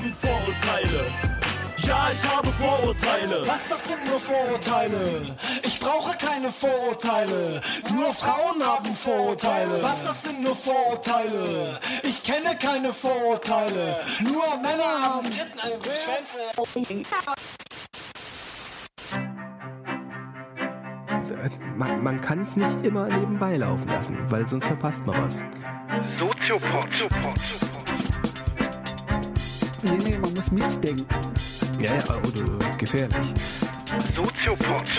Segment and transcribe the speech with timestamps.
[0.00, 1.06] Leben Vorurteile.
[1.78, 3.42] Ja, ich habe Vorurteile.
[3.46, 5.36] Was, das sind nur Vorurteile?
[5.62, 7.60] Ich brauche keine Vorurteile.
[7.92, 9.82] Nur Frauen haben Vorurteile.
[9.82, 11.80] Was, das sind nur Vorurteile?
[12.02, 13.96] Ich kenne keine Vorurteile.
[14.20, 16.54] Nur Männer haben Schwänze.
[21.76, 25.44] Man, man kann es nicht immer nebenbei laufen lassen, weil sonst verpasst man was.
[26.18, 26.88] Soziopod.
[29.82, 31.06] Nee, nee, man muss mitdenken.
[31.80, 33.16] Ja, ja, oder gefährlich.
[34.12, 34.90] Soziopod.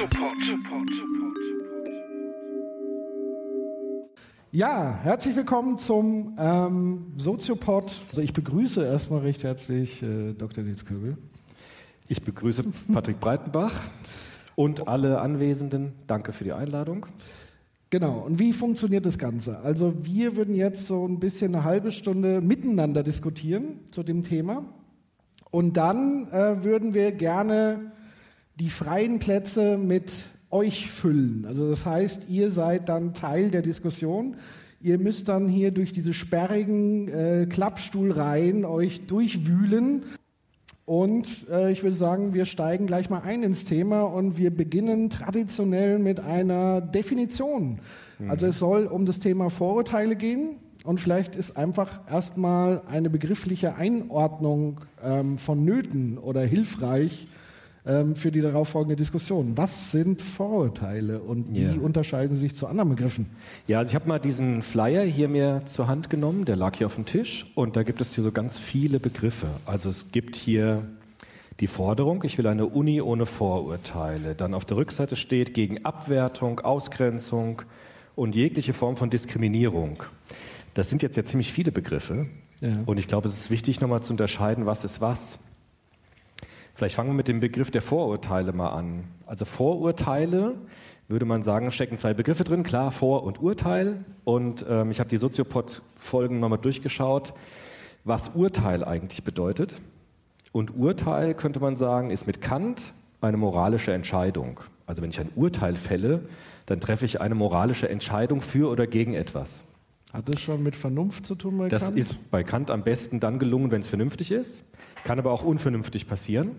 [4.52, 7.95] Ja, herzlich willkommen zum ähm, Soziopod.
[8.09, 10.63] Also ich begrüße erstmal recht herzlich äh, Dr.
[10.63, 11.18] Nils Köbel.
[12.07, 13.73] Ich begrüße Patrick Breitenbach
[14.55, 15.93] und alle Anwesenden.
[16.07, 17.05] Danke für die Einladung.
[17.91, 19.59] Genau, und wie funktioniert das Ganze?
[19.59, 24.63] Also wir würden jetzt so ein bisschen eine halbe Stunde miteinander diskutieren zu dem Thema.
[25.52, 27.91] Und dann äh, würden wir gerne
[28.62, 31.43] die freien Plätze mit euch füllen.
[31.46, 34.38] Also das heißt, ihr seid dann Teil der Diskussion.
[34.79, 40.05] Ihr müsst dann hier durch diese sperrigen äh, Klappstuhlreihen euch durchwühlen.
[40.92, 45.10] Und äh, ich würde sagen, wir steigen gleich mal ein ins Thema und wir beginnen
[45.10, 47.80] traditionell mit einer Definition.
[48.28, 50.58] Also es soll um das Thema Vorurteile gehen.
[50.84, 57.30] Und vielleicht ist einfach erstmal eine begriffliche Einordnung ähm, vonnöten oder hilfreich
[57.85, 59.57] ähm, für die darauffolgende Diskussion.
[59.57, 61.74] Was sind Vorurteile und wie Ja.
[61.82, 63.26] unterscheiden sie sich zu anderen Begriffen?
[63.68, 66.88] Ja, also ich habe mal diesen Flyer hier mir zur Hand genommen, der lag hier
[66.88, 69.47] auf dem Tisch und da gibt es hier so ganz viele Begriffe.
[69.66, 70.84] Also es gibt hier
[71.59, 74.35] die Forderung, ich will eine Uni ohne Vorurteile.
[74.35, 77.62] Dann auf der Rückseite steht gegen Abwertung, Ausgrenzung
[78.16, 80.03] und jegliche Form von Diskriminierung.
[80.73, 82.28] Das sind jetzt ja ziemlich viele Begriffe
[82.62, 82.69] Ja.
[82.85, 85.40] und ich glaube, es ist wichtig nochmal zu unterscheiden, was ist was.
[86.75, 89.03] Vielleicht fangen wir mit dem Begriff der Vorurteile mal an.
[89.25, 90.56] Also Vorurteile,
[91.07, 94.03] würde man sagen, stecken zwei Begriffe drin, klar, Vor- und Urteil.
[94.23, 97.34] Und ähm, ich habe die Soziopod-Folgen nochmal durchgeschaut,
[98.03, 99.75] was Urteil eigentlich bedeutet.
[100.51, 104.59] Und Urteil, könnte man sagen, ist mit Kant eine moralische Entscheidung.
[104.85, 106.22] Also wenn ich ein Urteil fälle,
[106.66, 109.63] dann treffe ich eine moralische Entscheidung für oder gegen etwas.
[110.12, 111.57] Hat das schon mit Vernunft zu tun?
[111.57, 111.97] bei Das Kant?
[111.97, 114.63] ist bei Kant am besten dann gelungen, wenn es vernünftig ist,
[115.06, 116.51] kann aber auch unvernünftig passieren.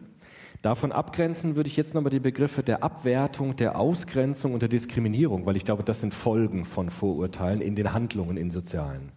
[0.62, 5.44] Davon abgrenzen würde ich jetzt nochmal die Begriffe der Abwertung, der Ausgrenzung und der Diskriminierung,
[5.44, 9.10] weil ich glaube, das sind Folgen von Vorurteilen in den Handlungen, in sozialen.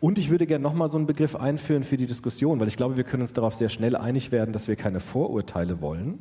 [0.00, 2.98] Und ich würde gerne nochmal so einen Begriff einführen für die Diskussion, weil ich glaube,
[2.98, 6.18] wir können uns darauf sehr schnell einig werden, dass wir keine Vorurteile wollen.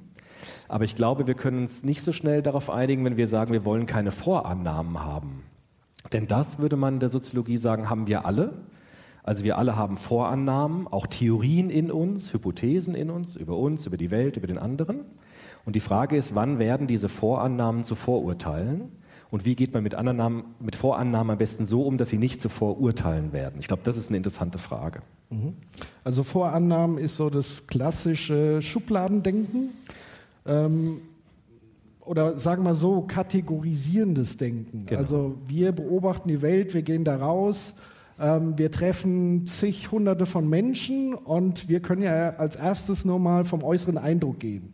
[0.69, 3.65] Aber ich glaube, wir können uns nicht so schnell darauf einigen, wenn wir sagen, wir
[3.65, 5.43] wollen keine Vorannahmen haben.
[6.13, 8.53] Denn das würde man in der Soziologie sagen, haben wir alle.
[9.23, 13.97] Also wir alle haben Vorannahmen, auch Theorien in uns, Hypothesen in uns, über uns, über
[13.97, 15.01] die Welt, über den anderen.
[15.65, 18.91] Und die Frage ist, wann werden diese Vorannahmen zu Vorurteilen?
[19.29, 22.41] Und wie geht man mit, Annahmen, mit Vorannahmen am besten so um, dass sie nicht
[22.41, 23.57] zu Vorurteilen werden?
[23.59, 25.01] Ich glaube, das ist eine interessante Frage.
[26.03, 29.69] Also Vorannahmen ist so das klassische Schubladendenken.
[30.45, 30.97] Ähm,
[32.03, 34.85] oder sagen wir so, kategorisierendes Denken.
[34.87, 34.99] Genau.
[34.99, 37.75] Also wir beobachten die Welt, wir gehen da raus,
[38.21, 43.63] wir treffen zig Hunderte von Menschen und wir können ja als erstes nur mal vom
[43.63, 44.73] äußeren Eindruck gehen,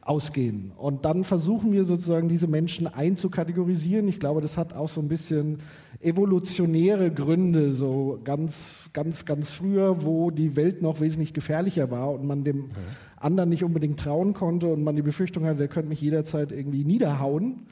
[0.00, 0.72] ausgehen.
[0.74, 4.08] Und dann versuchen wir sozusagen diese Menschen einzukategorisieren.
[4.08, 5.58] Ich glaube, das hat auch so ein bisschen
[6.00, 12.24] evolutionäre Gründe, so ganz, ganz, ganz früher, wo die Welt noch wesentlich gefährlicher war und
[12.24, 12.70] man dem
[13.16, 16.84] anderen nicht unbedingt trauen konnte und man die Befürchtung hatte, der könnte mich jederzeit irgendwie
[16.84, 17.66] niederhauen.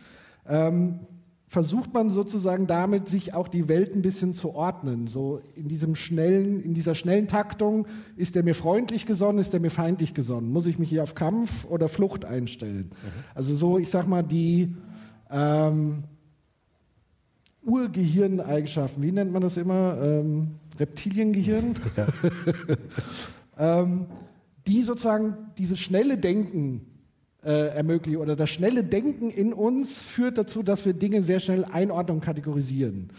[0.46, 1.00] Ähm,
[1.54, 5.06] versucht man sozusagen damit, sich auch die Welt ein bisschen zu ordnen.
[5.06, 9.60] So in diesem schnellen, in dieser schnellen Taktung, ist der mir freundlich gesonnen, ist der
[9.60, 10.50] mir feindlich gesonnen?
[10.50, 12.90] Muss ich mich hier auf Kampf oder Flucht einstellen?
[13.36, 14.74] Also so, ich sag mal, die
[15.30, 16.02] ähm,
[17.62, 19.96] Urgehirneigenschaften, wie nennt man das immer?
[20.02, 21.74] Ähm, Reptiliengehirn?
[23.58, 24.06] ähm,
[24.66, 26.93] die sozusagen dieses schnelle Denken
[27.44, 31.64] äh, ermöglichen oder das schnelle Denken in uns führt dazu, dass wir Dinge sehr schnell
[31.64, 33.10] einordnen und kategorisieren.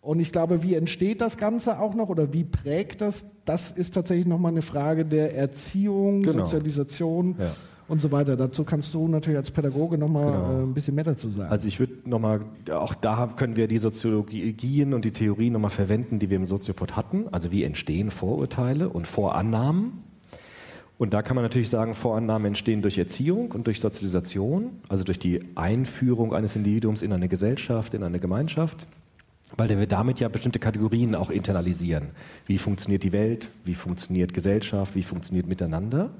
[0.00, 3.24] Und ich glaube, wie entsteht das Ganze auch noch oder wie prägt das?
[3.44, 6.44] Das ist tatsächlich nochmal eine Frage der Erziehung, Genau.
[6.44, 7.50] Sozialisation Ja.
[7.88, 8.36] und so weiter.
[8.36, 10.60] Dazu kannst du natürlich als Pädagoge nochmal Genau.
[10.60, 11.50] äh, ein bisschen mehr dazu sagen.
[11.50, 12.42] Also ich würde nochmal,
[12.72, 16.94] auch da können wir die Soziologien und die Theorien nochmal verwenden, die wir im Soziopod
[16.96, 17.24] hatten.
[17.32, 20.04] Also wie entstehen Vorurteile und Vorannahmen?
[20.98, 25.18] Und da kann man natürlich sagen, Vorannahmen entstehen durch Erziehung und durch Sozialisation, also durch
[25.18, 28.86] die Einführung eines Individuums in eine Gesellschaft, in eine Gemeinschaft.
[29.56, 32.08] weil wir damit ja bestimmte Kategorien auch internalisieren.
[32.46, 33.48] Wie funktioniert die Welt?
[33.64, 34.94] Wie funktioniert Gesellschaft?
[34.96, 36.10] Wie funktioniert Miteinander?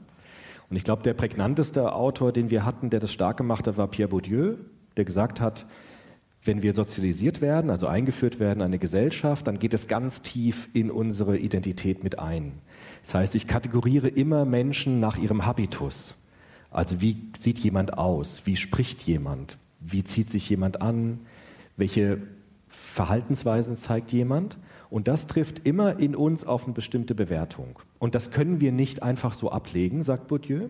[0.70, 3.88] Und ich glaube, der prägnanteste Autor, den wir hatten, der das stark gemacht hat, war
[3.88, 4.54] Pierre Bourdieu,
[4.96, 5.66] der gesagt hat,
[6.42, 10.68] wenn wir sozialisiert werden, also eingeführt werden in eine Gesellschaft, dann geht es ganz tief
[10.72, 12.52] in unsere Identität mit ein.
[13.06, 16.16] Das heißt, ich kategoriere immer Menschen nach ihrem Habitus.
[16.72, 18.42] Also wie sieht jemand aus?
[18.46, 19.58] Wie spricht jemand?
[19.78, 21.20] Wie zieht sich jemand an?
[21.76, 22.18] Welche
[22.66, 24.58] Verhaltensweisen zeigt jemand?
[24.90, 27.78] Und das trifft immer in uns auf eine bestimmte Bewertung.
[28.00, 30.66] Und das können wir nicht einfach so ablegen, sagt Bourdieu,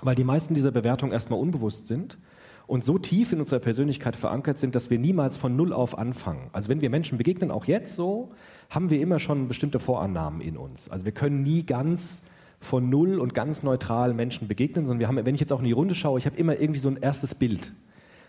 [0.00, 2.18] weil die meisten dieser Bewertungen erstmal unbewusst sind
[2.66, 6.50] und so tief in unserer Persönlichkeit verankert sind, dass wir niemals von Null auf anfangen.
[6.52, 8.32] Also wenn wir Menschen begegnen, auch jetzt so,
[8.68, 10.88] haben wir immer schon bestimmte Vorannahmen in uns.
[10.88, 12.22] Also wir können nie ganz
[12.60, 15.64] von Null und ganz neutral Menschen begegnen, sondern wir haben, wenn ich jetzt auch in
[15.64, 17.72] die Runde schaue, ich habe immer irgendwie so ein erstes Bild.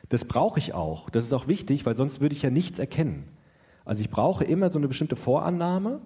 [0.09, 1.09] Das brauche ich auch.
[1.09, 3.25] Das ist auch wichtig, weil sonst würde ich ja nichts erkennen.
[3.86, 6.00] Also ich brauche immer so eine bestimmte Vorannahme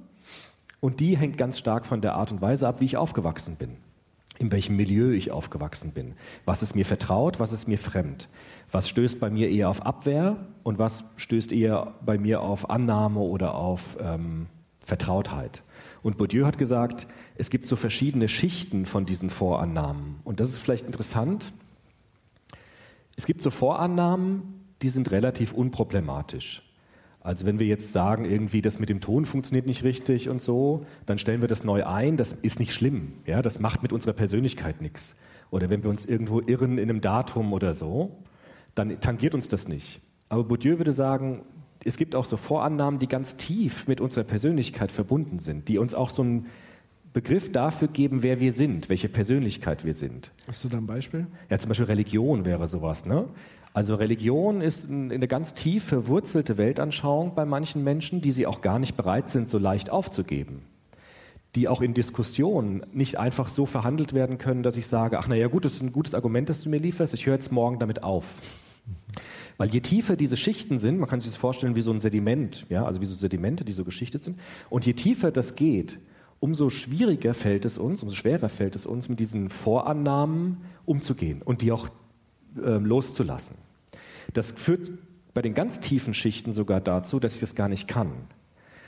[0.79, 3.77] und die hängt ganz stark von der Art und Weise ab, wie ich aufgewachsen bin.
[4.39, 6.13] In welchem Milieu ich aufgewachsen bin.
[6.43, 8.29] Was ist mir vertraut, was ist mir fremd.
[8.73, 13.19] Was stößt bei mir eher auf Abwehr und was stößt eher bei mir auf Annahme
[13.19, 14.47] oder auf ähm,
[14.79, 15.63] Vertrautheit.
[16.01, 20.15] Und Bourdieu hat gesagt, es gibt so verschiedene Schichten von diesen Vorannahmen.
[20.23, 21.53] Und das ist vielleicht interessant.
[23.15, 26.63] Es gibt so Vorannahmen, die sind relativ unproblematisch.
[27.21, 30.85] Also wenn wir jetzt sagen, irgendwie das mit dem Ton funktioniert nicht richtig und so,
[31.05, 32.17] dann stellen wir das neu ein.
[32.17, 33.13] Das ist nicht schlimm.
[33.27, 35.15] Ja, das macht mit unserer Persönlichkeit nichts.
[35.51, 38.17] Oder wenn wir uns irgendwo irren in einem Datum oder so,
[38.75, 40.01] dann tangiert uns das nicht.
[40.29, 41.43] Aber Bourdieu würde sagen,
[41.85, 45.93] es gibt auch so Vorannahmen, die ganz tief mit unserer Persönlichkeit verbunden sind, die uns
[45.93, 46.47] auch so einen
[47.13, 50.31] Begriff dafür geben, wer wir sind, welche Persönlichkeit wir sind.
[50.47, 51.27] Hast du da ein Beispiel?
[51.49, 53.05] Ja, zum Beispiel Religion wäre sowas.
[53.05, 53.27] Ne?
[53.73, 58.79] Also Religion ist eine ganz tief verwurzelte Weltanschauung bei manchen Menschen, die sie auch gar
[58.79, 60.63] nicht bereit sind, so leicht aufzugeben.
[61.55, 65.47] Die auch in Diskussionen nicht einfach so verhandelt werden können, dass ich sage, ach naja
[65.47, 68.01] gut, das ist ein gutes Argument, das du mir lieferst, ich höre jetzt morgen damit
[68.01, 68.25] auf.
[69.57, 72.65] Weil je tiefer diese Schichten sind, man kann sich das vorstellen wie so ein Sediment,
[72.69, 74.39] ja, also wie so Sedimente, die so geschichtet sind,
[74.69, 75.99] und je tiefer das geht,
[76.39, 81.61] umso schwieriger fällt es uns, umso schwerer fällt es uns, mit diesen Vorannahmen umzugehen und
[81.61, 81.87] die auch
[82.57, 83.55] äh, loszulassen.
[84.33, 84.91] Das führt
[85.33, 88.11] bei den ganz tiefen Schichten sogar dazu, dass ich das gar nicht kann.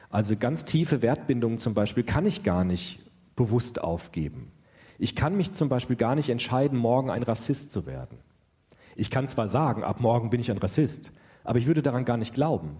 [0.09, 2.99] Also ganz tiefe Wertbindungen zum Beispiel kann ich gar nicht
[3.35, 4.51] bewusst aufgeben.
[4.97, 8.17] Ich kann mich zum Beispiel gar nicht entscheiden, morgen ein Rassist zu werden.
[8.95, 11.11] Ich kann zwar sagen, ab morgen bin ich ein Rassist,
[11.43, 12.77] aber ich würde daran gar nicht glauben,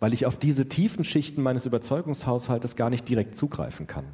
[0.00, 4.04] weil ich auf diese tiefen Schichten meines Überzeugungshaushaltes gar nicht direkt zugreifen kann.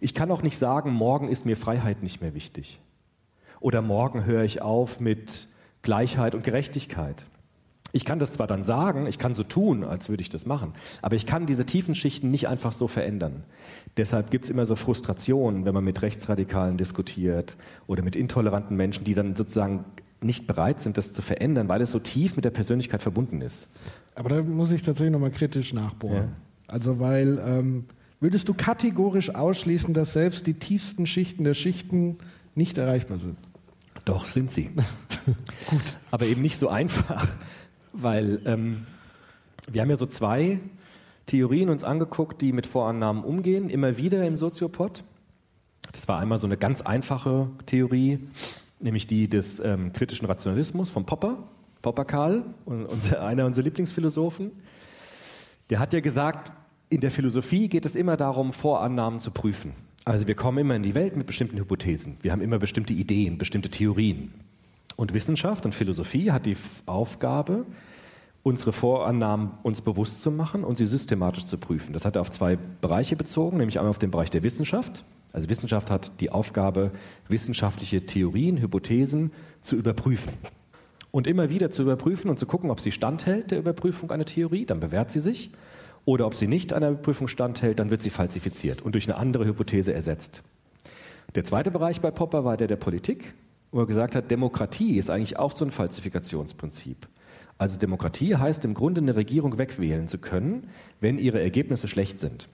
[0.00, 2.80] Ich kann auch nicht sagen, morgen ist mir Freiheit nicht mehr wichtig.
[3.60, 5.48] Oder morgen höre ich auf mit
[5.82, 7.26] Gleichheit und Gerechtigkeit.
[7.92, 10.74] Ich kann das zwar dann sagen, ich kann so tun, als würde ich das machen,
[11.00, 13.44] aber ich kann diese tiefen Schichten nicht einfach so verändern.
[13.96, 17.56] Deshalb gibt es immer so Frustrationen, wenn man mit Rechtsradikalen diskutiert
[17.86, 19.86] oder mit intoleranten Menschen, die dann sozusagen
[20.20, 23.68] nicht bereit sind, das zu verändern, weil es so tief mit der Persönlichkeit verbunden ist.
[24.14, 26.16] Aber da muss ich tatsächlich nochmal kritisch nachbohren.
[26.16, 26.28] Ja.
[26.66, 27.84] Also weil ähm,
[28.20, 32.18] würdest du kategorisch ausschließen, dass selbst die tiefsten Schichten der Schichten
[32.54, 33.36] nicht erreichbar sind?
[34.04, 34.70] Doch, sind sie.
[35.66, 35.94] Gut.
[36.10, 37.28] Aber eben nicht so einfach,
[37.92, 38.86] weil ähm,
[39.70, 40.58] wir haben ja so zwei
[41.26, 45.04] Theorien uns angeguckt, die mit Vorannahmen umgehen, immer wieder im Soziopod.
[45.92, 48.18] Das war einmal so eine ganz einfache Theorie,
[48.80, 51.48] nämlich die des ähm, kritischen Rationalismus von Popper,
[51.82, 54.52] Popper Karl, unser, einer unserer Lieblingsphilosophen.
[55.70, 56.52] Der hat ja gesagt,
[56.90, 59.72] in der Philosophie geht es immer darum, Vorannahmen zu prüfen.
[60.04, 62.16] Also wir kommen immer in die Welt mit bestimmten Hypothesen.
[62.22, 64.32] Wir haben immer bestimmte Ideen, bestimmte Theorien.
[64.96, 66.56] Und Wissenschaft und Philosophie hat die
[66.86, 67.66] Aufgabe,
[68.42, 71.92] unsere Vorannahmen uns bewusst zu machen und sie systematisch zu prüfen.
[71.92, 75.04] Das hat er auf zwei Bereiche bezogen, nämlich einmal auf den Bereich der Wissenschaft.
[75.32, 76.92] Also Wissenschaft hat die Aufgabe,
[77.28, 80.32] wissenschaftliche Theorien, Hypothesen zu überprüfen.
[81.10, 84.66] Und immer wieder zu überprüfen und zu gucken, ob sie standhält, der Überprüfung einer Theorie,
[84.66, 85.50] dann bewährt sie sich.
[86.04, 89.44] Oder ob sie nicht einer Prüfung standhält, dann wird sie falsifiziert und durch eine andere
[89.44, 90.42] Hypothese ersetzt.
[91.34, 93.34] Der zweite Bereich bei Popper war der der Politik,
[93.70, 97.08] wo er gesagt hat, Demokratie ist eigentlich auch so ein Falsifikationsprinzip.
[97.58, 100.68] Also Demokratie heißt im Grunde eine Regierung wegwählen zu können,
[101.00, 102.48] wenn ihre Ergebnisse schlecht sind.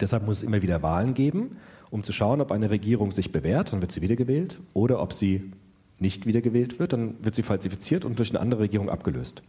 [0.00, 1.56] Deshalb muss es immer wieder Wahlen geben,
[1.92, 5.52] um zu schauen, ob eine Regierung sich bewährt, dann wird sie wiedergewählt, oder ob sie
[5.98, 9.42] nicht wiedergewählt wird, dann wird sie falsifiziert und durch eine andere Regierung abgelöst.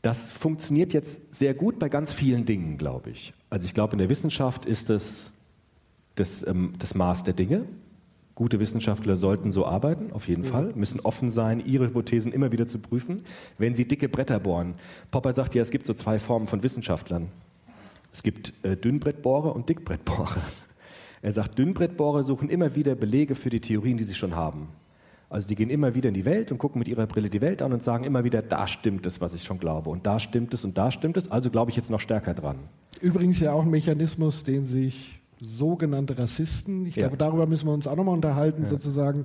[0.00, 3.34] Das funktioniert jetzt sehr gut bei ganz vielen Dingen, glaube ich.
[3.50, 5.32] Also ich glaube, in der Wissenschaft ist es
[6.14, 7.64] das, ähm, das Maß der Dinge.
[8.36, 12.68] Gute Wissenschaftler sollten so arbeiten, auf jeden Fall, müssen offen sein, ihre Hypothesen immer wieder
[12.68, 13.22] zu prüfen,
[13.58, 14.74] wenn sie dicke Bretter bohren.
[15.10, 17.26] Popper sagt ja, es gibt so zwei Formen von Wissenschaftlern.
[18.12, 20.36] Es gibt äh, Dünnbrettbohrer und Dickbrettbohrer.
[21.26, 24.68] Er sagt, Dünnbrettbohrer suchen immer wieder Belege für die Theorien, die sie schon haben.
[25.28, 27.62] Also die gehen immer wieder in die Welt und gucken mit ihrer Brille die Welt
[27.62, 29.90] an und sagen immer wieder, da stimmt es, was ich schon glaube.
[29.90, 31.28] Und da stimmt es und da stimmt es.
[31.32, 32.58] Also glaube ich jetzt noch stärker dran.
[33.00, 37.02] Übrigens ja auch ein Mechanismus, den sich sogenannte Rassisten, ich Ja.
[37.08, 39.24] glaube, darüber müssen wir uns auch nochmal unterhalten, sozusagen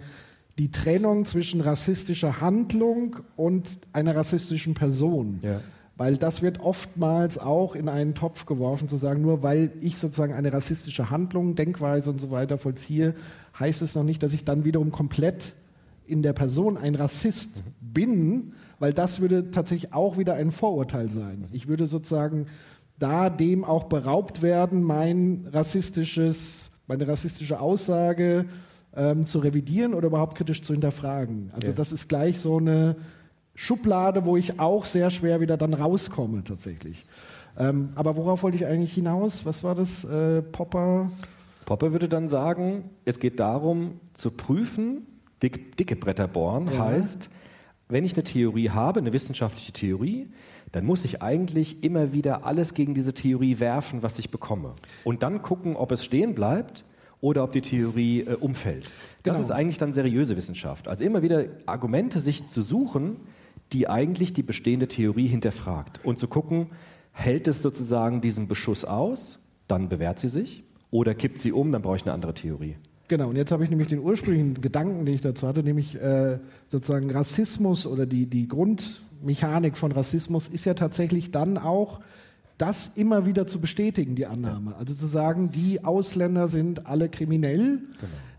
[0.57, 5.39] die Trennung zwischen rassistischer Handlung und einer rassistischen Person.
[5.43, 5.61] Ja.
[6.01, 10.33] Weil das wird oftmals auch in einen Topf geworfen, zu sagen, nur weil ich sozusagen
[10.33, 13.13] eine rassistische Handlung, Denkweise und so weiter vollziehe,
[13.59, 15.53] heißt es noch nicht, dass ich dann wiederum komplett
[16.07, 21.45] in der Person ein Rassist bin, weil das würde tatsächlich auch wieder ein Vorurteil sein.
[21.51, 22.47] Ich würde sozusagen
[22.97, 28.45] da dem auch beraubt werden, mein rassistisches, meine rassistische Aussage
[28.95, 31.49] ähm, zu revidieren oder überhaupt kritisch zu hinterfragen.
[31.53, 31.73] Also Ja.
[31.73, 32.95] das ist gleich so eine
[33.55, 37.05] Schublade, wo ich auch sehr schwer wieder dann rauskomme tatsächlich.
[37.57, 39.45] Ähm, aber worauf wollte ich eigentlich hinaus?
[39.45, 40.03] Was war das?
[40.05, 41.11] Äh, Popper?
[41.65, 45.05] Popper würde dann sagen, es geht darum zu prüfen,
[45.43, 46.79] dick, dicke Bretter bohren Ja.
[46.85, 47.29] heißt,
[47.89, 50.29] wenn ich eine Theorie habe, eine wissenschaftliche Theorie,
[50.71, 54.73] dann muss ich eigentlich immer wieder alles gegen diese Theorie werfen, was ich bekomme.
[55.03, 56.85] Und dann gucken, ob es stehen bleibt
[57.19, 58.85] oder ob die Theorie äh, umfällt.
[59.23, 59.39] Das Genau.
[59.39, 60.87] ist eigentlich dann seriöse Wissenschaft.
[60.87, 63.17] Also immer wieder Argumente sich zu suchen,
[63.73, 66.03] die eigentlich die bestehende Theorie hinterfragt.
[66.03, 66.67] Und zu gucken,
[67.11, 70.63] hält es sozusagen diesen Beschuss aus, dann bewährt sie sich.
[70.89, 72.75] Oder kippt sie um, dann brauche ich eine andere Theorie.
[73.07, 76.39] Genau, und jetzt habe ich nämlich den ursprünglichen Gedanken, den ich dazu hatte, nämlich äh,
[76.67, 81.99] sozusagen Rassismus oder die, die Grundmechanik von Rassismus ist ja tatsächlich dann auch,
[82.57, 84.75] das immer wieder zu bestätigen, die Annahme.
[84.75, 87.79] Also zu sagen, die Ausländer sind alle kriminell.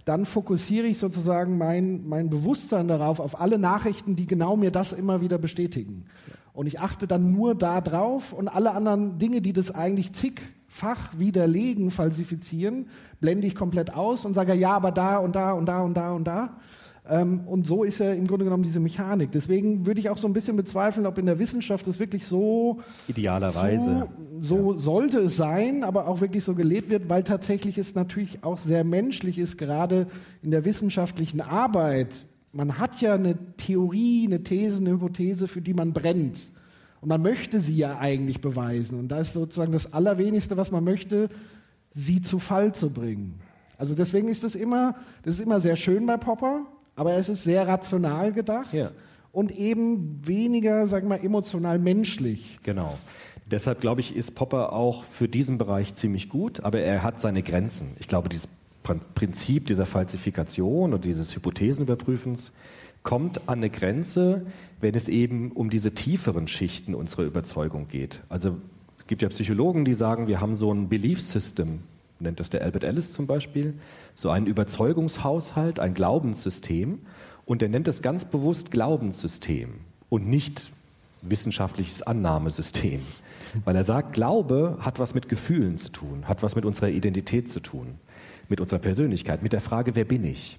[0.04, 4.92] Dann fokussiere ich sozusagen mein, mein Bewusstsein darauf, auf alle Nachrichten, die genau mir das
[4.92, 6.06] immer wieder bestätigen.
[6.52, 11.16] Und ich achte dann nur da drauf und alle anderen Dinge, die das eigentlich zigfach
[11.16, 12.88] widerlegen, falsifizieren,
[13.20, 16.12] blende ich komplett aus und sage, ja, aber da und da und da und da
[16.12, 16.42] und da.
[16.44, 16.50] Ähm,
[17.04, 19.32] und so ist ja im Grunde genommen diese Mechanik.
[19.32, 22.80] Deswegen würde ich auch so ein bisschen bezweifeln, ob in der Wissenschaft das wirklich so
[23.08, 24.08] Idealerweise.
[24.40, 28.44] so, so sollte es sein, aber auch wirklich so gelebt wird, weil tatsächlich es natürlich
[28.44, 30.06] auch sehr menschlich ist, gerade
[30.42, 32.28] in der wissenschaftlichen Arbeit.
[32.52, 36.52] Man hat ja eine Theorie, eine These, eine Hypothese, für die man brennt.
[37.00, 39.00] Und man möchte sie ja eigentlich beweisen.
[39.00, 41.30] Und da ist sozusagen das Allerwenigste, was man möchte,
[41.90, 43.40] sie zu Fall zu bringen.
[43.76, 44.94] Also deswegen ist das immer,
[45.24, 46.64] das ist immer sehr schön bei Popper,
[46.96, 48.90] aber es ist sehr rational gedacht Ja.
[49.32, 52.58] und eben weniger, sagen wir mal, emotional menschlich.
[52.62, 52.98] Genau.
[53.50, 57.42] Deshalb glaube ich, ist Popper auch für diesen Bereich ziemlich gut, aber er hat seine
[57.42, 57.88] Grenzen.
[57.98, 58.48] Ich glaube, dieses
[58.82, 62.52] Prin- Prinzip dieser Falsifikation oder dieses Hypothesenüberprüfens
[63.02, 64.46] kommt an eine Grenze,
[64.80, 68.20] wenn es eben um diese tieferen Schichten unserer Überzeugung geht.
[68.28, 68.56] Also
[68.98, 71.80] es gibt ja Psychologen, die sagen, wir haben so ein Belief System,
[72.22, 73.74] nennt das der Albert Ellis zum Beispiel,
[74.14, 77.00] so einen Überzeugungshaushalt, ein Glaubenssystem.
[77.44, 79.74] Und er nennt es ganz bewusst Glaubenssystem
[80.08, 80.70] und nicht
[81.22, 83.00] wissenschaftliches Annahmesystem.
[83.64, 87.50] Weil er sagt, Glaube hat was mit Gefühlen zu tun, hat was mit unserer Identität
[87.50, 87.98] zu tun,
[88.48, 90.58] mit unserer Persönlichkeit, mit der Frage, wer bin ich?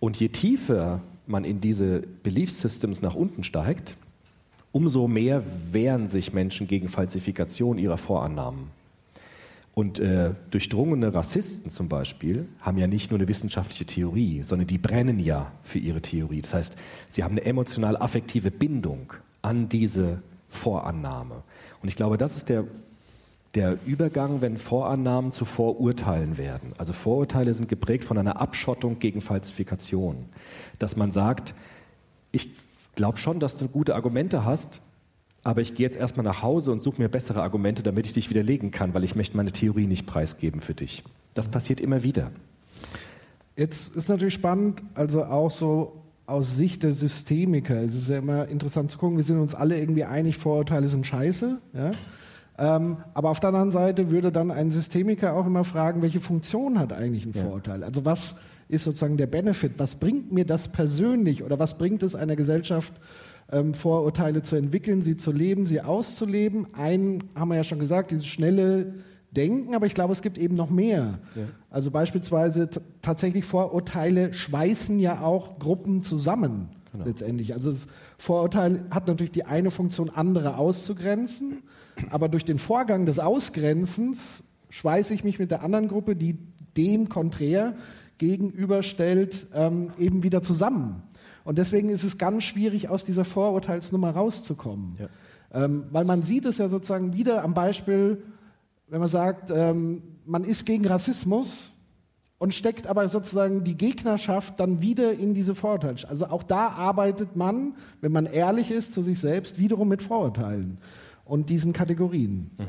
[0.00, 3.96] Und je tiefer man in diese Belief Systems nach unten steigt,
[4.72, 5.42] umso mehr
[5.72, 8.77] wehren sich Menschen gegen Falsifikation ihrer Vorannahmen.
[9.78, 14.76] Und äh, durchdrungene Rassisten zum Beispiel haben ja nicht nur eine wissenschaftliche Theorie, sondern die
[14.76, 16.42] brennen ja für ihre Theorie.
[16.42, 16.76] Das heißt,
[17.08, 21.44] sie haben eine emotional-affektive Bindung an diese Vorannahme.
[21.80, 22.64] Und ich glaube, das ist der,
[23.54, 26.72] der Übergang, wenn Vorannahmen zu Vorurteilen werden.
[26.76, 30.24] Also Vorurteile sind geprägt von einer Abschottung gegen Falsifikation.
[30.80, 31.54] Dass man sagt,
[32.32, 32.50] ich
[32.96, 34.80] glaube schon, dass du gute Argumente hast,
[35.44, 38.30] aber ich gehe jetzt erstmal nach Hause und suche mir bessere Argumente, damit ich dich
[38.30, 41.04] widerlegen kann, weil ich möchte meine Theorie nicht preisgeben für dich.
[41.34, 42.30] Das passiert immer wieder.
[43.56, 47.82] Jetzt ist natürlich spannend, also auch so aus Sicht der Systemiker.
[47.82, 51.06] Es ist ja immer interessant zu gucken, wir sind uns alle irgendwie einig, Vorurteile sind
[51.06, 51.58] scheiße.
[51.72, 51.92] Ja?
[52.58, 56.78] Ähm, aber auf der anderen Seite würde dann ein Systemiker auch immer fragen, welche Funktion
[56.78, 57.32] hat eigentlich ein.
[57.32, 57.82] Vorurteil?
[57.82, 58.34] Also was
[58.68, 59.72] ist sozusagen der Benefit?
[59.78, 62.92] Was bringt mir das persönlich oder was bringt es einer Gesellschaft,
[63.50, 66.74] ähm, Vorurteile zu entwickeln, sie zu leben, sie auszuleben?
[66.74, 68.94] Einen haben wir ja schon gesagt, dieses schnelle
[69.30, 71.18] Denken, aber ich glaube, es gibt eben noch mehr.
[71.70, 72.70] Also beispielsweise
[73.02, 76.70] tatsächlich Vorurteile schweißen ja auch Gruppen zusammen
[77.04, 77.52] letztendlich.
[77.52, 77.86] Also das
[78.16, 81.62] Vorurteil hat natürlich die eine Funktion, andere auszugrenzen,
[82.10, 86.38] aber durch den Vorgang des Ausgrenzens schweiße ich mich mit der anderen Gruppe, die
[86.76, 87.74] dem konträr
[88.18, 91.02] gegenüberstellt, ähm, eben wieder zusammen.
[91.48, 94.98] Und deswegen ist es ganz schwierig, aus dieser Vorurteilsnummer rauszukommen.
[94.98, 95.08] Ja.
[95.64, 98.22] Ähm, weil man sieht es ja sozusagen wieder am Beispiel,
[98.86, 101.72] wenn man sagt, ähm, man ist gegen Rassismus
[102.36, 105.96] und steckt aber sozusagen die Gegnerschaft dann wieder in diese Vorurteile.
[106.06, 110.76] Also auch da arbeitet man, wenn man ehrlich ist zu sich selbst, wiederum mit Vorurteilen
[111.24, 112.50] und diesen Kategorien.
[112.58, 112.66] Mhm.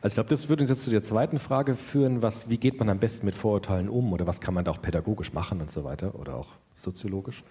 [0.00, 2.78] Also ich glaube, das würde uns jetzt zu der zweiten Frage führen, was, wie geht
[2.78, 5.70] man am besten mit Vorurteilen um oder was kann man da auch pädagogisch machen und
[5.70, 7.44] so weiter oder auch soziologisch.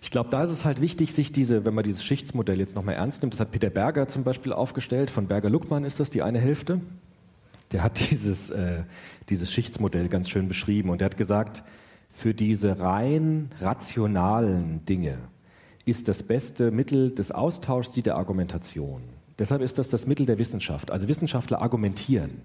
[0.00, 2.94] Ich glaube, da ist es halt wichtig, sich diese, wenn man dieses Schichtsmodell jetzt nochmal
[2.94, 6.38] ernst nimmt, das hat Peter Berger zum Beispiel aufgestellt, von Berger-Luckmann ist das die eine
[6.38, 6.80] Hälfte.
[7.72, 8.84] Der hat dieses, äh,
[9.28, 11.62] dieses Schichtsmodell ganz schön beschrieben und er hat gesagt,
[12.10, 15.18] für diese rein rationalen Dinge
[15.84, 19.02] ist das beste Mittel des Austauschs die der Argumentation.
[19.38, 20.90] Deshalb ist das das Mittel der Wissenschaft.
[20.90, 22.42] Also Wissenschaftler argumentieren,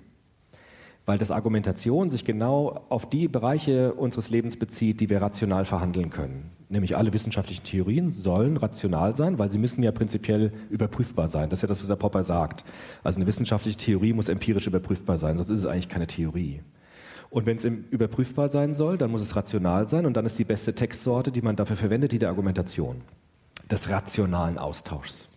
[1.06, 6.10] weil das Argumentation sich genau auf die Bereiche unseres Lebens bezieht, die wir rational verhandeln
[6.10, 6.52] können.
[6.70, 11.50] Nämlich alle wissenschaftlichen Theorien sollen rational sein, weil sie müssen ja prinzipiell überprüfbar sein.
[11.50, 12.64] Das ist ja das, was der Popper sagt.
[13.04, 16.62] Also eine wissenschaftliche Theorie muss empirisch überprüfbar sein, sonst ist es eigentlich keine Theorie.
[17.30, 20.46] Und wenn es überprüfbar sein soll, dann muss es rational sein und dann ist die
[20.46, 23.02] beste Textsorte, die man dafür verwendet, die der Argumentation,
[23.70, 25.30] des rationalen Austauschs.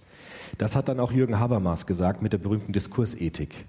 [0.59, 3.67] Das hat dann auch Jürgen Habermas gesagt mit der berühmten Diskursethik.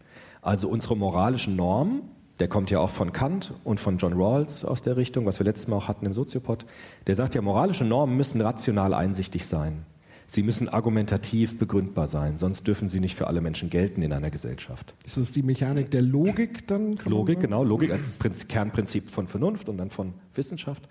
[0.48, 2.04] Also unsere moralischen Normen,
[2.40, 5.46] der kommt ja auch von Kant und von John Rawls aus der Richtung, was wir
[5.46, 6.66] letztes Mal auch hatten im Soziopod,
[7.06, 9.86] der sagt ja, moralische Normen müssen rational einsichtig sein.
[10.26, 14.30] Sie müssen argumentativ begründbar sein, sonst dürfen sie nicht für alle Menschen gelten in einer
[14.30, 14.96] Gesellschaft.
[15.06, 16.98] Ist das die Mechanik der Logik dann?
[17.04, 20.88] Logik, genau, Logik als Prinz, Kernprinzip von Vernunft und dann von Wissenschaft.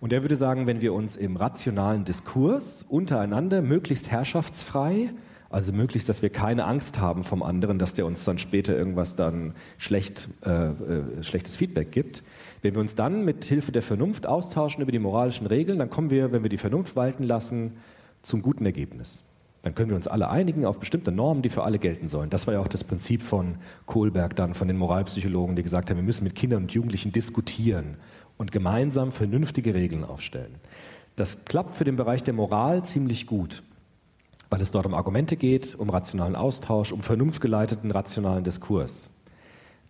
[0.00, 5.10] Und er würde sagen, wenn wir uns im rationalen Diskurs untereinander möglichst herrschaftsfrei
[5.50, 9.16] also möglichst, dass wir keine Angst haben vom anderen, dass der uns dann später irgendwas
[9.16, 12.22] dann schlecht, äh, äh, schlechtes Feedback gibt.
[12.60, 16.10] Wenn wir uns dann mit Hilfe der Vernunft austauschen über die moralischen Regeln, dann kommen
[16.10, 17.72] wir, wenn wir die Vernunft walten lassen,
[18.22, 19.22] zum guten Ergebnis.
[19.62, 22.30] Dann können wir uns alle einigen auf bestimmte Normen, die für alle gelten sollen.
[22.30, 25.96] Das war ja auch das Prinzip von Kohlberg dann, von den Moralpsychologen, die gesagt haben,
[25.96, 27.96] wir müssen mit Kindern und Jugendlichen diskutieren
[28.36, 30.56] und gemeinsam vernünftige Regeln aufstellen.
[31.16, 33.62] Das klappt für den Bereich der Moral ziemlich gut
[34.50, 39.10] weil es dort um Argumente geht, um rationalen Austausch, um vernunftgeleiteten rationalen Diskurs.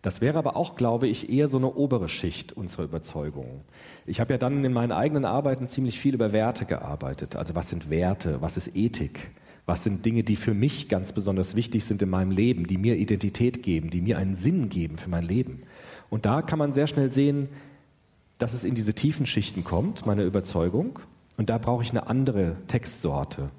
[0.03, 3.63] Das wäre aber auch, glaube ich, eher so eine obere Schicht unserer Überzeugung.
[4.07, 7.35] Ich habe ja dann in meinen eigenen Arbeiten ziemlich viel über Werte gearbeitet.
[7.35, 9.31] Also was sind Werte, was ist Ethik,
[9.67, 12.97] was sind Dinge, die für mich ganz besonders wichtig sind in meinem Leben, die mir
[12.97, 15.65] Identität geben, die mir einen Sinn geben für mein Leben.
[16.11, 17.49] Und da kann man sehr schnell sehen,
[18.39, 21.01] dass es in diese tiefen Schichten kommt, meine Überzeugung.
[21.37, 23.51] Und da brauche ich eine andere Textsorte,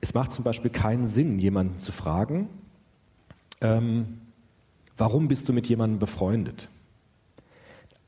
[0.00, 2.48] es macht zum Beispiel keinen Sinn, jemanden zu fragen,
[3.60, 4.18] ähm,
[4.96, 6.68] warum bist du mit jemandem befreundet?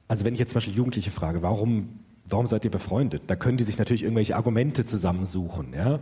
[0.08, 3.22] Also wenn ich jetzt zum Beispiel Jugendliche frage, warum, warum seid ihr befreundet?
[3.26, 6.00] Da können die sich natürlich irgendwelche Argumente zusammensuchen, ja?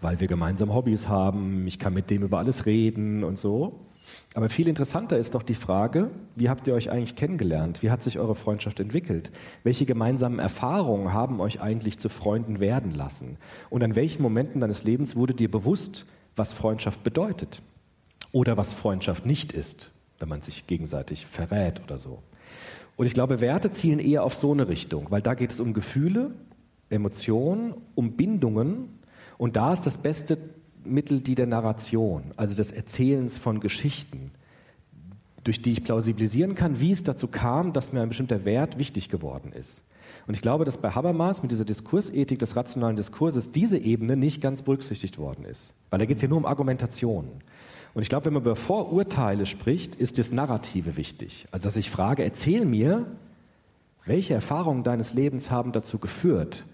[0.00, 3.80] weil wir gemeinsam Hobbys haben, ich kann mit dem über alles reden und so.
[4.34, 7.82] Aber viel interessanter ist doch die Frage, wie habt ihr euch eigentlich kennengelernt?
[7.82, 9.32] Wie hat sich eure Freundschaft entwickelt?
[9.64, 13.38] Welche gemeinsamen Erfahrungen haben euch eigentlich zu Freunden werden lassen?
[13.70, 17.62] Und an welchen Momenten deines Lebens wurde dir bewusst, was Freundschaft bedeutet?
[18.32, 22.22] Oder was Freundschaft nicht ist, wenn man sich gegenseitig verrät oder so?
[22.96, 25.72] Und ich glaube, Werte zielen eher auf so eine Richtung, weil da geht es um
[25.72, 26.32] Gefühle,
[26.90, 29.00] Emotionen, um Bindungen.
[29.38, 30.38] Und da ist das beste
[30.84, 34.30] Mittel die der Narration, also des Erzählens von Geschichten,
[35.44, 39.08] durch die ich plausibilisieren kann, wie es dazu kam, dass mir ein bestimmter Wert wichtig
[39.08, 39.82] geworden ist.
[40.26, 44.40] Und ich glaube, dass bei Habermas mit dieser Diskursethik des rationalen Diskurses diese Ebene nicht
[44.40, 45.74] ganz berücksichtigt worden ist.
[45.88, 47.28] Weil da geht es ja nur um Argumentation.
[47.94, 51.46] Und ich glaube, wenn man über Vorurteile spricht, ist das Narrative wichtig.
[51.50, 53.06] Also, dass ich frage, erzähl mir,
[54.04, 56.64] welche Erfahrungen deines Lebens haben dazu geführt,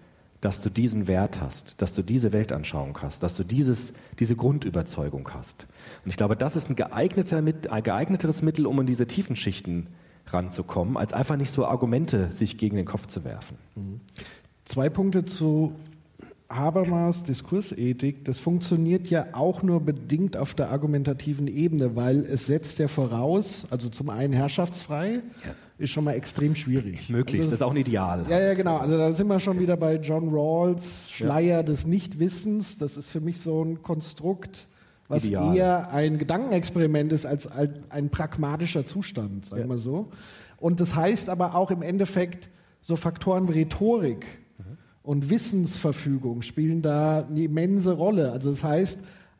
[0.41, 5.29] dass du diesen Wert hast, dass du diese Weltanschauung hast, dass du dieses, diese Grundüberzeugung
[5.33, 5.67] hast.
[6.05, 9.89] Und ich glaube, das ist ein, geeigneter, ein geeigneteres Mittel, um in diese tiefen Schichten
[10.29, 13.57] ranzukommen, als einfach nicht so Argumente sich gegen den Kopf zu werfen.
[13.75, 14.01] Mhm.
[14.65, 15.73] Zwei Punkte zu
[16.49, 18.25] Habermas Diskursethik.
[18.25, 23.67] Das funktioniert ja auch nur bedingt auf der argumentativen Ebene, weil es setzt ja voraus,
[23.71, 25.23] also zum einen herrschaftsfrei.
[25.45, 27.11] Ja ist schon mal extrem schwierig.
[27.11, 28.25] Möglichst, also, das ist auch ein Ideal.
[28.29, 28.79] Ja, ja, genau.
[28.79, 31.63] Also da sind wir schon wieder bei John Rawls, Schleier ja.
[31.63, 32.79] des Nichtwissens.
[32.79, 34.69] Das ist für mich so ein Konstrukt,
[35.09, 35.57] was Ideal.
[35.57, 39.83] eher ein Gedankenexperiment ist als ein pragmatischer Zustand, sagen wir ja.
[39.83, 40.09] so.
[40.59, 42.49] Und das heißt aber auch im Endeffekt,
[42.81, 44.25] so Faktoren wie Rhetorik
[44.59, 44.79] mhm.
[45.03, 48.33] und Wissensverfügung spielen da eine immense Rolle.
[48.33, 48.99] Also das heißt,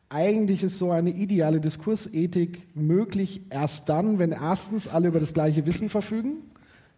[0.09, 5.65] eigentlich ist so eine ideale Diskursethik möglich erst dann, wenn erstens alle über das gleiche
[5.65, 6.37] Wissen verfügen,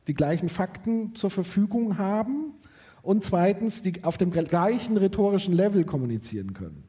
[0.08, 2.54] die gleichen Fakten zur Verfügung haben
[3.02, 6.84] und zweitens, die auf dem gleichen rhetorischen Level kommunizieren können.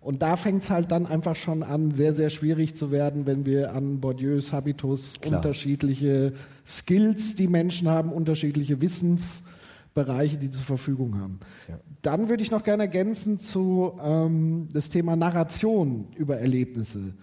[0.00, 3.46] Und da fängt es halt dann einfach schon an, sehr, sehr schwierig zu werden, wenn
[3.46, 5.38] wir an Bourdieus Habitus Klar.
[5.38, 6.34] unterschiedliche
[6.66, 11.40] Skills, die Menschen haben, unterschiedliche Wissensbereiche, die zur Verfügung haben.
[11.68, 11.78] Ja.
[12.04, 17.14] Dann würde ich noch gerne ergänzen zu ähm, das Thema Narration über Erlebnisse.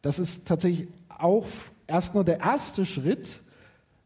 [0.00, 1.46] Das ist tatsächlich auch
[1.86, 3.42] erst nur der erste Schritt,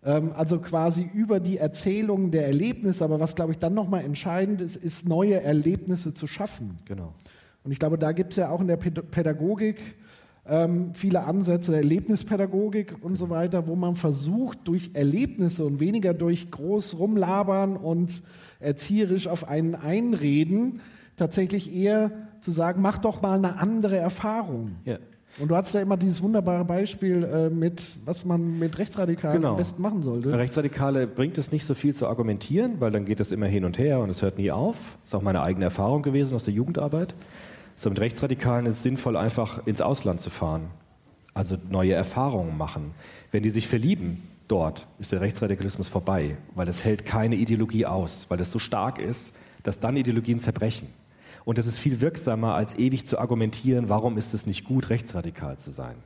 [0.05, 3.05] ähm, also quasi über die Erzählung der Erlebnisse.
[3.05, 6.79] Aber was, glaube ich, dann nochmal entscheidend ist, ist neue Erlebnisse zu schaffen.
[6.85, 7.15] Genau.
[7.63, 9.79] Und ich glaube, da gibt es ja auch in der Päd- Pädagogik
[10.47, 16.51] ähm, viele Ansätze, Erlebnispädagogik und so weiter, wo man versucht, durch Erlebnisse und weniger durch
[16.51, 18.23] groß rumlabern und
[18.65, 20.81] erzieherisch auf einen einreden,
[21.17, 24.73] tatsächlich eher zu sagen, mach doch mal eine andere Erfahrung.
[24.85, 24.99] Ja.
[25.41, 29.51] Und du hast ja immer dieses wunderbare Beispiel äh, mit, was man mit Rechtsradikalen Genau.
[29.53, 30.37] am besten machen sollte.
[30.37, 33.77] Rechtsradikale bringt es nicht so viel zu argumentieren, weil dann geht es immer hin und
[33.79, 34.77] her und es hört nie auf.
[35.03, 37.17] Das ist auch meine eigene Erfahrung gewesen aus der Jugendarbeit.
[37.77, 40.67] So mit Rechtsradikalen ist es sinnvoll, einfach ins Ausland zu fahren.
[41.35, 42.93] Also neue Erfahrungen machen.
[43.33, 48.27] Wenn die sich verlieben dort, ist der Rechtsradikalismus vorbei, weil es hält keine Ideologie aus,
[48.29, 50.89] weil es so stark ist, dass dann Ideologien zerbrechen.
[51.45, 55.59] Und es ist viel wirksamer, als ewig zu argumentieren, warum ist es nicht gut, rechtsradikal
[55.59, 55.97] zu sein.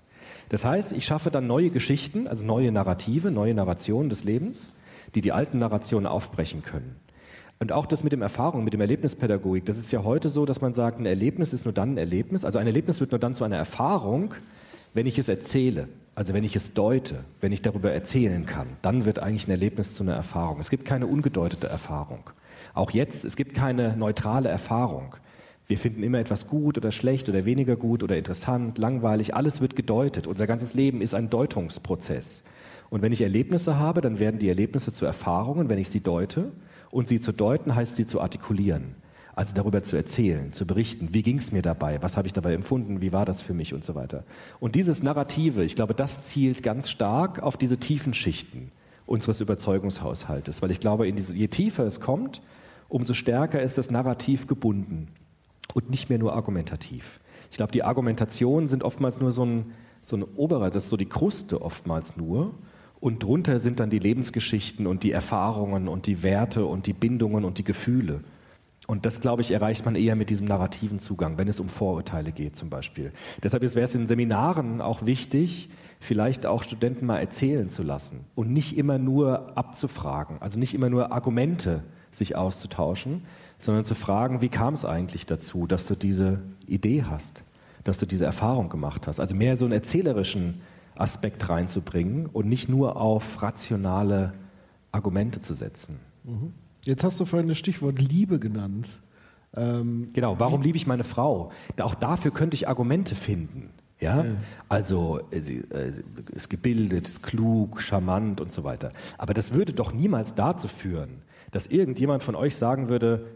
[0.49, 4.71] Das heißt, ich schaffe dann neue Geschichten, also neue Narrative, neue Narrationen des Lebens,
[5.15, 6.97] die die alten Narrationen aufbrechen können.
[7.61, 10.61] Und auch das mit dem Erfahrung, mit dem Erlebnispädagogik, das ist ja heute so, dass
[10.61, 13.35] man sagt, ein Erlebnis ist nur dann ein Erlebnis, also ein Erlebnis wird nur dann
[13.35, 14.35] zu einer Erfahrung,
[14.95, 19.05] wenn ich es erzähle, also wenn ich es deute, wenn ich darüber erzählen kann, dann
[19.05, 20.59] wird eigentlich ein Erlebnis zu einer Erfahrung.
[20.59, 22.31] Es gibt keine ungedeutete Erfahrung.
[22.75, 25.15] Auch jetzt, es gibt keine neutrale Erfahrung.
[25.69, 29.37] Wir finden immer etwas gut oder schlecht oder weniger gut oder interessant, langweilig.
[29.37, 30.27] Alles wird gedeutet.
[30.27, 32.43] Unser ganzes Leben ist ein Deutungsprozess.
[32.91, 36.51] Und wenn ich Erlebnisse habe, dann werden die Erlebnisse zu Erfahrungen, wenn ich sie deute.
[36.91, 38.97] Und sie zu deuten heißt sie zu artikulieren.
[39.39, 41.11] Also darüber zu erzählen, zu berichten.
[41.13, 42.03] Wie ging es mir dabei?
[42.03, 43.01] Was habe ich dabei empfunden?
[43.01, 43.73] Wie war das für mich?
[43.73, 44.25] Und so weiter.
[44.59, 48.73] Und dieses Narrative, ich glaube, das zielt ganz stark auf diese tiefen Schichten
[49.07, 50.61] unseres Überzeugungshaushaltes.
[50.61, 52.43] Weil ich glaube, diese, je tiefer es kommt,
[52.89, 55.07] umso stärker ist das Narrativ gebunden
[55.73, 57.21] und nicht mehr nur argumentativ.
[57.53, 59.67] Ich glaube, die Argumentationen sind oftmals nur so ein,
[60.03, 62.55] so ein oberer, das ist so die Kruste oftmals nur.
[62.99, 67.45] Und drunter sind dann die Lebensgeschichten und die Erfahrungen und die Werte und die Bindungen
[67.45, 68.25] und die Gefühle.
[68.91, 72.33] Und das, glaube ich, erreicht man eher mit diesem narrativen Zugang, wenn es um Vorurteile
[72.33, 73.13] geht zum Beispiel.
[73.43, 75.69] Deshalb wäre es in Seminaren auch wichtig,
[76.01, 80.89] vielleicht auch Studenten mal erzählen zu lassen und nicht immer nur abzufragen, also nicht immer
[80.89, 83.25] nur Argumente sich auszutauschen,
[83.59, 87.45] sondern zu fragen, wie kam es eigentlich dazu, dass du diese Idee hast,
[87.85, 89.21] dass du diese Erfahrung gemacht hast.
[89.21, 90.63] Also mehr so einen erzählerischen
[90.95, 94.33] Aspekt reinzubringen und nicht nur auf rationale
[94.93, 96.01] Argumente zu setzen.
[96.89, 98.89] Jetzt hast du vorhin das Stichwort Liebe genannt.
[99.55, 101.53] Ähm, Genau, warum liebe ich meine Frau?
[101.79, 103.69] Auch dafür könnte ich Argumente finden.
[104.01, 104.25] Ja?
[104.71, 108.93] Also äh, sie äh, sie ist gebildet, ist klug, charmant und so weiter.
[109.19, 111.21] Aber das würde doch niemals dazu führen,
[111.51, 113.27] dass irgendjemand von euch sagen würde,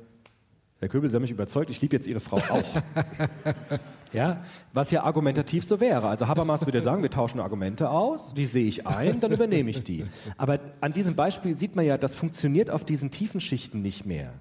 [0.79, 2.65] Herr Köbel, Sie haben mich überzeugt, ich liebe jetzt Ihre Frau auch.
[4.13, 6.09] ja, was ja argumentativ so wäre.
[6.09, 9.83] Also Habermas würde sagen, wir tauschen Argumente aus, die sehe ich ein, dann übernehme ich
[9.83, 10.05] die.
[10.37, 14.33] Aber an diesem Beispiel sieht man ja, das funktioniert auf diesen tiefen Schichten nicht mehr.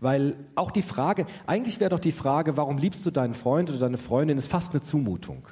[0.00, 3.78] Weil auch die Frage, eigentlich wäre doch die Frage, warum liebst du deinen Freund oder
[3.78, 5.48] deine Freundin, ist fast eine Zumutung.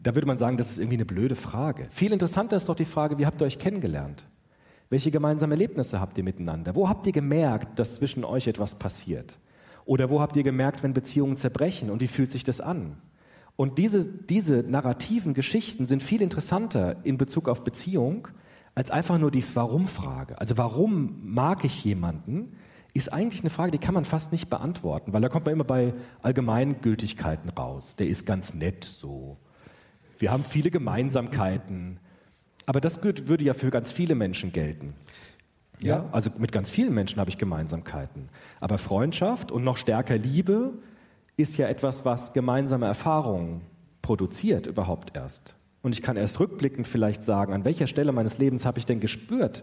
[0.00, 1.88] Da würde man sagen, das ist irgendwie eine blöde Frage.
[1.90, 4.26] Viel interessanter ist doch die Frage, wie habt ihr euch kennengelernt?
[4.90, 6.74] Welche gemeinsamen Erlebnisse habt ihr miteinander?
[6.74, 9.38] Wo habt ihr gemerkt, dass zwischen euch etwas passiert?
[9.88, 12.98] Oder wo habt ihr gemerkt, wenn Beziehungen zerbrechen und wie fühlt sich das an?
[13.56, 18.28] Und diese, diese narrativen Geschichten sind viel interessanter in Bezug auf Beziehung
[18.74, 20.38] als einfach nur die Warum-Frage.
[20.38, 22.52] Also warum mag ich jemanden,
[22.92, 25.64] ist eigentlich eine Frage, die kann man fast nicht beantworten, weil da kommt man immer
[25.64, 27.96] bei Allgemeingültigkeiten raus.
[27.96, 29.38] Der ist ganz nett so.
[30.18, 31.98] Wir haben viele Gemeinsamkeiten.
[32.66, 34.92] Aber das würd- würde ja für ganz viele Menschen gelten.
[35.80, 38.28] Ja, also mit ganz vielen Menschen habe ich Gemeinsamkeiten.
[38.60, 40.72] Aber Freundschaft und noch stärker Liebe
[41.36, 43.60] ist ja etwas, was gemeinsame Erfahrungen
[44.02, 45.54] produziert überhaupt erst.
[45.82, 49.00] Und ich kann erst rückblickend vielleicht sagen, an welcher Stelle meines Lebens habe ich denn
[49.00, 49.62] gespürt,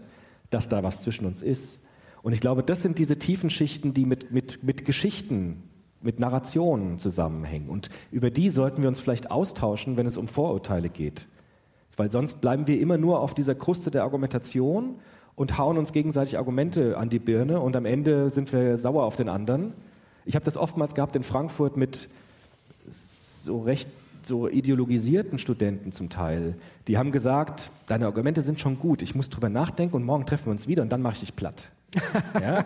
[0.50, 1.80] dass da was zwischen uns ist.
[2.22, 5.62] Und ich glaube, das sind diese tiefen Schichten, die mit, mit, mit Geschichten,
[6.00, 7.68] mit Narrationen zusammenhängen.
[7.68, 11.28] Und über die sollten wir uns vielleicht austauschen, wenn es um Vorurteile geht.
[11.96, 14.96] Weil sonst bleiben wir immer nur auf dieser Kruste der Argumentation
[15.36, 19.16] und hauen uns gegenseitig Argumente an die Birne und am Ende sind wir sauer auf
[19.16, 19.72] den anderen.
[20.24, 22.08] Ich habe das oftmals gehabt in Frankfurt mit
[22.88, 23.88] so recht
[24.26, 26.56] so ideologisierten Studenten zum Teil,
[26.88, 30.46] die haben gesagt, deine Argumente sind schon gut, ich muss drüber nachdenken und morgen treffen
[30.46, 31.68] wir uns wieder und dann mache ich dich platt.
[32.42, 32.64] ja?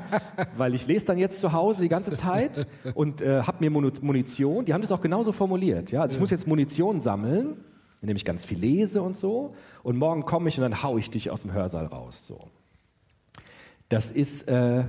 [0.57, 4.65] Weil ich lese dann jetzt zu Hause die ganze Zeit und äh, habe mir Munition,
[4.65, 5.93] die haben das auch genauso formuliert.
[5.93, 6.03] Ja?
[6.03, 7.57] Also ich muss jetzt Munition sammeln,
[8.01, 11.11] indem ich ganz viel lese und so und morgen komme ich und dann haue ich
[11.11, 12.27] dich aus dem Hörsaal raus.
[12.27, 12.39] So.
[13.91, 14.49] Das ist...
[14.49, 14.85] Äh,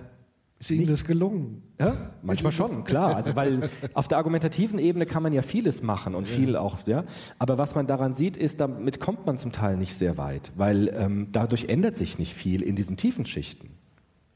[0.61, 1.63] ist Ihnen das gelungen?
[1.79, 3.15] Ja, manchmal schon, klar.
[3.15, 7.03] Also weil auf der argumentativen Ebene kann man ja vieles machen und viel auch, ja.
[7.39, 10.93] Aber was man daran sieht, ist, damit kommt man zum Teil nicht sehr weit, weil
[10.95, 13.71] ähm, dadurch ändert sich nicht viel in diesen tiefen Schichten.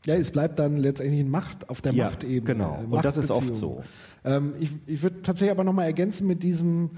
[0.08, 2.41] Ja, es bleibt dann letztendlich Macht auf der ja, Machtebene.
[2.41, 2.84] Genau.
[2.89, 3.84] Und das ist oft so.
[4.23, 6.89] Ähm, ich ich würde tatsächlich aber nochmal ergänzen mit diesem,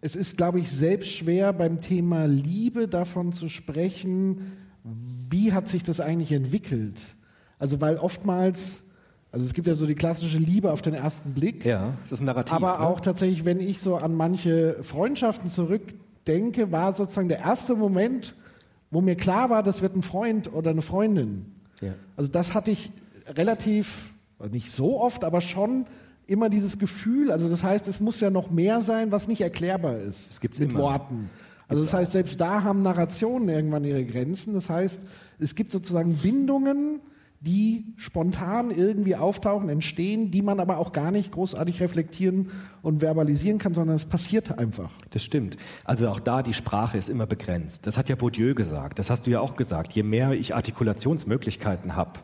[0.00, 4.52] es ist, glaube ich, selbst schwer beim Thema Liebe davon zu sprechen,
[4.84, 7.00] wie hat sich das eigentlich entwickelt?
[7.58, 8.82] Also weil oftmals,
[9.32, 11.64] also es gibt ja so die klassische Liebe auf den ersten Blick.
[11.64, 12.52] Ja, das ist ein Narrativ.
[12.52, 12.80] Aber ne?
[12.80, 18.34] auch tatsächlich, wenn ich so an manche Freundschaften zurückdenke, war sozusagen der erste Moment,
[18.90, 21.46] wo mir klar war, das wird ein Freund oder eine Freundin.
[21.80, 21.94] Ja.
[22.16, 22.92] Also das hatte ich
[23.26, 24.12] relativ,
[24.52, 25.86] nicht so oft, aber schon
[26.26, 29.98] immer dieses Gefühl, also das heißt, es muss ja noch mehr sein, was nicht erklärbar
[29.98, 30.30] ist.
[30.30, 30.80] Das gibt's mit immer.
[30.80, 31.30] Worten.
[31.68, 34.54] Also das heißt, selbst da haben Narrationen irgendwann ihre Grenzen.
[34.54, 35.00] Das heißt,
[35.38, 37.00] es gibt sozusagen Bindungen,
[37.40, 42.50] die spontan irgendwie auftauchen, entstehen, die man aber auch gar nicht großartig reflektieren
[42.80, 44.90] und verbalisieren kann, sondern es passiert einfach.
[45.10, 45.56] Das stimmt.
[45.84, 47.86] Also auch da, die Sprache ist immer begrenzt.
[47.86, 49.92] Das hat ja Bourdieu gesagt, das hast du ja auch gesagt.
[49.92, 52.20] Je mehr ich Artikulationsmöglichkeiten habe,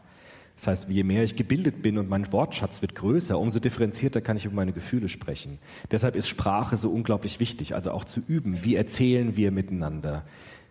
[0.60, 4.36] das heißt, je mehr ich gebildet bin und mein Wortschatz wird größer, umso differenzierter kann
[4.36, 5.58] ich über meine Gefühle sprechen.
[5.90, 8.58] Deshalb ist Sprache so unglaublich wichtig, also auch zu üben.
[8.62, 10.22] Wie erzählen wir miteinander?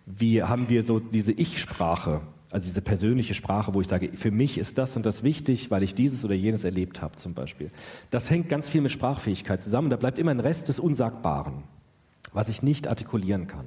[0.05, 2.21] Wie haben wir so diese Ich-Sprache?
[2.51, 5.81] Also diese persönliche Sprache, wo ich sage, für mich ist das und das wichtig, weil
[5.81, 7.71] ich dieses oder jenes erlebt habe zum Beispiel.
[8.11, 9.89] Das hängt ganz viel mit Sprachfähigkeit zusammen.
[9.89, 11.63] Da bleibt immer ein Rest des Unsagbaren,
[12.31, 13.65] was ich nicht artikulieren kann.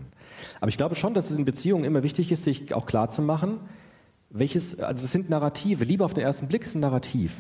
[0.61, 3.22] Aber ich glaube schon, dass es in Beziehungen immer wichtig ist, sich auch klar zu
[3.22, 3.58] machen,
[4.32, 5.84] welches, also es sind Narrative.
[5.84, 7.32] Liebe auf den ersten Blick ist ein Narrativ.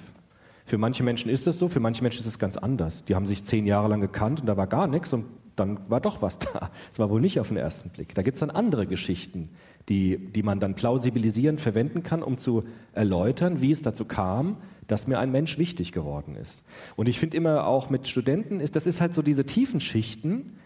[0.64, 3.04] Für manche Menschen ist es so, für manche Menschen ist es ganz anders.
[3.04, 5.24] Die haben sich zehn Jahre lang gekannt und da war gar nichts und
[5.56, 6.70] dann war doch was da.
[6.90, 8.14] Es war wohl nicht auf den ersten Blick.
[8.14, 9.50] Da gibt es dann andere Geschichten,
[9.88, 15.06] die, die man dann plausibilisierend verwenden kann, um zu erläutern, wie es dazu kam, dass
[15.06, 16.64] mir ein Mensch wichtig geworden ist.
[16.96, 20.58] Und ich finde immer auch mit Studenten, ist, das ist halt so diese tiefen Schichten,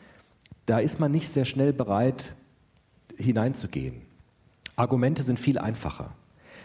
[0.67, 2.35] da ist man nicht sehr schnell bereit
[3.17, 4.06] hineinzugehen.
[4.77, 6.11] Argumente sind viel einfacher.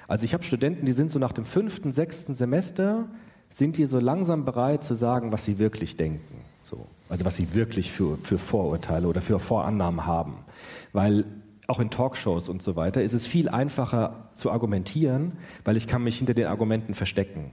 [0.07, 3.07] Also ich habe Studenten, die sind so nach dem fünften, sechsten Semester,
[3.49, 6.41] sind die so langsam bereit zu sagen, was sie wirklich denken.
[6.63, 6.85] So.
[7.09, 10.35] Also was sie wirklich für, für Vorurteile oder für Vorannahmen haben.
[10.93, 11.25] Weil
[11.67, 16.03] auch in Talkshows und so weiter, ist es viel einfacher zu argumentieren, weil ich kann
[16.03, 17.51] mich hinter den Argumenten verstecken.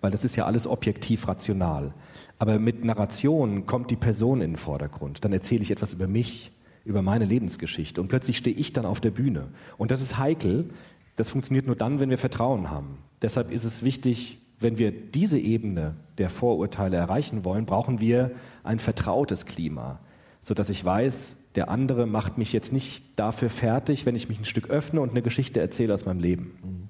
[0.00, 1.92] Weil das ist ja alles objektiv rational.
[2.38, 5.24] Aber mit Narration kommt die Person in den Vordergrund.
[5.24, 6.52] Dann erzähle ich etwas über mich,
[6.88, 8.00] über meine Lebensgeschichte.
[8.00, 9.48] Und plötzlich stehe ich dann auf der Bühne.
[9.76, 10.70] Und das ist heikel.
[11.16, 12.98] Das funktioniert nur dann, wenn wir Vertrauen haben.
[13.22, 18.32] Deshalb ist es wichtig, wenn wir diese Ebene der Vorurteile erreichen wollen, brauchen wir
[18.64, 20.00] ein vertrautes Klima,
[20.40, 24.44] sodass ich weiß, der andere macht mich jetzt nicht dafür fertig, wenn ich mich ein
[24.44, 26.88] Stück öffne und eine Geschichte erzähle aus meinem Leben.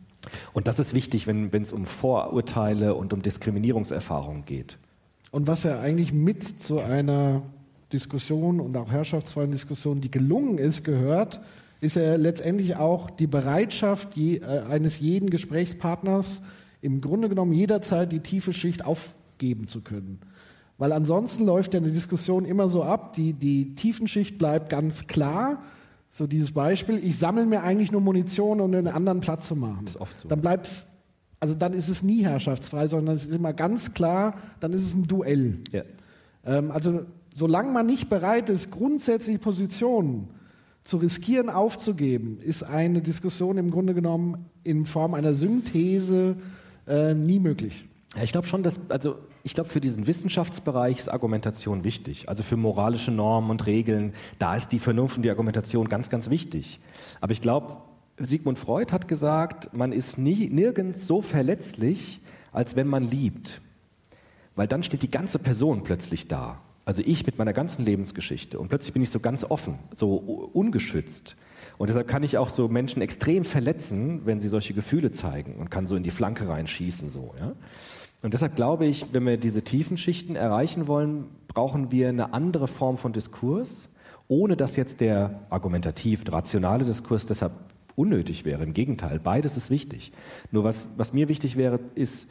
[0.53, 4.79] Und das ist wichtig, wenn es um Vorurteile und um Diskriminierungserfahrungen geht.
[5.31, 7.43] Und was ja eigentlich mit zu einer
[7.93, 11.41] Diskussion und auch herrschaftsvollen Diskussion, die gelungen ist, gehört,
[11.81, 16.41] ist ja letztendlich auch die Bereitschaft je, äh, eines jeden Gesprächspartners,
[16.81, 20.21] im Grunde genommen jederzeit die tiefe Schicht aufgeben zu können.
[20.77, 25.63] Weil ansonsten läuft ja eine Diskussion immer so ab, die, die Tiefenschicht bleibt ganz klar.
[26.11, 29.85] So dieses Beispiel, ich sammle mir eigentlich nur Munition, um einen anderen Platz zu machen.
[29.85, 30.29] Das ist oft so.
[30.29, 30.89] Dann bleibt's,
[31.41, 34.95] also dann ist es nie herrschaftsfrei, sondern es ist immer ganz klar, dann ist es
[34.95, 35.59] ein Duell.
[35.73, 35.83] Ja.
[36.47, 37.03] Ähm, also
[37.39, 40.29] solange man nicht bereit ist, grundsätzliche Positionen
[40.83, 46.37] zu riskieren, aufzugeben, ist eine Diskussion im Grunde genommen in Form einer Synthese
[46.89, 47.87] äh, nie möglich.
[48.17, 52.29] Ja, ich glaube schon, dass, also ich glaube, für diesen Wissenschaftsbereich ist Argumentation wichtig.
[52.29, 56.31] Also für moralische Normen und Regeln, da ist die Vernunft und die Argumentation ganz, ganz
[56.31, 56.81] wichtig.
[57.21, 57.77] Aber ich glaube,
[58.17, 62.21] Sigmund Freud hat gesagt, man ist nie, nirgends so verletzlich,
[62.51, 63.61] als wenn man liebt.
[64.57, 66.59] Weil dann steht die ganze Person plötzlich da.
[66.89, 68.59] Also ich mit meiner ganzen Lebensgeschichte.
[68.59, 71.37] Und plötzlich bin ich so ganz offen, so ungeschützt.
[71.77, 75.71] Und deshalb kann ich auch so Menschen extrem verletzen, wenn sie solche Gefühle zeigen und
[75.71, 77.11] kann so in die Flanke reinschießen.
[77.11, 77.53] So, ja?
[78.23, 82.69] Und deshalb glaube ich, wenn wir diese tiefen Schichten erreichen wollen, brauchen wir eine andere
[82.69, 83.91] Form von Diskurs,
[84.27, 87.53] ohne dass jetzt der argumentativ rationale Diskurs deshalb
[87.97, 88.65] unnötig wäre.
[88.65, 90.11] Im Gegenteil, beides ist wichtig.
[90.53, 92.29] Nur was, was mir wichtig wäre, ist,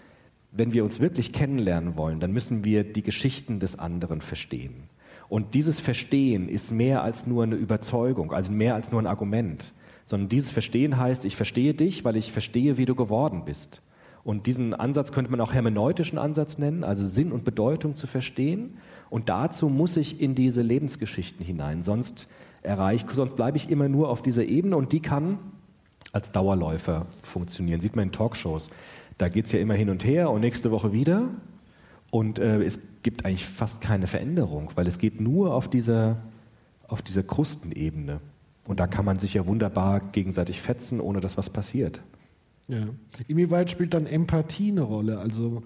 [0.52, 4.90] wenn wir uns wirklich kennenlernen wollen, dann müssen wir die Geschichten des anderen verstehen.
[5.30, 9.74] Und dieses Verstehen ist mehr als nur eine Überzeugung, also mehr als nur ein Argument,
[10.06, 13.82] sondern dieses Verstehen heißt, ich verstehe dich, weil ich verstehe, wie du geworden bist.
[14.24, 18.78] Und diesen Ansatz könnte man auch hermeneutischen Ansatz nennen, also Sinn und Bedeutung zu verstehen.
[19.10, 22.28] Und dazu muss ich in diese Lebensgeschichten hinein, sonst
[22.62, 25.40] erreiche, sonst bleibe ich immer nur auf dieser Ebene und die kann
[26.12, 27.80] als Dauerläufer funktionieren.
[27.80, 28.70] Sieht man in Talkshows.
[29.18, 31.30] Da geht es ja immer hin und her und nächste Woche wieder.
[32.12, 36.18] Und äh, es gibt eigentlich fast keine Veränderung, weil es geht nur auf dieser,
[36.88, 38.22] auf dieser Krustenebene.
[38.66, 42.02] Und da kann man sich ja wunderbar gegenseitig fetzen, ohne dass was passiert.
[42.68, 42.88] Ja.
[43.28, 45.20] Inwieweit spielt dann Empathie eine Rolle?
[45.20, 45.64] Also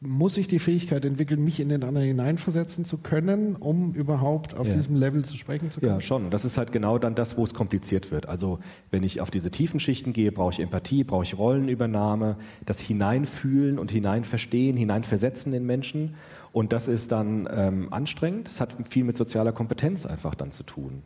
[0.00, 4.68] muss ich die Fähigkeit entwickeln, mich in den anderen hineinversetzen zu können, um überhaupt auf
[4.68, 4.74] Ja.
[4.74, 5.94] diesem Level zu sprechen zu können?
[5.94, 6.28] Ja, schon.
[6.30, 8.28] Das ist halt genau dann das, wo es kompliziert wird.
[8.28, 8.58] Also
[8.90, 13.78] wenn ich auf diese tiefen Schichten gehe, brauche ich Empathie, brauche ich Rollenübernahme, das Hineinfühlen
[13.78, 16.14] und Hineinverstehen, Hineinversetzen in Menschen.
[16.52, 18.48] Und das ist dann ähm, anstrengend.
[18.48, 21.02] Es hat viel mit sozialer Kompetenz einfach dann zu tun.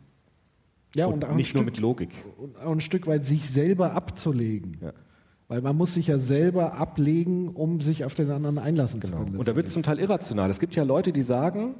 [0.95, 2.09] Ja, und und, nicht nur Stück- mit Logik.
[2.37, 4.77] und ein Stück weit sich selber abzulegen.
[4.81, 4.91] Ja.
[5.49, 9.23] Weil man muss sich ja selber ablegen, um sich auf den anderen einlassen zu Genau.
[9.23, 9.35] können.
[9.37, 10.49] Und da wird es zum Teil irrational.
[10.49, 11.75] Es gibt ja Leute, die sagen,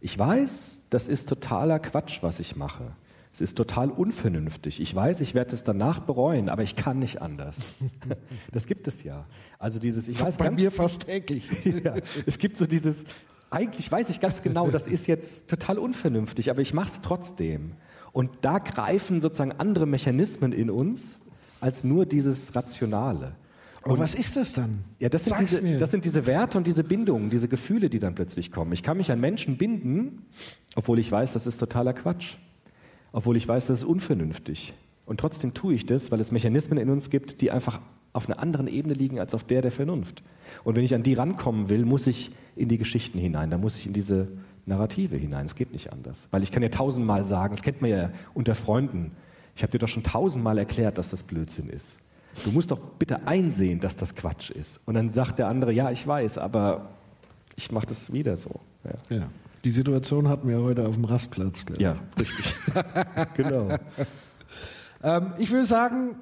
[0.00, 2.92] ich weiß, das ist totaler Quatsch, was ich mache.
[3.32, 4.78] Es ist total unvernünftig.
[4.80, 7.76] Ich weiß, ich werde es danach bereuen, aber ich kann nicht anders.
[8.52, 9.24] Das gibt es ja.
[9.58, 11.44] Also dieses, ich weiß Bei ganz mir fast täglich.
[11.84, 11.94] ja,
[12.26, 13.04] es gibt so dieses,
[13.50, 17.72] eigentlich weiß ich ganz genau, das ist jetzt total unvernünftig, aber ich mache es trotzdem.
[18.12, 21.18] Und da greifen sozusagen andere Mechanismen in uns
[21.64, 23.32] als nur dieses Rationale.
[23.82, 24.80] Aber was ist das dann?
[24.98, 25.78] Ja, das sind, Sag's diese, mir.
[25.78, 28.72] das sind diese Werte und diese Bindungen, diese Gefühle, die dann plötzlich kommen.
[28.72, 30.26] Ich kann mich an Menschen binden,
[30.74, 32.36] obwohl ich weiß, das ist totaler Quatsch.
[33.12, 34.74] Obwohl ich weiß, das ist unvernünftig.
[35.06, 37.80] Und trotzdem tue ich das, weil es Mechanismen in uns gibt, die einfach
[38.12, 40.22] auf einer anderen Ebene liegen als auf der der Vernunft.
[40.64, 43.76] Und wenn ich an die rankommen will, muss ich in die Geschichten hinein, da muss
[43.76, 44.28] ich in diese
[44.66, 45.46] Narrative hinein.
[45.46, 46.28] Es geht nicht anders.
[46.30, 49.12] Weil ich kann ja tausendmal sagen, das kennt man ja unter Freunden,
[49.56, 51.98] ich habe dir doch schon tausendmal erklärt, dass das Blödsinn ist.
[52.44, 54.80] Du musst doch bitte einsehen, dass das Quatsch ist.
[54.86, 56.90] Und dann sagt der andere, ja, ich weiß, aber
[57.54, 58.60] ich mache das wieder so.
[58.84, 59.28] Ja, Ja.
[59.64, 61.64] Die Situation hatten wir heute auf dem Rastplatz.
[61.64, 61.80] gell?
[61.80, 62.54] ja richtig.
[63.34, 63.68] genau.
[65.02, 66.16] Ähm, ich würde sagen,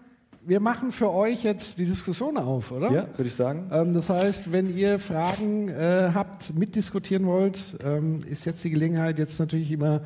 [0.44, 2.92] wir machen für euch jetzt die Diskussion auf, oder?
[2.92, 3.68] Ja, würde ich sagen.
[3.72, 9.18] Ähm, das heißt, wenn ihr Fragen äh, habt, mitdiskutieren wollt, ähm, ist jetzt die Gelegenheit,
[9.18, 10.02] jetzt natürlich immer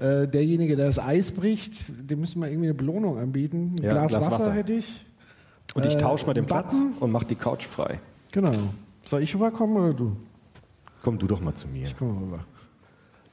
[0.00, 3.74] äh, derjenige, der das Eis bricht, dem müssen wir irgendwie eine Belohnung anbieten.
[3.78, 4.52] Ein Ja, Glas, Glas Wasser, Wasser.
[4.52, 5.06] hätte ich.
[5.74, 6.68] Und ich Äh, tausche mal den Button?
[6.70, 8.00] Platz und mache die Couch frei.
[8.32, 8.50] Genau.
[9.06, 10.16] Soll ich rüberkommen oder du?
[11.02, 11.84] Komm du doch mal zu mir.
[11.84, 12.44] Ich komme rüber.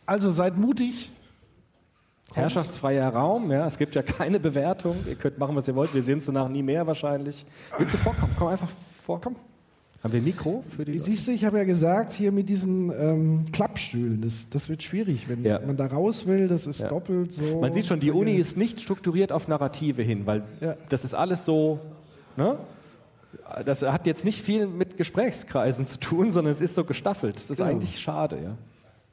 [0.05, 1.11] Also seid mutig.
[2.33, 4.97] Herrschaftsfreier Raum, ja, es gibt ja keine Bewertung.
[5.07, 5.93] Ihr könnt machen, was ihr wollt.
[5.93, 7.45] Wir sehen uns danach nie mehr wahrscheinlich.
[7.77, 8.33] Willst du vorkommen?
[8.37, 8.69] Komm einfach
[9.05, 9.19] vor.
[9.21, 9.35] Komm.
[10.03, 10.99] Haben wir ein Mikro für die?
[10.99, 15.27] Siehst du, ich habe ja gesagt, hier mit diesen ähm, Klappstühlen, das, das wird schwierig,
[15.27, 15.59] wenn Ja.
[15.59, 16.87] man da raus will, das ist Ja.
[16.89, 17.59] doppelt so.
[17.61, 20.75] Man sieht schon, die Uni ist nicht strukturiert auf Narrative hin, weil Ja.
[20.89, 21.79] das ist alles so,
[22.35, 22.57] ne?
[23.65, 27.35] Das hat jetzt nicht viel mit Gesprächskreisen zu tun, sondern es ist so gestaffelt.
[27.35, 27.69] Das ist Genau.
[27.71, 28.57] eigentlich schade, ja.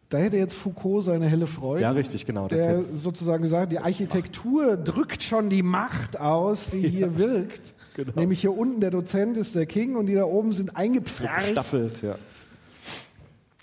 [0.09, 1.83] Da hätte jetzt Foucault seine helle Freude.
[1.83, 2.47] Ja, richtig, genau.
[2.49, 7.75] Der sozusagen gesagt, die Architektur drückt schon die Macht aus, die hier wirkt.
[7.95, 8.13] Genau.
[8.15, 11.47] Nämlich hier unten der Dozent ist der King und die da oben sind eingepfercht.
[11.47, 12.17] gestaffelt, ja.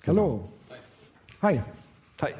[0.07, 0.45] Hallo.
[1.41, 1.61] Hi.
[2.21, 2.31] Hi.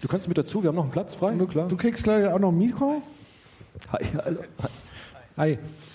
[0.00, 1.34] Du kannst mit dazu, wir haben noch einen Platz frei.
[1.34, 1.68] Du, klar.
[1.68, 3.02] du kriegst leider auch noch ein Mikro.
[3.92, 4.40] Hi, hallo.
[5.36, 5.58] Hi.
[5.58, 5.89] So,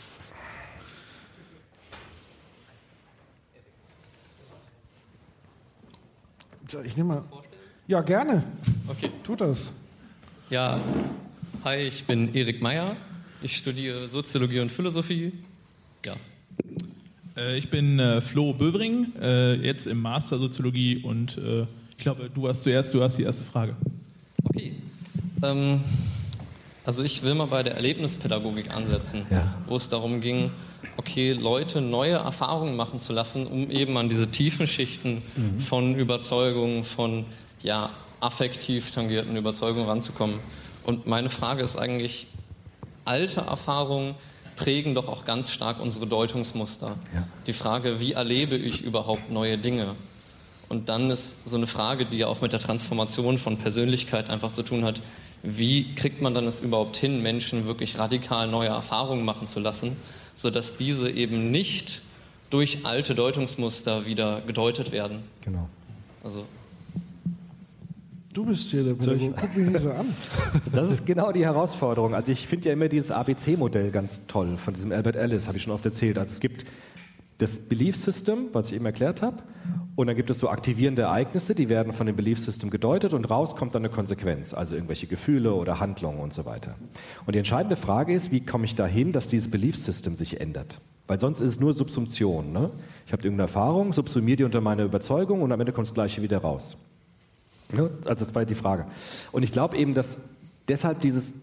[6.83, 7.23] ich nehme mal.
[7.87, 8.43] Ja, gerne.
[8.87, 9.09] Okay.
[9.23, 9.71] Tut das.
[10.49, 10.79] Ja,
[11.63, 12.95] hi, ich bin Erik Meyer.
[13.41, 15.31] Ich studiere Soziologie und Philosophie.
[16.05, 16.13] Ja,
[17.37, 22.29] Äh, Ich bin äh, Flo Bövring, äh, jetzt im Master Soziologie und äh, ich glaube,
[22.33, 23.75] du hast zuerst, du hast die erste Frage.
[24.43, 24.73] okay.
[25.43, 25.81] Ähm,
[26.85, 29.55] also ich will mal bei der Erlebnispädagogik ansetzen, Ja.
[29.67, 30.51] wo es darum ging,
[30.97, 35.21] okay, Leute neue Erfahrungen machen zu lassen, um eben an diese tiefen Schichten
[35.67, 37.25] von Überzeugungen, von
[37.61, 40.39] ja, affektiv tangierten Überzeugungen ranzukommen.
[40.85, 42.27] Und meine Frage ist eigentlich,
[43.05, 44.15] alte Erfahrungen
[44.55, 46.93] prägen doch auch ganz stark unsere Deutungsmuster.
[47.13, 47.27] Ja.
[47.45, 49.95] Die Frage, wie erlebe ich überhaupt neue Dinge?
[50.69, 54.53] Und dann ist so eine Frage, die ja auch mit der Transformation von Persönlichkeit einfach
[54.53, 54.99] zu tun hat,
[55.43, 59.95] wie kriegt man dann es überhaupt hin, Menschen wirklich radikal neue Erfahrungen machen zu lassen,
[60.35, 62.01] sodass diese eben nicht
[62.49, 65.19] durch alte Deutungsmuster wieder gedeutet werden?
[65.41, 65.67] Genau.
[66.23, 66.45] Also
[68.35, 69.33] Du bist hier der Pädagoge.
[69.39, 70.13] Guck mich nicht so an.
[70.73, 72.13] Das ist genau die Herausforderung.
[72.13, 75.63] Also ich finde ja immer dieses ABC-Modell ganz toll von diesem Albert Ellis, habe ich
[75.63, 76.17] schon oft erzählt.
[76.19, 76.65] Also es gibt
[77.37, 79.37] das Belief System, was ich eben erklärt habe,
[79.95, 83.29] Und dann gibt es so aktivierende Ereignisse, die werden von dem Belief System gedeutet und
[83.29, 86.75] raus kommt dann eine Konsequenz, also irgendwelche Gefühle oder Handlungen und so weiter.
[87.25, 90.81] Und die entscheidende Frage ist, wie komme ich dahin, dass dieses Belief System sich ändert?
[91.07, 92.51] Weil sonst ist es nur Subsumption.
[92.51, 92.71] Ne?
[93.05, 96.21] Ich habe irgendeine Erfahrung, subsumiere die unter meine Überzeugung und am Ende kommt das Gleiche
[96.21, 96.75] wieder raus.
[97.71, 97.89] Ne?
[98.05, 98.87] Also das war die Frage.
[99.31, 100.17] Und ich glaube eben, dass
[100.67, 101.33] deshalb dieses,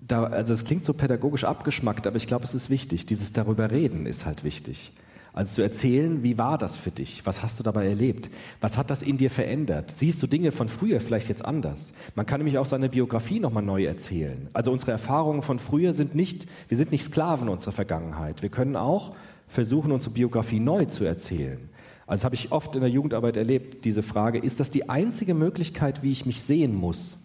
[0.00, 3.06] da, also es klingt so pädagogisch abgeschmackt, aber ich glaube, es ist wichtig.
[3.06, 4.92] Dieses darüber reden ist halt wichtig.
[5.34, 7.26] Also zu erzählen, wie war das für dich?
[7.26, 8.30] Was hast du dabei erlebt?
[8.60, 9.90] Was hat das in dir verändert?
[9.90, 11.92] Siehst du Dinge von früher vielleicht jetzt anders?
[12.14, 14.48] Man kann nämlich auch seine Biografie nochmal neu erzählen.
[14.52, 18.42] Also unsere Erfahrungen von früher sind nicht, wir sind nicht Sklaven unserer Vergangenheit.
[18.42, 19.16] Wir können auch
[19.48, 21.68] versuchen, unsere Biografie neu zu erzählen.
[22.06, 26.04] Also habe ich oft in der Jugendarbeit erlebt, diese Frage, ist das die einzige Möglichkeit,
[26.04, 27.18] wie ich mich sehen muss?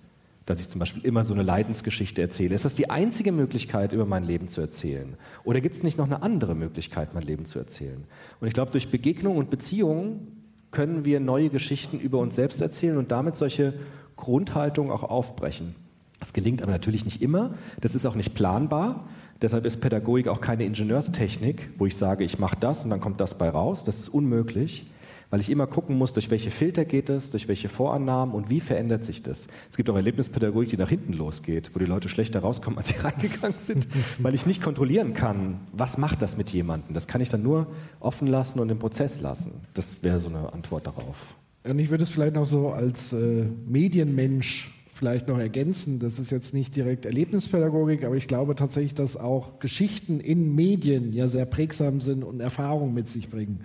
[0.50, 2.56] Dass ich zum Beispiel immer so eine Leidensgeschichte erzähle.
[2.56, 5.16] Ist das die einzige Möglichkeit, über mein Leben zu erzählen?
[5.44, 8.04] Oder gibt es nicht noch eine andere Möglichkeit, mein Leben zu erzählen?
[8.42, 10.42] Und ich glaube, durch Begegnung und Beziehungen
[10.72, 13.76] können wir neue Geschichten über uns selbst erzählen und damit solche
[14.16, 15.76] Grundhaltungen auch aufbrechen.
[16.20, 17.54] Das gelingt aber natürlich nicht immer.
[17.80, 19.08] Das ist auch nicht planbar.
[19.44, 23.22] Deshalb ist Pädagogik auch keine Ingenieurstechnik, wo ich sage, ich mache das und dann kommt
[23.22, 23.84] das bei raus.
[23.84, 24.88] Das ist unmöglich
[25.30, 28.60] weil ich immer gucken muss, durch welche Filter geht es, durch welche Vorannahmen und wie
[28.60, 29.48] verändert sich das.
[29.70, 32.96] Es gibt auch Erlebnispädagogik, die nach hinten losgeht, wo die Leute schlechter rauskommen, als sie
[33.04, 33.88] reingegangen sind,
[34.20, 36.94] weil ich nicht kontrollieren kann, was macht das mit jemandem.
[36.94, 37.68] Das kann ich dann nur
[38.00, 39.52] offen lassen und im Prozess lassen.
[39.74, 41.36] Das wäre so eine Antwort darauf.
[41.64, 46.00] Und ich würde es vielleicht noch so als äh, Medienmensch vielleicht noch ergänzen.
[46.00, 51.14] Das ist jetzt nicht direkt Erlebnispädagogik, aber ich glaube tatsächlich, dass auch Geschichten in Medien
[51.14, 53.62] ja sehr prägsam sind und Erfahrungen mit sich bringen.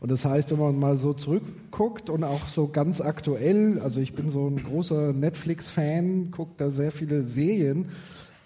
[0.00, 4.14] Und das heißt, wenn man mal so zurückguckt und auch so ganz aktuell, also ich
[4.14, 7.86] bin so ein großer Netflix-Fan, gucke da sehr viele Serien.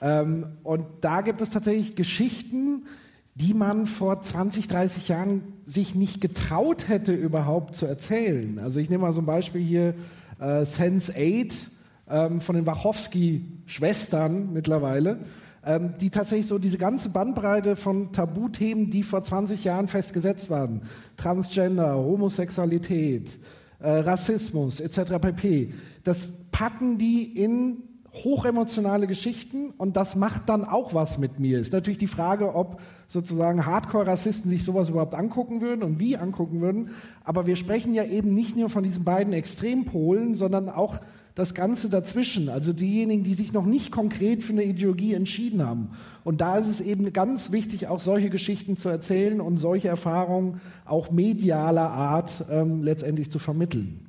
[0.01, 2.87] Ähm, und da gibt es tatsächlich Geschichten,
[3.35, 8.59] die man vor 20, 30 Jahren sich nicht getraut hätte, überhaupt zu erzählen.
[8.59, 9.95] Also ich nehme mal so ein Beispiel hier,
[10.39, 11.71] äh, Sense 8
[12.11, 15.19] ähm, von den Wachowski-Schwestern mittlerweile
[15.65, 20.83] ähm, die tatsächlich so diese ganze Bandbreite von Tabuthemen, die vor 20 Jahren festgesetzt waren,
[21.17, 23.39] Transgender, Homosexualität,
[23.79, 25.19] äh, Rassismus etc.
[25.21, 25.73] pp.
[26.05, 31.61] Das packen die in hochemotionale Geschichten und das macht dann auch was mit mir.
[31.61, 36.61] Ist natürlich die Frage, ob sozusagen Hardcore-Rassisten sich sowas überhaupt angucken würden und wie angucken
[36.61, 36.91] würden.
[37.25, 40.99] Aber wir sprechen ja eben nicht nur von diesen beiden Extrempolen, sondern auch
[41.35, 45.91] das Ganze dazwischen, also diejenigen, die sich noch nicht konkret für eine Ideologie entschieden haben.
[46.25, 50.61] Und da ist es eben ganz wichtig, auch solche Geschichten zu erzählen und solche Erfahrungen
[50.85, 54.07] auch medialer Art ähm, letztendlich zu vermitteln.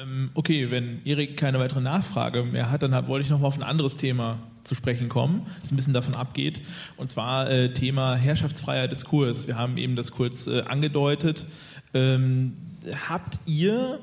[0.00, 3.56] Ähm, okay, wenn Erik keine weitere Nachfrage mehr hat, dann wollte ich noch mal auf
[3.56, 6.60] ein anderes Thema zu sprechen kommen, das ein bisschen davon abgeht,
[6.96, 9.46] und zwar äh, Thema herrschaftsfreier Diskurs.
[9.46, 11.46] Wir haben eben das kurz äh, angedeutet.
[11.94, 12.69] Ähm,
[13.08, 14.00] habt ihr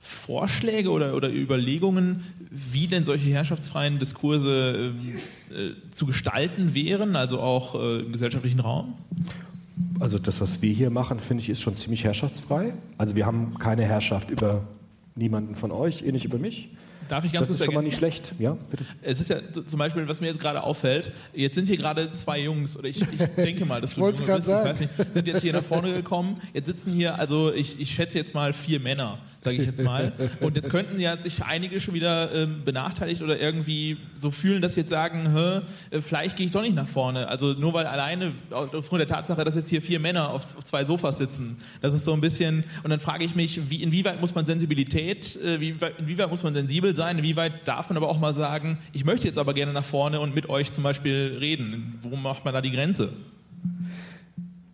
[0.00, 4.92] Vorschläge oder, oder Überlegungen, wie denn solche herrschaftsfreien Diskurse
[5.50, 8.94] äh, äh, zu gestalten wären, also auch äh, im gesellschaftlichen Raum?
[9.98, 12.74] Also das, was wir hier machen, finde ich, ist schon ziemlich herrschaftsfrei.
[12.98, 14.62] Also wir haben keine Herrschaft über
[15.14, 16.68] niemanden von euch, ihr nicht über mich.
[17.08, 17.74] Darf ich ganz das kurz ist schon ergänzen?
[17.74, 18.84] mal nicht schlecht, ja, bitte.
[19.02, 19.36] Es ist ja
[19.66, 23.00] zum Beispiel, was mir jetzt gerade auffällt, jetzt sind hier gerade zwei Jungs, oder ich,
[23.00, 25.92] ich denke mal, dass du Junge bist, ich weiß nicht, sind jetzt hier nach vorne
[25.92, 29.82] gekommen, jetzt sitzen hier, also ich, ich schätze jetzt mal vier Männer, sage ich jetzt
[29.82, 34.62] mal, und jetzt könnten ja sich einige schon wieder ähm, benachteiligt oder irgendwie so fühlen,
[34.62, 37.74] dass sie jetzt sagen, Hä, äh, vielleicht gehe ich doch nicht nach vorne, also nur
[37.74, 41.94] weil alleine, aufgrund der Tatsache, dass jetzt hier vier Männer auf, zwei Sofas sitzen, das
[41.94, 45.60] ist so ein bisschen, und dann frage ich mich, wie, inwieweit muss man Sensibilität, äh,
[45.60, 49.26] wie, inwieweit muss man sensibel sein, inwieweit darf man aber auch mal sagen, ich möchte
[49.26, 51.98] jetzt aber gerne nach vorne und mit euch zum Beispiel reden.
[52.02, 53.10] Wo macht man da die Grenze?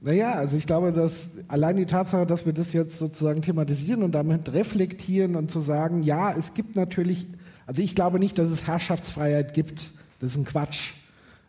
[0.02, 4.12] Naja, also ich glaube, dass allein die Tatsache, dass wir das jetzt sozusagen thematisieren und
[4.12, 7.26] damit reflektieren und zu sagen, ja, es gibt natürlich,
[7.66, 9.92] also ich glaube nicht, dass es Herrschaftsfreiheit gibt.
[10.18, 10.94] Das ist ein Quatsch.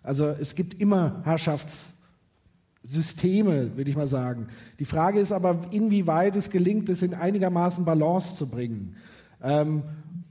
[0.03, 4.47] Also es gibt immer Herrschaftssysteme, würde ich mal sagen.
[4.79, 8.97] Die Frage ist aber, inwieweit es gelingt, es in einigermaßen Balance zu bringen.
[9.41, 9.83] Ähm,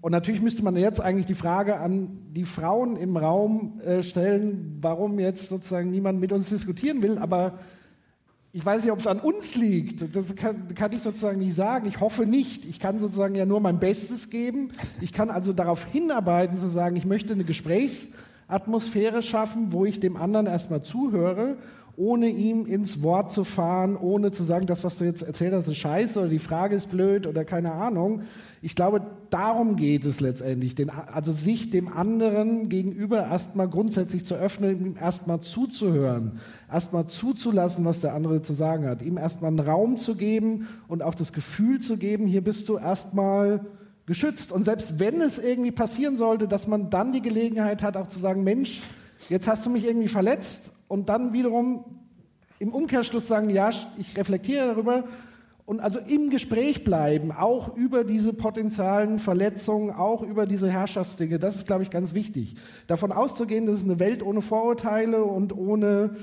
[0.03, 4.77] und natürlich müsste man jetzt eigentlich die Frage an die Frauen im Raum äh, stellen,
[4.83, 7.17] warum jetzt sozusagen niemand mit uns diskutieren will.
[7.17, 7.59] Aber
[8.53, 10.15] ich weiß nicht, ob es an uns liegt.
[10.15, 11.87] Das kann, kann, ich sozusagen nicht sagen.
[11.87, 12.65] Ich hoffe nicht.
[12.65, 14.73] Ich kann sozusagen ja nur mein Bestes geben.
[15.01, 20.17] Ich kann also darauf hinarbeiten, zu sagen, ich möchte eine Gesprächsatmosphäre schaffen, wo ich dem
[20.17, 21.59] anderen erstmal zuhöre
[22.01, 25.69] ohne ihm ins Wort zu fahren, ohne zu sagen, das, was du jetzt erzählt hast,
[25.69, 28.23] ist scheiße oder die Frage ist blöd oder keine Ahnung.
[28.63, 34.35] Ich glaube, darum geht es letztendlich, den, also sich dem anderen gegenüber erstmal grundsätzlich zu
[34.35, 36.41] öffnen, ihm erstmal zuzuhören,
[36.73, 41.03] erstmal zuzulassen, was der andere zu sagen hat, ihm erstmal einen Raum zu geben und
[41.03, 43.61] auch das Gefühl zu geben, hier bist du erstmal
[44.07, 44.53] geschützt.
[44.53, 48.19] Und selbst wenn es irgendwie passieren sollte, dass man dann die Gelegenheit hat, auch zu
[48.19, 48.81] sagen, Mensch,
[49.29, 51.85] jetzt hast du mich irgendwie verletzt und dann wiederum
[52.59, 55.05] im Umkehrschluss sagen, ja, ich reflektiere darüber
[55.67, 61.55] und also im Gespräch bleiben, auch über diese potenzialen Verletzungen, auch über diese Herrschaftsdinge, das
[61.55, 62.57] ist, glaube ich, ganz wichtig.
[62.89, 66.17] Davon auszugehen, dass es eine Welt ohne Vorurteile und ohne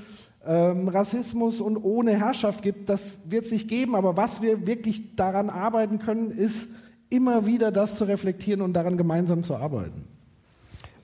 [0.46, 3.94] ähm, Rassismus und ohne Herrschaft gibt, das wird es nicht geben.
[3.94, 6.68] Aber was wir wirklich daran arbeiten können, ist
[7.08, 10.17] immer wieder das zu reflektieren und daran gemeinsam zu arbeiten.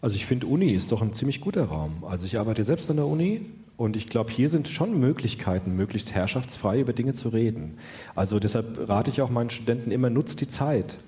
[0.04, 2.04] Also ich finde, Uni ist doch ein ziemlich guter Raum.
[2.06, 3.40] Also ich arbeite selbst an der Uni
[3.78, 7.78] und ich glaube, hier sind schon Möglichkeiten, möglichst herrschaftsfrei über Dinge zu reden.
[8.14, 10.98] Also deshalb rate ich auch meinen Studenten immer, nutzt die Zeit.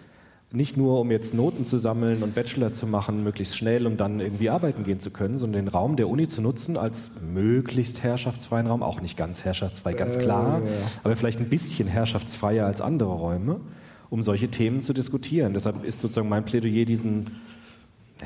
[0.50, 4.18] Nicht nur, um jetzt Noten zu sammeln und Bachelor zu machen, möglichst schnell, um dann
[4.18, 8.66] irgendwie arbeiten gehen zu können, sondern den Raum der Uni zu nutzen als möglichst herrschaftsfreien
[8.66, 8.82] Raum.
[8.82, 10.72] Auch nicht ganz herrschaftsfrei, ganz klar, äh, ja.
[11.04, 13.60] aber vielleicht ein bisschen herrschaftsfreier als andere Räume,
[14.08, 15.52] um solche Themen zu diskutieren.
[15.52, 17.26] Deshalb ist sozusagen mein Plädoyer diesen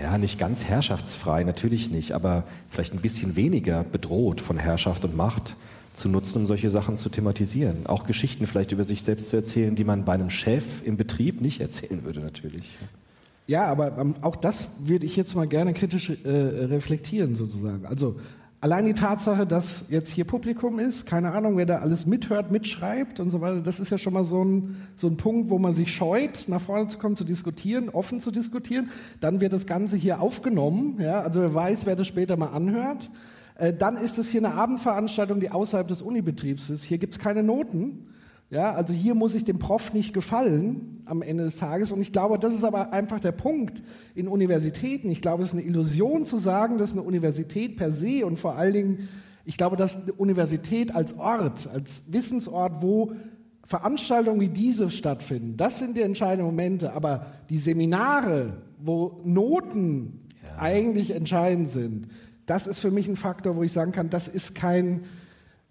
[0.00, 5.16] ja, nicht ganz herrschaftsfrei, natürlich nicht, aber vielleicht ein bisschen weniger bedroht von Herrschaft und
[5.16, 5.56] Macht
[5.94, 7.86] zu nutzen, um solche Sachen zu thematisieren.
[7.86, 11.40] Auch Geschichten vielleicht über sich selbst zu erzählen, die man bei einem Chef im Betrieb
[11.40, 12.78] nicht erzählen würde, natürlich.
[13.46, 17.84] Ja, aber ähm, auch das würde ich jetzt mal gerne kritisch äh, reflektieren, sozusagen.
[17.84, 18.16] Also
[18.62, 23.18] Allein die Tatsache, dass jetzt hier Publikum ist, keine Ahnung, wer da alles mithört, mitschreibt
[23.18, 25.72] und so weiter, das ist ja schon mal so ein, so ein Punkt, wo man
[25.72, 28.90] sich scheut, nach vorne zu kommen, zu diskutieren, offen zu diskutieren.
[29.20, 33.10] Dann wird das Ganze hier aufgenommen, ja, also wer weiß, wer das später mal anhört.
[33.54, 36.84] Äh, dann ist es hier eine Abendveranstaltung, die außerhalb des Unibetriebs ist.
[36.84, 38.08] Hier gibt es keine Noten.
[38.50, 41.92] Ja, also hier muss ich dem Prof nicht gefallen am Ende des Tages.
[41.92, 43.80] Und ich glaube, das ist aber einfach der Punkt
[44.16, 45.08] in Universitäten.
[45.08, 48.56] Ich glaube, es ist eine Illusion zu sagen, dass eine Universität per se und vor
[48.56, 49.08] allen Dingen,
[49.44, 53.12] ich glaube, dass eine Universität als Ort, als Wissensort, wo
[53.64, 56.92] Veranstaltungen wie diese stattfinden, das sind die entscheidenden Momente.
[56.92, 60.60] Aber die Seminare, wo Noten ja.
[60.60, 62.08] eigentlich entscheidend sind,
[62.46, 65.04] das ist für mich ein Faktor, wo ich sagen kann, das ist kein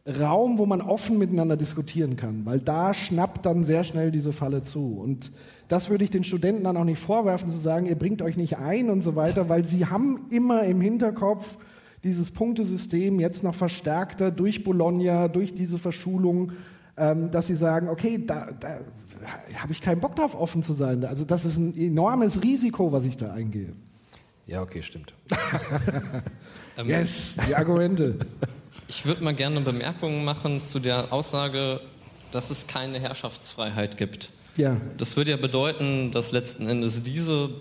[0.08, 4.64] Raum, wo man offen miteinander diskutieren kann, weil da schnappt dann sehr schnell diese Falle
[4.64, 4.98] zu.
[5.00, 5.32] Und
[5.68, 8.58] das würde ich den Studenten dann auch nicht vorwerfen, zu sagen, ihr bringt euch nicht
[8.58, 11.58] ein und so weiter, weil sie haben immer im Hinterkopf
[12.04, 16.54] dieses Punktesystem jetzt noch verstärkter durch Bologna, durch diese Verschulung,
[16.98, 18.80] ähm, dass sie sagen, okay, da, da
[19.56, 21.04] habe ich keinen Bock drauf, offen zu sein.
[21.04, 23.74] Also das ist ein enormes Risiko, was ich da eingehe.
[24.48, 25.14] Ja, okay, stimmt.
[26.84, 28.18] yes, die Argumente.
[28.90, 31.80] Ich würde mal gerne eine Bemerkung machen zu der Aussage,
[32.32, 34.32] dass es keine Herrschaftsfreiheit gibt.
[34.58, 34.82] Ja.
[34.98, 37.52] Das würde ja bedeuten, dass letzten Endes diese,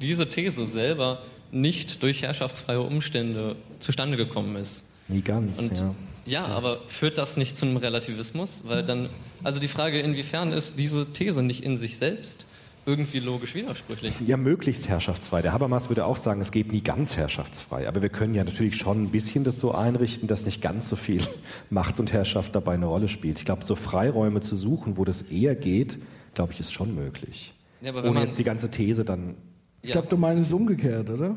[0.00, 4.84] diese These selber nicht durch herrschaftsfreie Umstände zustande gekommen ist.
[5.08, 5.94] Nie ganz, Und, ja.
[6.24, 8.60] Ja, aber führt das nicht zu einem Relativismus?
[8.62, 9.08] Weil dann,
[9.42, 12.46] also die Frage, inwiefern ist diese These nicht in sich selbst
[12.84, 14.14] irgendwie logisch widersprüchlich.
[14.26, 15.42] Ja, möglichst herrschaftsfrei.
[15.42, 17.86] Der Habermas würde auch sagen, es geht nie ganz herrschaftsfrei.
[17.86, 20.96] Aber wir können ja natürlich schon ein bisschen das so einrichten, dass nicht ganz so
[20.96, 21.22] viel
[21.70, 23.38] Macht und Herrschaft dabei eine Rolle spielt.
[23.38, 25.98] Ich glaube, so Freiräume zu suchen, wo das eher geht,
[26.34, 27.54] glaube ich, ist schon möglich.
[27.80, 29.36] Ja, Ohne jetzt die ganze These dann.
[29.82, 31.36] Ich glaube, du meinst es umgekehrt, oder?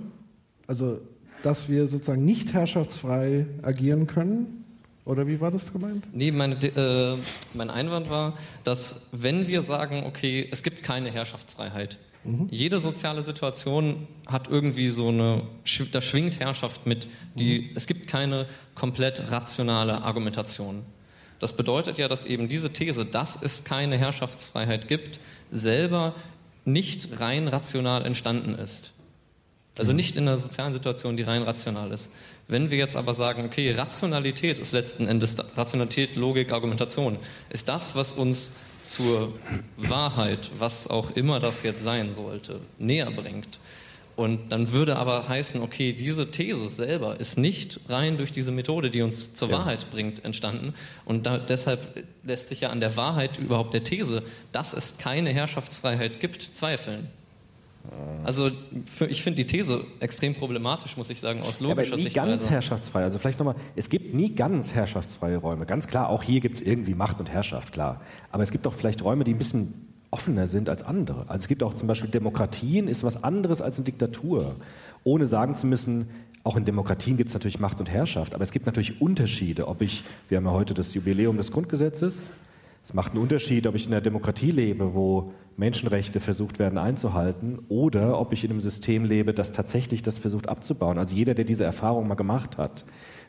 [0.68, 1.00] Also,
[1.44, 4.65] dass wir sozusagen nicht herrschaftsfrei agieren können,
[5.06, 6.04] oder wie war das gemeint?
[6.14, 7.16] Nee, meine, äh,
[7.54, 8.34] mein Einwand war,
[8.64, 12.48] dass wenn wir sagen, okay, es gibt keine Herrschaftsfreiheit, mhm.
[12.50, 15.44] jede soziale Situation hat irgendwie so eine,
[15.92, 17.08] da schwingt Herrschaft mit.
[17.36, 17.70] Die, mhm.
[17.76, 20.82] Es gibt keine komplett rationale Argumentation.
[21.40, 25.20] Das bedeutet ja, dass eben diese These, dass es keine Herrschaftsfreiheit gibt,
[25.52, 26.16] selber
[26.64, 28.92] nicht rein rational entstanden ist.
[29.78, 29.98] Also mhm.
[29.98, 32.12] nicht in einer sozialen Situation, die rein rational ist.
[32.48, 37.18] Wenn wir jetzt aber sagen, okay, Rationalität ist letzten Endes, Rationalität, Logik, Argumentation,
[37.50, 38.52] ist das, was uns
[38.84, 39.34] zur
[39.78, 43.60] Wahrheit, was auch immer das jetzt sein sollte, näher bringt.
[44.16, 48.90] Und dann würde aber heißen, okay, diese These selber ist nicht rein durch diese Methode,
[48.90, 49.58] die uns zur ja.
[49.58, 50.74] Wahrheit bringt, entstanden.
[51.04, 54.24] Und da, deshalb lässt sich ja an der Wahrheit überhaupt der These,
[54.54, 57.10] dass es keine Herrschaftsfreiheit gibt, zweifeln.
[58.24, 58.50] Also
[59.08, 62.28] ich finde die These extrem problematisch, muss ich sagen, aus logischer ja, aber nie Sichtweise.
[62.28, 63.04] ganz herrschaftsfrei.
[63.04, 65.66] Also vielleicht nochmal, es gibt nie ganz herrschaftsfreie Räume.
[65.66, 68.02] Ganz klar, auch hier gibt es irgendwie Macht und Herrschaft, klar.
[68.32, 71.26] Aber es gibt auch vielleicht Räume, die ein bisschen offener sind als andere.
[71.28, 74.56] Also es gibt auch zum Beispiel Demokratien ist was anderes als eine Diktatur.
[75.04, 76.08] Ohne sagen zu müssen,
[76.46, 79.82] Auch in Demokratien gibt es natürlich Macht und Herrschaft, aber es gibt natürlich Unterschiede, ob
[79.82, 82.30] ich, wir haben ja heute das Jubiläum des Grundgesetzes,
[82.84, 87.60] es macht einen Unterschied, ob ich in einer Demokratie lebe, wo Menschenrechte versucht werden einzuhalten,
[87.70, 90.98] oder ob ich in einem System lebe, das tatsächlich das versucht abzubauen.
[90.98, 92.86] Also jeder, der diese Erfahrung mal gemacht hat,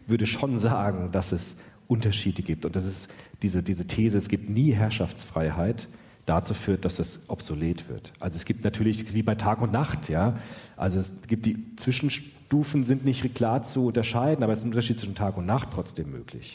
[0.07, 1.57] würde schon sagen, dass es
[1.89, 2.64] Unterschiede gibt.
[2.64, 3.11] Und das ist
[3.43, 5.89] diese, diese These, es gibt nie Herrschaftsfreiheit,
[6.27, 8.12] dazu führt, dass es obsolet wird.
[8.18, 10.37] Also es gibt natürlich, wie bei Tag und Nacht, ja,
[10.77, 14.99] also es gibt die Zwischenstufen sind nicht klar zu unterscheiden, aber es ist ein Unterschied
[14.99, 16.55] zwischen Tag und Nacht trotzdem möglich.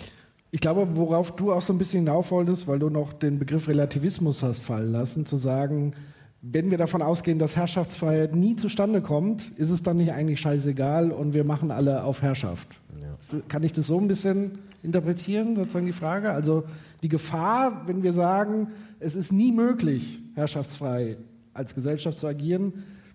[0.53, 3.69] Ich glaube, worauf du auch so ein bisschen hinauf wolltest, weil du noch den Begriff
[3.69, 5.93] Relativismus hast fallen lassen, zu sagen,
[6.41, 11.11] wenn wir davon ausgehen, dass Herrschaftsfreiheit nie zustande kommt, ist es dann nicht eigentlich scheißegal
[11.11, 12.79] und wir machen alle auf Herrschaft.
[12.99, 13.39] Ja.
[13.47, 16.31] Kann ich das so ein bisschen interpretieren, sozusagen die Frage?
[16.31, 16.63] Also
[17.03, 21.17] die Gefahr, wenn wir sagen, es ist nie möglich, herrschaftsfrei
[21.53, 22.73] als Gesellschaft zu agieren,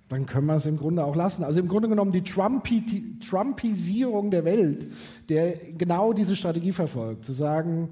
[0.08, 1.42] dann können wir es im Grunde auch lassen.
[1.42, 4.86] Also im Grunde genommen die Trumpi Trumpisierung der Welt,
[5.28, 7.88] der genau diese Strategie verfolgt, zu sagen,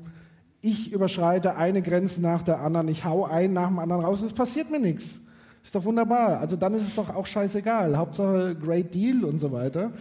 [0.60, 4.26] ich überschreite eine Grenze nach der anderen, ich hau einen nach dem anderen raus und
[4.26, 5.20] es passiert mir nichts.
[5.62, 6.40] Ist doch wunderbar.
[6.40, 7.96] Also dann ist es doch auch scheißegal.
[7.96, 9.92] Hauptsache Great Deal und so weiter.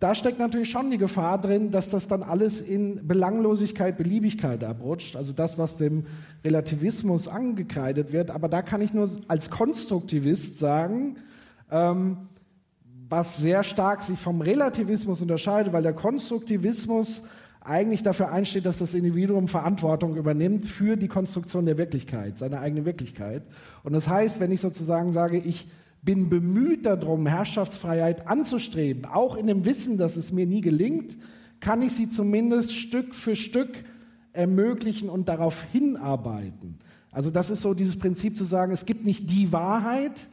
[0.00, 5.16] Da steckt natürlich schon die Gefahr drin, dass das dann alles in Belanglosigkeit, Beliebigkeit abrutscht.
[5.16, 6.04] Also das, was dem
[6.44, 8.30] Relativismus angekreidet wird.
[8.30, 11.16] Aber da kann ich nur als Konstruktivist sagen,
[11.70, 12.28] ähm,
[13.08, 17.22] was sehr stark sich vom Relativismus unterscheidet, weil der Konstruktivismus
[17.60, 22.84] eigentlich dafür einsteht, dass das Individuum Verantwortung übernimmt für die Konstruktion der Wirklichkeit, seine eigene
[22.84, 23.42] Wirklichkeit.
[23.82, 25.68] Und das heißt, wenn ich sozusagen sage, ich
[26.02, 31.18] bin bemüht darum, Herrschaftsfreiheit anzustreben, auch in dem Wissen, dass es mir nie gelingt,
[31.60, 33.70] kann ich sie zumindest Stück für Stück
[34.32, 36.78] ermöglichen und darauf hinarbeiten.
[37.10, 40.28] Also das ist so dieses Prinzip zu sagen, es gibt nicht die Wahrheit,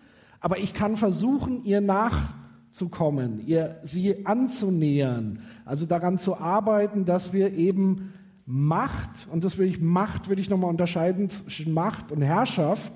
[0.45, 7.55] aber ich kann versuchen, ihr nachzukommen, ihr sie anzunähern, also daran zu arbeiten, dass wir
[7.55, 8.13] eben
[8.45, 12.93] Macht, und das will ich, Macht würde ich nochmal unterscheiden zwischen Macht und Herrschaft.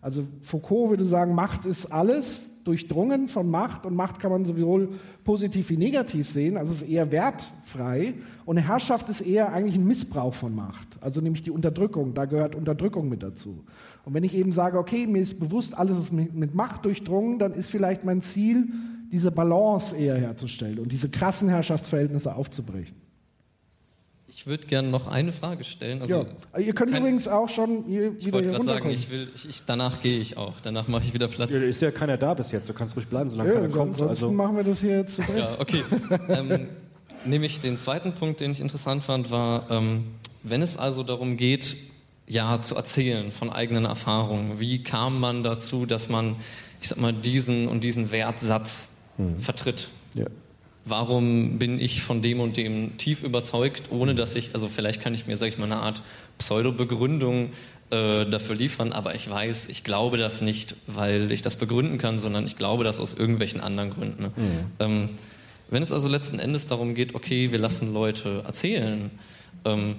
[0.00, 4.90] Also Foucault würde sagen, Macht ist alles, durchdrungen von Macht und Macht kann man sowohl
[5.24, 9.86] positiv wie negativ sehen, also es ist eher wertfrei und Herrschaft ist eher eigentlich ein
[9.86, 13.64] Missbrauch von Macht, also nämlich die Unterdrückung, da gehört Unterdrückung mit dazu.
[14.04, 17.52] Und wenn ich eben sage, okay, mir ist bewusst, alles ist mit Macht durchdrungen, dann
[17.52, 18.68] ist vielleicht mein Ziel,
[19.12, 22.96] diese Balance eher herzustellen und diese krassen Herrschaftsverhältnisse aufzubrechen.
[24.34, 26.00] Ich würde gerne noch eine Frage stellen.
[26.00, 26.58] Also ja.
[26.58, 28.66] Ihr könnt kein, übrigens auch schon hier wieder hier runterkommen.
[28.66, 30.54] Sagen, ich will, ich, danach gehe ich auch.
[30.62, 31.50] Danach mache ich wieder Platz.
[31.50, 32.66] Ja, ist ja keiner da bis jetzt.
[32.66, 33.90] Du kannst ruhig bleiben, solange ja, keiner kommt.
[33.92, 34.32] Ansonsten also.
[34.32, 35.20] machen wir das hier jetzt.
[35.36, 35.84] Ja, okay.
[36.30, 36.68] ähm,
[37.26, 40.06] nämlich den zweiten Punkt, den ich interessant fand, war, ähm,
[40.42, 41.76] wenn es also darum geht,
[42.32, 44.58] ja, zu erzählen von eigenen Erfahrungen.
[44.58, 46.36] Wie kam man dazu, dass man,
[46.80, 49.40] ich sag mal, diesen und diesen Wertsatz hm.
[49.40, 49.88] vertritt?
[50.14, 50.26] Ja
[50.84, 55.14] warum bin ich von dem und dem tief überzeugt, ohne dass ich, also vielleicht kann
[55.14, 56.02] ich mir, sage ich mal, eine Art
[56.38, 57.50] Pseudo-Begründung
[57.90, 62.18] äh, dafür liefern, aber ich weiß, ich glaube das nicht, weil ich das begründen kann,
[62.18, 64.22] sondern ich glaube das aus irgendwelchen anderen Gründen.
[64.22, 64.32] Ne?
[64.34, 64.64] Mhm.
[64.80, 65.08] Ähm,
[65.70, 69.10] wenn es also letzten Endes darum geht, okay, wir lassen Leute erzählen,
[69.64, 69.96] ähm,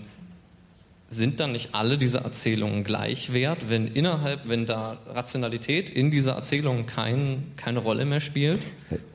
[1.14, 6.34] sind dann nicht alle diese Erzählungen gleich wert, wenn innerhalb, wenn da Rationalität in dieser
[6.34, 8.60] Erzählung kein, keine Rolle mehr spielt?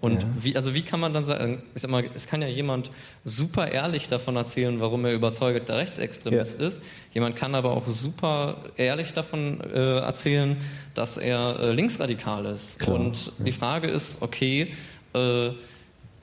[0.00, 0.28] Und ja.
[0.40, 2.90] wie, also wie kann man dann sagen, ich sag mal, es kann ja jemand
[3.24, 6.66] super ehrlich davon erzählen, warum er überzeugter Rechtsextremist ja.
[6.66, 6.82] ist.
[7.12, 10.56] Jemand kann aber auch super ehrlich davon äh, erzählen,
[10.94, 12.78] dass er äh, linksradikal ist.
[12.78, 12.96] Klar.
[12.96, 13.44] Und ja.
[13.44, 14.72] die Frage ist, okay,
[15.14, 15.50] äh,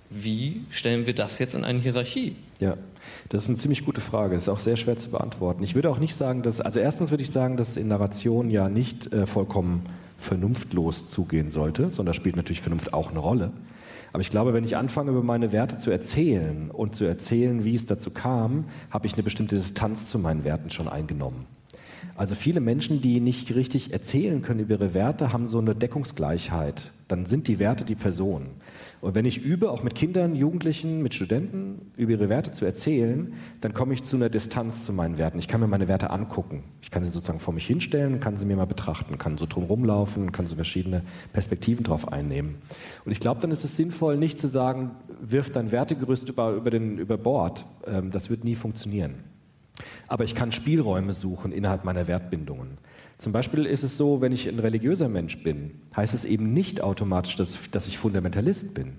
[0.10, 2.36] wie stellen wir das jetzt in eine Hierarchie?
[2.60, 2.78] Ja.
[3.30, 4.36] Das ist eine ziemlich gute Frage.
[4.36, 5.64] Ist auch sehr schwer zu beantworten.
[5.64, 8.70] Ich würde auch nicht sagen, dass, also erstens würde ich sagen, dass in Narration ja
[8.70, 9.86] nicht äh, vollkommen
[10.18, 13.52] vernunftlos zugehen sollte, sondern spielt natürlich Vernunft auch eine Rolle.
[14.14, 17.76] Aber ich glaube, wenn ich anfange, über meine Werte zu erzählen und zu erzählen, wie
[17.76, 21.46] es dazu kam, habe ich eine bestimmte Distanz zu meinen Werten schon eingenommen.
[22.16, 26.92] Also viele Menschen, die nicht richtig erzählen können über ihre Werte, haben so eine Deckungsgleichheit.
[27.08, 28.48] Dann sind die Werte die Person.
[29.06, 33.34] Und wenn ich übe, auch mit Kindern, Jugendlichen, mit Studenten, über ihre Werte zu erzählen,
[33.62, 35.38] dann komme ich zu einer Distanz zu meinen Werten.
[35.38, 36.64] Ich kann mir meine Werte angucken.
[36.82, 39.66] Ich kann sie sozusagen vor mich hinstellen, kann sie mir mal betrachten, kann so drum
[39.66, 41.04] rumlaufen, kann so verschiedene
[41.34, 42.56] Perspektiven drauf einnehmen.
[43.06, 44.90] Und ich glaube, dann ist es sinnvoll, nicht zu sagen,
[45.22, 47.64] wirf dein Wertegerüst über, über, den, über Bord.
[47.86, 49.18] Ähm, das wird nie funktionieren.
[50.08, 52.80] Aber ich kann Spielräume suchen innerhalb meiner Wertbindungen.
[53.18, 56.82] Zum Beispiel ist es so, wenn ich ein religiöser Mensch bin, heißt es eben nicht
[56.82, 58.94] automatisch, dass, dass ich Fundamentalist bin,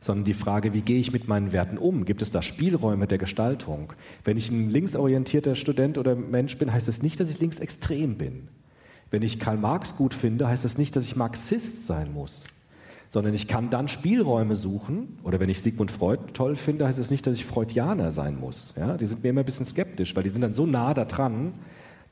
[0.00, 2.04] sondern die Frage, wie gehe ich mit meinen Werten um?
[2.04, 3.92] Gibt es da Spielräume der Gestaltung?
[4.24, 8.16] Wenn ich ein linksorientierter Student oder Mensch bin, heißt es das nicht, dass ich linksextrem
[8.16, 8.48] bin.
[9.10, 12.44] Wenn ich Karl Marx gut finde, heißt das nicht, dass ich Marxist sein muss,
[13.08, 15.18] sondern ich kann dann Spielräume suchen.
[15.24, 18.38] Oder wenn ich Sigmund Freud toll finde, heißt es das nicht, dass ich Freudianer sein
[18.38, 18.74] muss.
[18.76, 18.96] Ja?
[18.96, 21.54] Die sind mir immer ein bisschen skeptisch, weil die sind dann so nah da dran,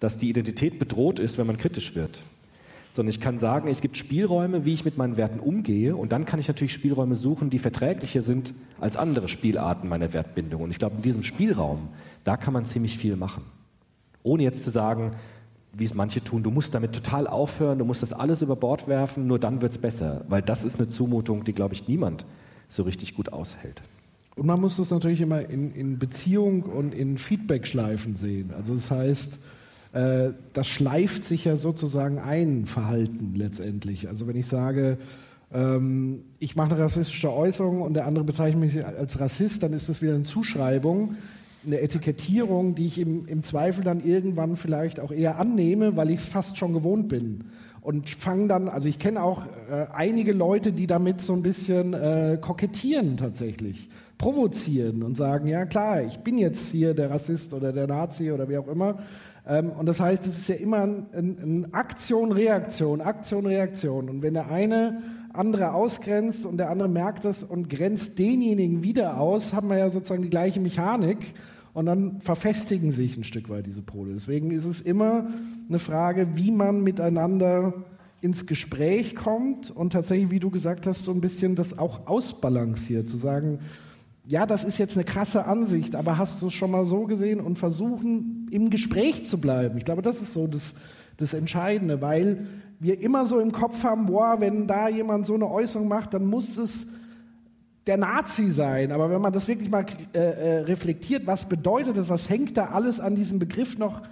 [0.00, 2.20] dass die Identität bedroht ist, wenn man kritisch wird.
[2.92, 5.96] Sondern ich kann sagen, es gibt Spielräume, wie ich mit meinen Werten umgehe.
[5.96, 10.62] Und dann kann ich natürlich Spielräume suchen, die verträglicher sind als andere Spielarten meiner Wertbindung.
[10.62, 11.88] Und ich glaube, in diesem Spielraum,
[12.24, 13.44] da kann man ziemlich viel machen.
[14.22, 15.12] Ohne jetzt zu sagen,
[15.72, 18.88] wie es manche tun, du musst damit total aufhören, du musst das alles über Bord
[18.88, 20.24] werfen, nur dann wird es besser.
[20.28, 22.24] Weil das ist eine Zumutung, die, glaube ich, niemand
[22.68, 23.82] so richtig gut aushält.
[24.36, 28.52] Und man muss das natürlich immer in, in Beziehung und in Feedback-Schleifen sehen.
[28.56, 29.38] Also das heißt,
[29.96, 34.08] äh, das schleift sich ja sozusagen ein, Verhalten letztendlich.
[34.08, 34.98] Also wenn ich sage,
[35.52, 39.88] ähm, ich mache eine rassistische Äußerung und der andere bezeichnet mich als Rassist, dann ist
[39.88, 41.16] das wieder eine Zuschreibung
[41.66, 46.20] eine Etikettierung, die ich im, im Zweifel dann irgendwann vielleicht auch eher annehme, weil ich
[46.20, 47.44] es fast schon gewohnt bin.
[47.80, 51.92] Und fange dann, also ich kenne auch äh, einige Leute, die damit so ein bisschen
[51.94, 53.88] äh, kokettieren tatsächlich,
[54.18, 58.48] provozieren und sagen, ja klar, ich bin jetzt hier der Rassist oder der Nazi oder
[58.48, 58.98] wie auch immer.
[59.46, 64.10] Ähm, und das heißt, es ist ja immer ein, ein, Aktion, Reaktion, Aktion, Reaktion.
[64.10, 69.20] Und wenn der eine andere ausgrenzt und der andere merkt das und grenzt denjenigen wieder
[69.20, 71.34] aus, haben wir ja sozusagen die gleiche Mechanik
[71.74, 74.14] und dann verfestigen sich ein Stück weit diese Pole.
[74.14, 75.28] Deswegen ist es immer
[75.68, 77.74] eine Frage, wie man miteinander
[78.22, 83.10] ins Gespräch kommt und tatsächlich, wie du gesagt hast, so ein bisschen das auch ausbalanciert,
[83.10, 83.58] zu sagen,
[84.28, 87.40] ja, das ist jetzt eine krasse Ansicht, aber hast du es schon mal so gesehen
[87.40, 89.78] und versuchen, im Gespräch zu bleiben.
[89.78, 90.74] Ich glaube, das ist so das,
[91.16, 92.46] das Entscheidende, weil
[92.80, 96.26] wir immer so im Kopf haben, boah, wenn da jemand so eine Äußerung macht, dann
[96.26, 96.86] muss es
[97.86, 98.90] der Nazi sein.
[98.90, 102.66] Aber wenn man das wirklich mal äh, äh, reflektiert, was bedeutet das, was hängt da
[102.66, 104.02] alles an diesem Begriff noch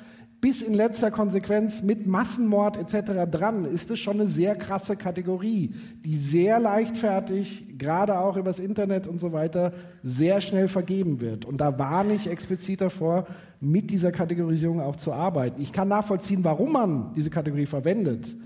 [0.44, 3.30] bis in letzter Konsequenz mit Massenmord etc.
[3.30, 5.72] dran, ist es schon eine sehr krasse Kategorie,
[6.04, 9.72] die sehr leichtfertig, gerade auch übers Internet und so weiter,
[10.02, 11.46] sehr schnell vergeben wird.
[11.46, 13.26] Und da warne ich explizit davor,
[13.58, 15.62] mit dieser Kategorisierung auch zu arbeiten.
[15.62, 18.36] Ich kann nachvollziehen, warum man diese Kategorie verwendet,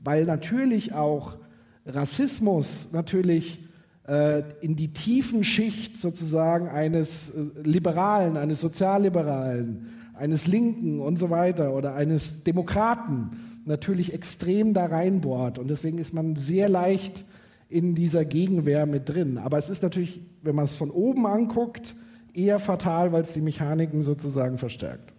[0.00, 1.36] weil natürlich auch
[1.84, 3.62] Rassismus natürlich
[4.08, 11.30] äh, in die tiefen Schicht sozusagen eines äh, Liberalen, eines Sozialliberalen, eines Linken und so
[11.30, 13.30] weiter oder eines Demokraten
[13.64, 15.58] natürlich extrem da reinbohrt.
[15.58, 17.24] Und deswegen ist man sehr leicht
[17.68, 19.38] in dieser Gegenwehr mit drin.
[19.38, 21.94] Aber es ist natürlich, wenn man es von oben anguckt,
[22.34, 25.12] eher fatal, weil es die Mechaniken sozusagen verstärkt.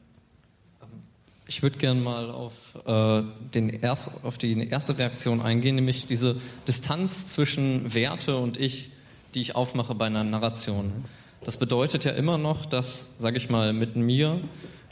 [1.48, 2.54] Ich würde gerne mal auf,
[2.86, 3.22] äh,
[3.54, 6.38] den erst, auf die erste Reaktion eingehen, nämlich diese
[6.68, 8.92] Distanz zwischen Werte und Ich,
[9.36, 10.92] die ich aufmache bei einer Narration.
[11.46, 14.42] Das bedeutet ja immer noch, dass, sage ich mal, mit mir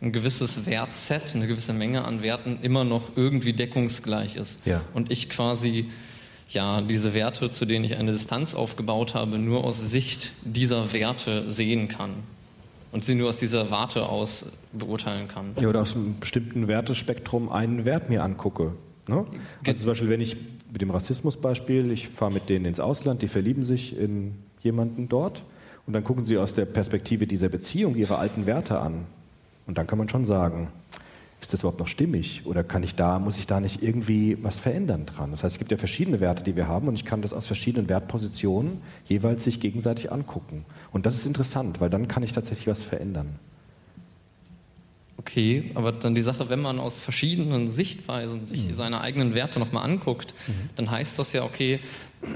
[0.01, 4.65] ein gewisses Wertset, eine gewisse Menge an Werten immer noch irgendwie deckungsgleich ist.
[4.65, 4.81] Ja.
[4.93, 5.89] Und ich quasi
[6.49, 11.51] ja diese Werte, zu denen ich eine Distanz aufgebaut habe, nur aus Sicht dieser Werte
[11.51, 12.11] sehen kann
[12.91, 15.55] und sie nur aus dieser Warte aus beurteilen kann.
[15.59, 18.73] Ja, oder aus einem bestimmten Wertespektrum einen Wert mir angucke.
[19.07, 19.25] Ne?
[19.65, 20.37] Also zum Beispiel, wenn ich
[20.71, 25.43] mit dem Rassismusbeispiel, ich fahre mit denen ins Ausland, die verlieben sich in jemanden dort
[25.85, 29.05] und dann gucken sie aus der Perspektive dieser Beziehung ihre alten Werte an.
[29.67, 30.69] Und dann kann man schon sagen,
[31.41, 34.59] ist das überhaupt noch stimmig oder kann ich da, muss ich da nicht irgendwie was
[34.59, 35.31] verändern dran?
[35.31, 37.47] Das heißt, es gibt ja verschiedene Werte, die wir haben und ich kann das aus
[37.47, 40.65] verschiedenen Wertpositionen jeweils sich gegenseitig angucken.
[40.91, 43.39] Und das ist interessant, weil dann kann ich tatsächlich was verändern.
[45.17, 48.73] Okay, aber dann die Sache, wenn man aus verschiedenen Sichtweisen sich mhm.
[48.73, 50.69] seine eigenen Werte nochmal anguckt, mhm.
[50.75, 51.79] dann heißt das ja, okay,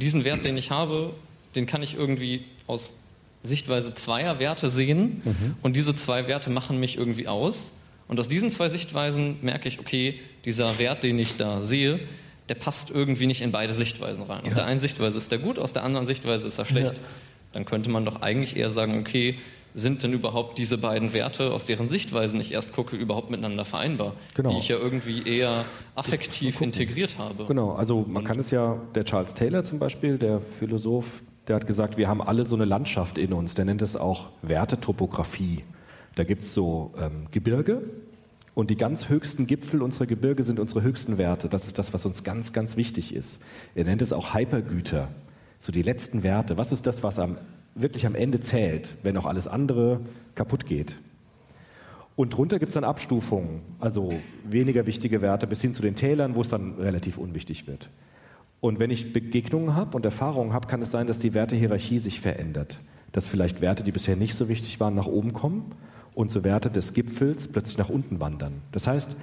[0.02, 1.14] diesen Wert, den ich habe,
[1.56, 2.94] den kann ich irgendwie aus
[3.48, 5.56] Sichtweise zweier Werte sehen mhm.
[5.62, 7.74] und diese zwei Werte machen mich irgendwie aus.
[8.08, 12.00] Und aus diesen zwei Sichtweisen merke ich, okay, dieser Wert, den ich da sehe,
[12.50, 14.42] der passt irgendwie nicht in beide Sichtweisen rein.
[14.44, 14.56] Aus ja.
[14.56, 16.94] der einen Sichtweise ist er gut, aus der anderen Sichtweise ist er schlecht.
[16.94, 17.04] Ja.
[17.54, 19.38] Dann könnte man doch eigentlich eher sagen, okay,
[19.74, 24.14] sind denn überhaupt diese beiden Werte, aus deren Sichtweisen ich erst gucke, überhaupt miteinander vereinbar?
[24.34, 24.50] Genau.
[24.50, 27.46] Die ich ja irgendwie eher affektiv integriert habe.
[27.46, 31.68] Genau, also man kann es ja, der Charles Taylor zum Beispiel, der Philosoph, der hat
[31.68, 35.64] gesagt, wir haben alle so eine Landschaft in uns, der nennt es auch Wertetopographie.
[36.16, 37.82] Da gibt es so ähm, Gebirge
[38.54, 41.48] und die ganz höchsten Gipfel unserer Gebirge sind unsere höchsten Werte.
[41.48, 43.40] Das ist das, was uns ganz, ganz wichtig ist.
[43.76, 45.10] Er nennt es auch Hypergüter,
[45.60, 46.58] so die letzten Werte.
[46.58, 47.38] Was ist das, was am,
[47.76, 50.02] wirklich am Ende zählt, wenn auch alles andere
[50.36, 50.98] kaputt geht?
[52.16, 54.12] Und drunter gibt es dann Abstufungen, also
[54.44, 57.92] weniger wichtige Werte bis hin zu den Tälern, wo es dann relativ unwichtig wird.
[58.60, 62.20] Und wenn ich Begegnungen habe und Erfahrungen habe, kann es sein, dass die Wertehierarchie sich
[62.20, 62.80] verändert.
[63.12, 65.72] Dass vielleicht Werte, die bisher nicht so wichtig waren, nach oben kommen
[66.16, 68.62] und so Werte des Gipfels plötzlich nach unten wandern.
[68.72, 69.16] Das heißt,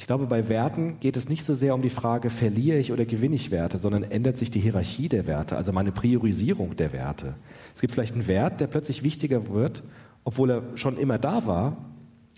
[0.00, 3.04] Ich glaube, bei Werten geht es nicht so sehr um die Frage, verliere ich oder
[3.04, 7.34] gewinne ich Werte, sondern ändert sich die Hierarchie der Werte, also meine Priorisierung der Werte.
[7.74, 9.82] Es gibt vielleicht einen Wert, der plötzlich wichtiger wird,
[10.24, 11.76] obwohl er schon immer da war,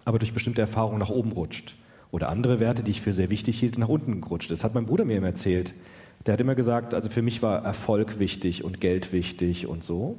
[0.04, 1.76] aber durch bestimmte Erfahrungen nach oben rutscht.
[2.10, 4.50] Oder andere Werte, die ich für sehr wichtig hielt, nach unten gerutscht.
[4.50, 5.72] Das hat mein Bruder mir immer erzählt.
[6.26, 10.16] Der hat immer gesagt, also für mich war Erfolg wichtig und Geld wichtig und so.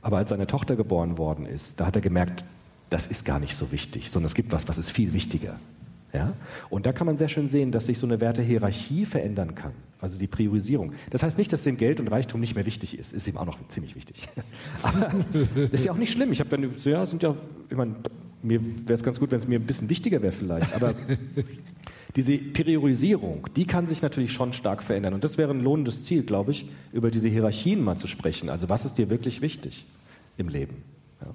[0.00, 2.44] Aber als seine Tochter geboren worden ist, da hat er gemerkt,
[2.90, 5.58] das ist gar nicht so wichtig, sondern es gibt was, was ist viel wichtiger.
[6.12, 6.34] Ja?
[6.68, 10.18] Und da kann man sehr schön sehen, dass sich so eine Wertehierarchie verändern kann, also
[10.18, 10.92] die Priorisierung.
[11.10, 13.46] Das heißt nicht, dass dem Geld und Reichtum nicht mehr wichtig ist, ist ihm auch
[13.46, 14.28] noch ziemlich wichtig.
[14.82, 15.10] Aber
[15.70, 16.32] ist ja auch nicht schlimm.
[16.32, 17.34] Ich habe dann, ja, sind ja,
[17.70, 17.94] ich meine,
[18.42, 20.74] mir wäre es ganz gut, wenn es mir ein bisschen wichtiger wäre vielleicht.
[20.74, 20.94] Aber
[22.16, 25.14] diese Priorisierung, die kann sich natürlich schon stark verändern.
[25.14, 28.50] Und das wäre ein lohnendes Ziel, glaube ich, über diese Hierarchien mal zu sprechen.
[28.50, 29.84] Also was ist dir wirklich wichtig
[30.36, 30.82] im Leben?
[31.20, 31.28] Ja.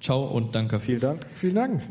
[0.00, 0.78] Ciao und danke.
[0.78, 1.26] Vielen Dank.
[1.34, 1.82] Vielen Dank.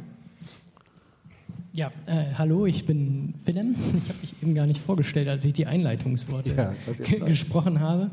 [1.74, 3.76] Ja, äh, hallo, ich bin Willem.
[3.96, 6.76] Ich habe mich eben gar nicht vorgestellt, als ich die Einleitungsworte Ja,
[7.26, 8.12] gesprochen habe.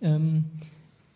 [0.00, 0.44] Ähm,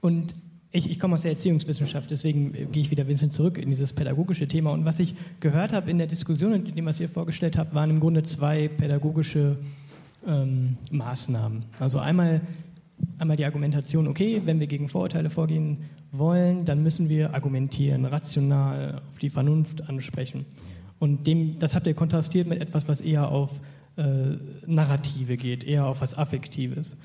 [0.01, 0.35] und
[0.75, 3.71] ich, ich komme aus der Erziehungswissenschaft, deswegen äh, gehe ich wieder ein bisschen zurück in
[3.71, 4.73] dieses pädagogische Thema.
[4.73, 7.75] Und was ich gehört habe in der Diskussion und in dem, was ihr vorgestellt habt,
[7.75, 9.57] waren im Grunde zwei pädagogische
[10.27, 11.65] ähm, Maßnahmen.
[11.79, 12.41] Also einmal,
[13.19, 15.79] einmal die Argumentation, okay, wenn wir gegen Vorurteile vorgehen
[16.11, 20.45] wollen, dann müssen wir argumentieren, rational auf die Vernunft ansprechen.
[20.99, 23.51] Und dem, das habt ihr kontrastiert mit etwas, was eher auf
[23.97, 24.03] äh,
[24.67, 26.97] Narrative geht, eher auf was Affektives.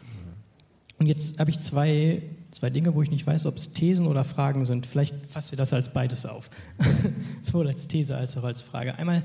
[0.98, 4.24] Und jetzt habe ich zwei, zwei Dinge, wo ich nicht weiß, ob es Thesen oder
[4.24, 4.86] Fragen sind.
[4.86, 6.50] Vielleicht fasst ihr das als beides auf.
[7.42, 8.96] Sowohl als These als auch als Frage.
[8.98, 9.24] Einmal,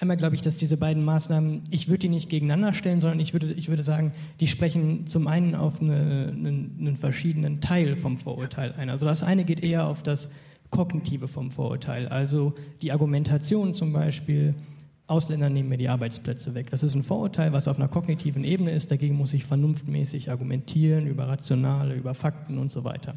[0.00, 3.32] einmal glaube ich, dass diese beiden Maßnahmen, ich würde die nicht gegeneinander stellen, sondern ich
[3.32, 8.18] würde, ich würde sagen, die sprechen zum einen auf eine, einen, einen verschiedenen Teil vom
[8.18, 8.90] Vorurteil ein.
[8.90, 10.28] Also das eine geht eher auf das
[10.70, 14.54] Kognitive vom Vorurteil, also die Argumentation zum Beispiel,
[15.08, 16.70] Ausländer nehmen mir die Arbeitsplätze weg.
[16.70, 18.90] Das ist ein Vorurteil, was auf einer kognitiven Ebene ist.
[18.90, 23.14] Dagegen muss ich vernunftmäßig argumentieren über Rationale, über Fakten und so weiter.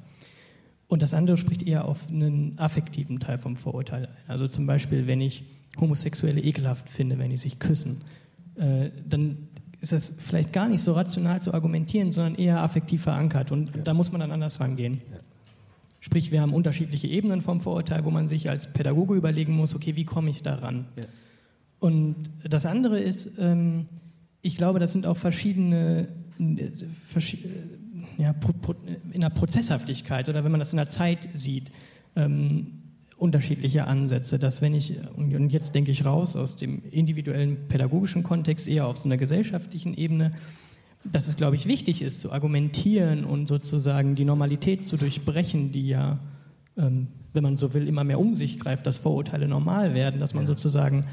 [0.87, 4.13] Und das andere spricht eher auf einen affektiven Teil vom Vorurteil ein.
[4.27, 5.43] Also zum Beispiel, wenn ich
[5.79, 8.01] Homosexuelle ekelhaft finde, wenn die sich küssen,
[8.55, 9.49] äh, dann
[9.81, 13.51] ist das vielleicht gar nicht so rational zu argumentieren, sondern eher affektiv verankert.
[13.51, 15.01] Und da muss man dann anders rangehen.
[15.99, 19.95] Sprich, wir haben unterschiedliche Ebenen vom Vorurteil, wo man sich als Pädagoge überlegen muss, okay,
[19.95, 20.85] wie komme ich daran?
[20.95, 21.03] Ja.
[21.81, 23.87] Und das andere ist, ähm,
[24.43, 26.07] ich glaube, das sind auch verschiedene,
[26.39, 26.71] äh, äh,
[28.19, 28.75] ja, pro, pro,
[29.11, 31.71] in der Prozesshaftigkeit oder wenn man das in der Zeit sieht,
[32.15, 32.67] ähm,
[33.17, 34.37] unterschiedliche Ansätze.
[34.37, 38.97] Dass wenn ich, und jetzt denke ich raus aus dem individuellen pädagogischen Kontext eher auf
[38.97, 40.33] so einer gesellschaftlichen Ebene,
[41.03, 45.87] dass es, glaube ich, wichtig ist, zu argumentieren und sozusagen die Normalität zu durchbrechen, die
[45.87, 46.19] ja,
[46.77, 50.35] ähm, wenn man so will, immer mehr um sich greift, dass Vorurteile normal werden, dass
[50.35, 51.07] man sozusagen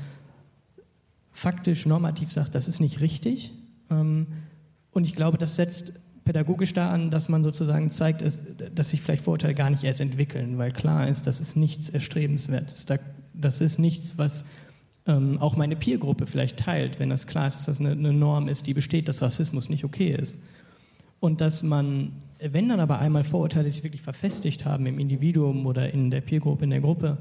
[1.39, 3.53] faktisch normativ sagt, das ist nicht richtig.
[3.91, 4.27] Ähm,
[4.91, 5.93] und ich glaube, das setzt
[6.25, 10.59] pädagogisch da an, dass man sozusagen zeigt, dass, sich vielleicht Vorurteile gar nicht erst entwickeln,
[10.59, 12.87] weil klar ist, das ist nichts Erstrebenswertes.
[13.33, 14.45] Das ist nichts, was
[15.07, 18.67] ähm, auch meine Peergruppe vielleicht teilt, wenn das klar ist, dass das eine Norm ist,
[18.67, 20.39] die besteht, dass Rassismus nicht okay ist.
[21.21, 25.95] Und dass man, wenn dann aber einmal Vorurteile sich wirklich verfestigt haben im Individuum oder
[25.95, 27.17] in der Peergruppe, in der Gruppe,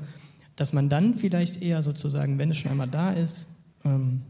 [0.56, 3.48] dass man dann vielleicht eher sozusagen, wenn es schon einmal da ist,
[3.86, 4.22] ähm,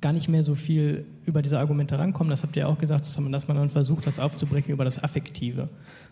[0.00, 2.30] gar nicht mehr so viel über diese Argumente rankommen.
[2.30, 3.18] Das habt ihr auch gesagt, dass
[3.48, 5.68] man, dann versucht, das aufzubrechen über das Affektive.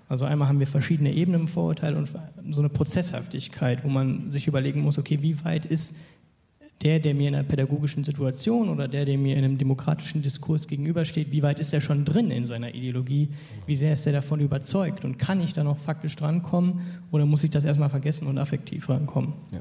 [0.09, 2.11] Also einmal haben wir verschiedene Ebenen im Vorurteil und
[2.51, 5.95] so eine Prozesshaftigkeit, wo man sich überlegen muss, okay, wie weit ist
[6.83, 10.67] der, der mir in einer pädagogischen Situation oder der, der mir in einem demokratischen Diskurs
[10.67, 13.29] gegenübersteht, wie weit ist er schon drin in seiner Ideologie?
[13.67, 15.05] Wie sehr ist er davon überzeugt?
[15.05, 16.81] Und kann ich da noch faktisch drankommen
[17.11, 19.35] oder muss ich das erstmal vergessen und affektiv rankommen?
[19.53, 19.61] Ja.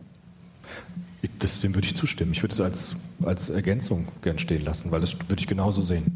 [1.40, 2.32] Das, dem würde ich zustimmen.
[2.32, 6.12] Ich würde es als, als Ergänzung gern stehen lassen, weil das würde ich genauso sehen.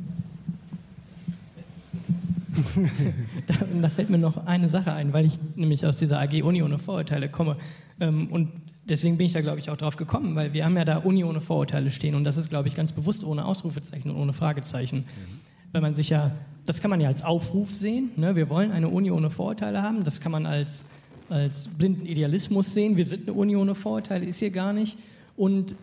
[3.48, 6.62] da, da, fällt mir noch eine Sache ein, weil ich nämlich aus dieser AG Uni
[6.62, 7.58] ohne Vorurteile komme.
[8.00, 8.52] Ähm, und
[8.86, 11.24] deswegen bin ich da, glaube ich, auch drauf gekommen, weil wir haben ja da Uni
[11.24, 15.00] ohne Vorurteile stehen und das ist, glaube ich, ganz bewusst ohne Ausrufezeichen und ohne Fragezeichen.
[15.00, 15.40] Mhm.
[15.72, 16.32] Weil man sich ja,
[16.66, 18.36] das kann man ja als Aufruf sehen, ne?
[18.36, 20.86] wir wollen eine Uni ohne Vorurteile haben, das kann man als,
[21.30, 24.98] als blinden Idealismus sehen, wir sind eine Uni ohne Vorurteile, ist hier gar nicht.
[25.38, 25.76] Und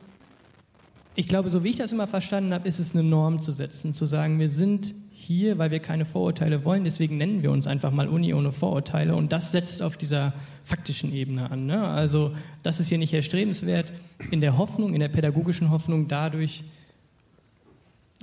[1.14, 3.92] ich glaube, so wie ich das immer verstanden habe, ist es eine Norm zu setzen,
[3.92, 7.90] zu sagen, wir sind hier, weil wir keine Vorurteile wollen, deswegen nennen wir uns einfach
[7.90, 10.32] mal Uni ohne Vorurteile und das setzt auf dieser
[10.64, 11.66] faktischen Ebene an.
[11.66, 11.86] Ne?
[11.86, 13.92] Also das ist hier nicht erstrebenswert,
[14.30, 16.64] in der Hoffnung, in der pädagogischen Hoffnung dadurch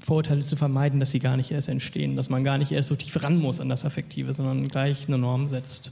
[0.01, 2.95] Vorurteile zu vermeiden, dass sie gar nicht erst entstehen, dass man gar nicht erst so
[2.95, 5.91] tief ran muss an das Affektive, sondern gleich eine Norm setzt.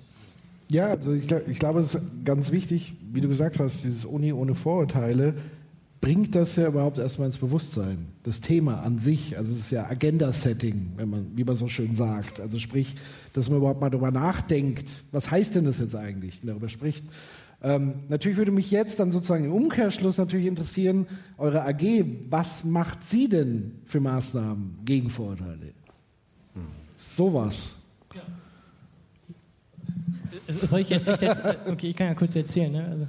[0.72, 4.34] Ja, also ich, ich glaube, es ist ganz wichtig, wie du gesagt hast, dieses Uni
[4.34, 5.36] ohne Vorurteile
[6.02, 8.08] bringt das ja überhaupt erstmal ins Bewusstsein.
[8.24, 11.96] Das Thema an sich, also es ist ja Agenda-Setting, wenn man, wie man so schön
[11.96, 12.40] sagt.
[12.40, 12.96] Also sprich,
[13.34, 17.06] dass man überhaupt mal darüber nachdenkt, was heißt denn das jetzt eigentlich, und darüber spricht.
[17.64, 21.08] Ähm, natürlich würde mich jetzt dann sozusagen im Umkehrschluss natürlich interessieren,
[21.38, 25.74] eure AG, was macht sie denn für Maßnahmen gegen Vorurteile?
[26.54, 26.68] Hm.
[26.98, 27.75] Sowas.
[30.48, 30.54] Ja.
[30.54, 32.72] Soll ich jetzt echt jetzt, okay, ich kann ja kurz erzählen.
[32.72, 32.86] Ne?
[32.90, 33.08] Also,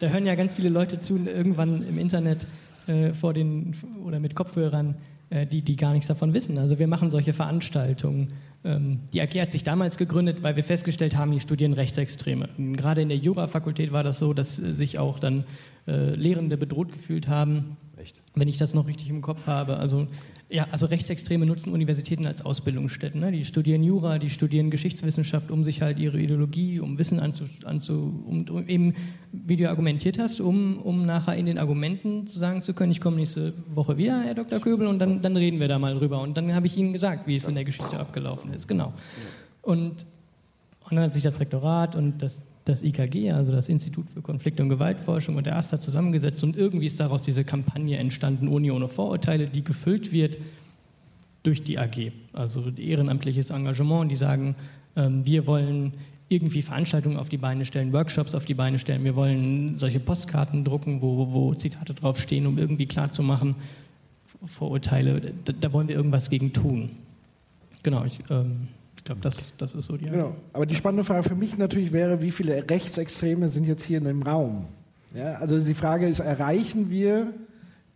[0.00, 2.46] da hören ja ganz viele Leute zu, irgendwann im Internet
[2.86, 4.96] äh, vor den oder mit Kopfhörern,
[5.30, 6.58] äh, die, die gar nichts davon wissen.
[6.58, 8.28] Also wir machen solche Veranstaltungen.
[8.64, 12.48] Ähm, die AG hat sich damals gegründet, weil wir festgestellt haben, die studieren Rechtsextreme.
[12.58, 15.44] Gerade in der Jurafakultät war das so, dass äh, sich auch dann
[15.86, 17.76] äh, Lehrende bedroht gefühlt haben.
[18.02, 18.20] Echt?
[18.34, 19.76] Wenn ich das noch richtig im Kopf habe.
[19.76, 20.08] Also
[20.52, 23.20] ja, also Rechtsextreme nutzen Universitäten als Ausbildungsstätten.
[23.20, 23.32] Ne?
[23.32, 28.22] Die studieren Jura, die studieren Geschichtswissenschaft, um sich halt ihre Ideologie, um Wissen anzu, anzu
[28.26, 28.94] um, um, eben,
[29.32, 33.16] wie du argumentiert hast, um, um nachher in den Argumenten sagen zu können, ich komme
[33.16, 34.60] nächste Woche wieder, Herr Dr.
[34.60, 36.20] Köbel, und dann, dann reden wir da mal drüber.
[36.20, 38.68] Und dann habe ich Ihnen gesagt, wie es in der Geschichte abgelaufen ist.
[38.68, 38.92] Genau.
[39.62, 40.04] Und,
[40.84, 44.60] und dann hat sich das Rektorat und das das IKG, also das Institut für Konflikt-
[44.60, 48.88] und Gewaltforschung und der AStA zusammengesetzt und irgendwie ist daraus diese Kampagne entstanden, Uni ohne
[48.88, 50.38] Vorurteile, die gefüllt wird
[51.42, 54.54] durch die AG, also ehrenamtliches Engagement, die sagen,
[54.94, 55.94] ähm, wir wollen
[56.28, 60.64] irgendwie Veranstaltungen auf die Beine stellen, Workshops auf die Beine stellen, wir wollen solche Postkarten
[60.64, 63.56] drucken, wo, wo Zitate draufstehen, um irgendwie klarzumachen,
[64.46, 66.90] Vorurteile, da, da, wollen wir irgendwas gegen tun.
[67.84, 68.68] Genau, ich, ähm,
[69.02, 70.36] ich glaube, das, das ist so die Genau.
[70.52, 74.04] Aber die spannende Frage für mich natürlich wäre, wie viele Rechtsextreme sind jetzt hier in
[74.04, 74.66] dem Raum?
[75.12, 77.34] Ja, also die Frage ist, erreichen wir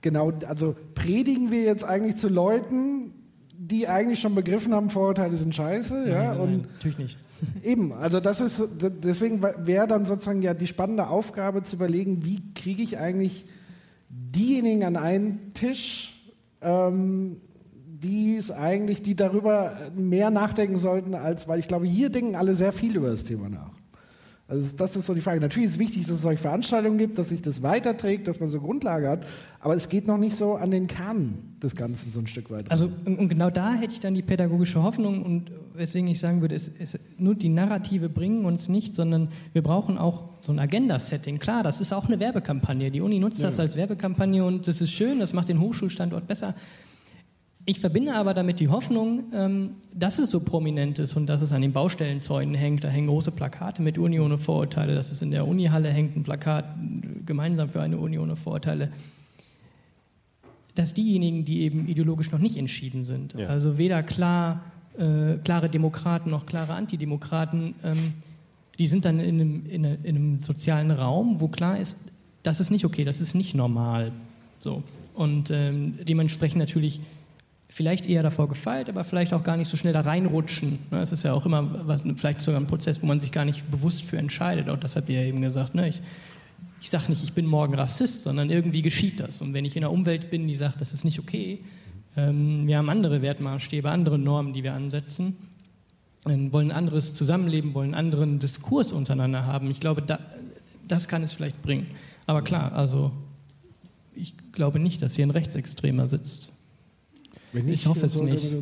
[0.01, 3.13] genau, also predigen wir jetzt eigentlich zu Leuten,
[3.57, 5.95] die eigentlich schon begriffen haben, Vorurteile sind scheiße?
[5.95, 7.19] Nein, ja, nein, und natürlich nicht.
[7.63, 12.53] Eben, also das ist, deswegen wäre dann sozusagen ja die spannende Aufgabe zu überlegen, wie
[12.53, 13.47] kriege ich eigentlich
[14.09, 16.15] diejenigen an einen Tisch,
[16.63, 17.37] ähm,
[18.03, 22.55] die es eigentlich, die darüber mehr nachdenken sollten, als, weil ich glaube, hier denken alle
[22.55, 23.72] sehr viel über das Thema nach.
[24.49, 25.40] Also das ist so die Frage.
[25.40, 28.49] Natürlich ist es wichtig, dass es solche Veranstaltungen gibt, dass sich das weiterträgt, dass man
[28.49, 29.26] so Grundlage hat,
[29.59, 32.70] aber es geht noch nicht so an den Kern des Ganzen so ein Stück weiter.
[32.70, 36.55] Also und genau da hätte ich dann die pädagogische Hoffnung und weswegen ich sagen würde,
[36.55, 41.40] es, es, nur die Narrative bringen uns nicht, sondern wir brauchen auch so ein Agenda-Setting.
[41.40, 42.92] Klar, das ist auch eine Werbekampagne.
[42.92, 43.49] Die Uni nutzt ja.
[43.49, 46.55] das als Werbekampagne und das ist schön, das macht den Hochschulstandort besser.
[47.69, 51.51] Ich verbinde aber damit die Hoffnung, ähm, dass es so prominent ist und dass es
[51.51, 52.85] an den Baustellenzäunen hängt.
[52.85, 56.23] Da hängen große Plakate mit Uni ohne Vorurteile, dass es in der Unihalle hängt, ein
[56.23, 56.64] Plakat
[57.27, 58.93] gemeinsam für eine Uni ohne Vorurteile.
[60.77, 63.49] Dass diejenigen, die eben ideologisch noch nicht entschieden sind, ja.
[63.49, 64.62] also weder klar,
[64.97, 68.12] äh, klare Demokraten noch klare Antidemokraten, ähm,
[68.79, 71.99] die sind dann in einem, in, in einem sozialen Raum, wo klar ist,
[72.45, 74.12] das ist nicht okay, das ist nicht normal.
[74.61, 74.85] So.
[75.14, 77.01] Und ähm, dementsprechend natürlich
[77.69, 80.79] vielleicht eher davor gefeilt, aber vielleicht auch gar nicht so schnell da reinrutschen.
[80.93, 83.71] Es ist ja auch immer was, vielleicht sogar ein Prozess, wo man sich gar nicht
[83.71, 84.69] bewusst für entscheidet.
[84.69, 85.75] Und das habt ihr ja eben gesagt.
[85.75, 85.89] Ne?
[85.89, 86.01] Ich,
[86.81, 89.41] ich sage nicht, ich bin morgen Rassist, sondern irgendwie geschieht das.
[89.43, 91.61] Und wenn ich in einer Umwelt bin, die sagt, das ist nicht okay,
[92.17, 95.37] ähm, wir haben andere Wertmaßstäbe, andere Normen, die wir ansetzen,
[96.27, 99.71] ähm, wollen anderes Zusammenleben, wollen anderen Diskurs untereinander haben.
[99.71, 100.19] Ich glaube, da,
[100.87, 101.89] das kann es vielleicht bringen.
[102.27, 103.12] Aber klar, also
[104.14, 106.51] ich glaube nicht, dass hier ein Rechtsextremer sitzt.
[107.53, 108.57] Wenn ich hoffe es nicht.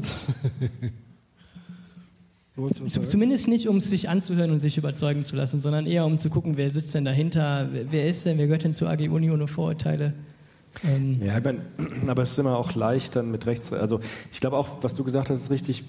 [3.07, 6.31] Zumindest nicht, um es sich anzuhören und sich überzeugen zu lassen, sondern eher um zu
[6.31, 9.49] gucken, wer sitzt denn dahinter, wer ist denn, wer gehört denn zur AG Uni ohne
[9.49, 10.15] Vorurteile.
[10.85, 11.63] Ähm ja, ich mein,
[12.07, 13.73] aber es ist immer auch leicht dann mit rechts.
[13.73, 13.99] Also
[14.31, 15.85] ich glaube auch, was du gesagt hast, ist richtig.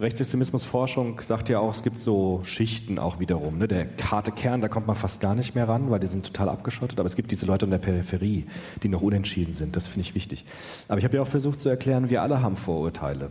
[0.00, 3.58] Rechtsextremismusforschung sagt ja auch, es gibt so Schichten auch wiederum.
[3.58, 3.68] Ne?
[3.68, 6.48] Der harte Kern, da kommt man fast gar nicht mehr ran, weil die sind total
[6.48, 7.00] abgeschottet.
[7.00, 8.46] Aber es gibt diese Leute in der Peripherie,
[8.82, 9.76] die noch unentschieden sind.
[9.76, 10.44] Das finde ich wichtig.
[10.86, 13.30] Aber ich habe ja auch versucht zu erklären, wir alle haben Vorurteile.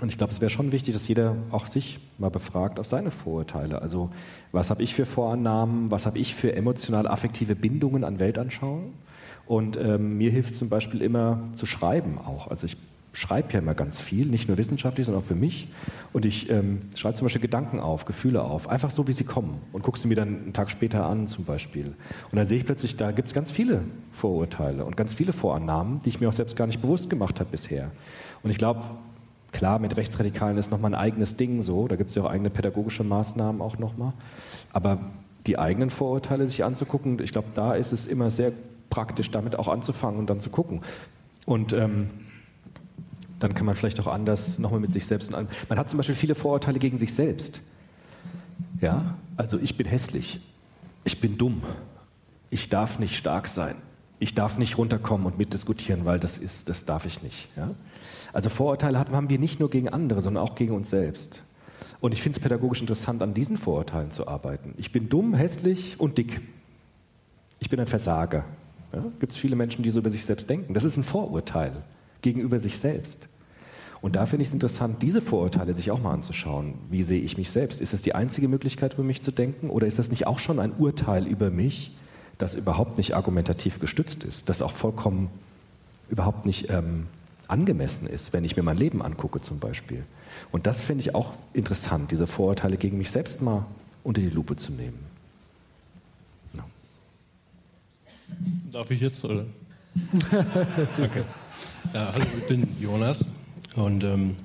[0.00, 3.12] Und ich glaube, es wäre schon wichtig, dass jeder auch sich mal befragt auf seine
[3.12, 3.80] Vorurteile.
[3.80, 4.10] Also
[4.50, 8.94] was habe ich für Vorannahmen, was habe ich für emotional-affektive Bindungen an Weltanschauung?
[9.46, 12.48] Und ähm, mir hilft zum Beispiel immer zu schreiben auch.
[12.48, 12.76] Also ich
[13.12, 15.68] schreibe ja immer ganz viel, nicht nur wissenschaftlich, sondern auch für mich.
[16.12, 19.60] Und ich ähm, schreibe zum Beispiel Gedanken auf, Gefühle auf, einfach so, wie sie kommen.
[19.72, 21.86] Und gucke sie mir dann einen Tag später an zum Beispiel.
[22.30, 23.82] Und dann sehe ich plötzlich, da gibt es ganz viele
[24.12, 27.50] Vorurteile und ganz viele Vorannahmen, die ich mir auch selbst gar nicht bewusst gemacht habe
[27.50, 27.90] bisher.
[28.42, 28.82] Und ich glaube,
[29.52, 31.88] klar, mit Rechtsradikalen ist nochmal ein eigenes Ding so.
[31.88, 34.14] Da gibt es ja auch eigene pädagogische Maßnahmen auch nochmal.
[34.72, 34.98] Aber
[35.46, 38.52] die eigenen Vorurteile sich anzugucken, ich glaube, da ist es immer sehr
[38.88, 40.80] praktisch, damit auch anzufangen und dann zu gucken.
[41.44, 42.08] Und ähm,
[43.42, 45.30] dann kann man vielleicht auch anders nochmal mit sich selbst.
[45.30, 47.60] Man hat zum Beispiel viele Vorurteile gegen sich selbst.
[48.80, 50.40] Ja, also ich bin hässlich,
[51.04, 51.62] ich bin dumm,
[52.50, 53.76] ich darf nicht stark sein,
[54.22, 57.48] Ich darf nicht runterkommen und mitdiskutieren, weil das ist, das darf ich nicht.
[57.56, 57.70] Ja?
[58.32, 61.42] Also Vorurteile haben wir nicht nur gegen andere, sondern auch gegen uns selbst.
[62.00, 64.74] Und ich finde es pädagogisch interessant, an diesen Vorurteilen zu arbeiten.
[64.76, 66.40] Ich bin dumm, hässlich und dick.
[67.58, 68.44] Ich bin ein Versager.
[68.92, 69.04] Ja?
[69.18, 70.72] Gibt es viele Menschen, die so über sich selbst denken.
[70.72, 71.72] Das ist ein Vorurteil
[72.20, 73.28] gegenüber sich selbst.
[74.02, 76.74] Und da finde ich es interessant, diese Vorurteile sich auch mal anzuschauen.
[76.90, 77.80] Wie sehe ich mich selbst?
[77.80, 79.70] Ist das die einzige Möglichkeit, über mich zu denken?
[79.70, 81.92] Oder ist das nicht auch schon ein Urteil über mich,
[82.36, 85.30] das überhaupt nicht argumentativ gestützt ist, das auch vollkommen
[86.10, 87.06] überhaupt nicht ähm,
[87.46, 90.02] angemessen ist, wenn ich mir mein Leben angucke zum Beispiel?
[90.50, 93.66] Und das finde ich auch interessant, diese Vorurteile gegen mich selbst mal
[94.02, 94.98] unter die Lupe zu nehmen.
[96.56, 96.64] Ja.
[98.72, 99.46] Darf ich jetzt, oder?
[100.24, 101.22] okay.
[101.94, 103.24] Ja, hallo, ich bin Jonas
[103.76, 104.36] und ähm,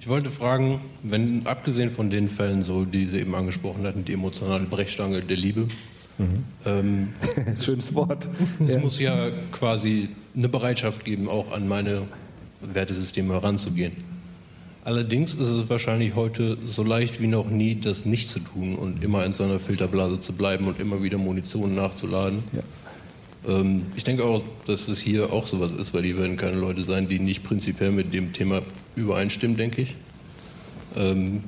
[0.00, 4.14] ich wollte fragen, wenn abgesehen von den Fällen, so die Sie eben angesprochen hatten, die
[4.14, 5.68] emotionale Brechstange der Liebe,
[6.18, 6.44] mhm.
[6.66, 7.08] ähm,
[7.62, 8.28] schönes Wort.
[8.66, 8.80] Es ja.
[8.80, 12.02] muss ja quasi eine Bereitschaft geben, auch an meine
[12.60, 13.92] Wertesysteme heranzugehen.
[14.84, 19.04] Allerdings ist es wahrscheinlich heute so leicht wie noch nie, das nicht zu tun und
[19.04, 22.42] immer in seiner Filterblase zu bleiben und immer wieder Munition nachzuladen.
[22.52, 22.62] Ja.
[23.48, 26.82] Ähm, ich denke auch, dass es hier auch sowas ist, weil die werden keine Leute
[26.82, 28.62] sein, die nicht prinzipiell mit dem Thema
[28.96, 29.96] übereinstimmen, denke ich.
[30.96, 31.44] Ähm,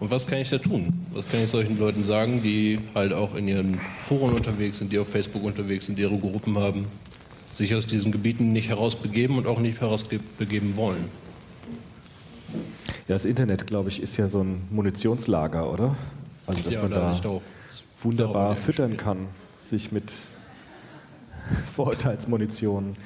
[0.00, 0.92] und was kann ich da tun?
[1.12, 4.98] Was kann ich solchen Leuten sagen, die halt auch in ihren Foren unterwegs sind, die
[4.98, 6.86] auf Facebook unterwegs sind, die ihre Gruppen haben,
[7.52, 11.04] sich aus diesen Gebieten nicht herausbegeben und auch nicht herausbegeben wollen?
[13.06, 15.96] Ja, das Internet, glaube ich, ist ja so ein Munitionslager, oder?
[16.46, 17.40] Also, dass ja, man da
[18.02, 19.28] wunderbar füttern kann,
[19.60, 20.12] sich mit
[21.74, 22.96] Vorurteilsmunition.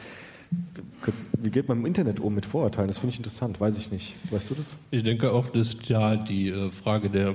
[1.39, 2.89] Wie geht man im Internet um mit Vorurteilen?
[2.89, 4.15] Das finde ich interessant, weiß ich nicht.
[4.33, 4.77] Weißt du das?
[4.91, 7.35] Ich denke auch, dass ja die äh, Frage der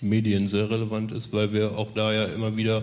[0.00, 2.82] Medien sehr relevant ist, weil wir auch da ja immer wieder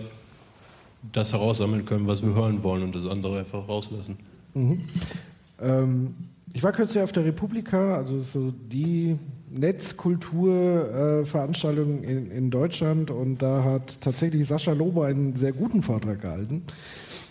[1.12, 4.16] das heraussammeln können, was wir hören wollen und das andere einfach rauslassen.
[4.54, 4.82] Mhm.
[5.60, 6.14] Ähm,
[6.54, 9.16] ich war kürzlich auf der Republika, also so die
[9.50, 16.22] Netzkulturveranstaltung äh, in, in Deutschland und da hat tatsächlich Sascha Lobo einen sehr guten Vortrag
[16.22, 16.62] gehalten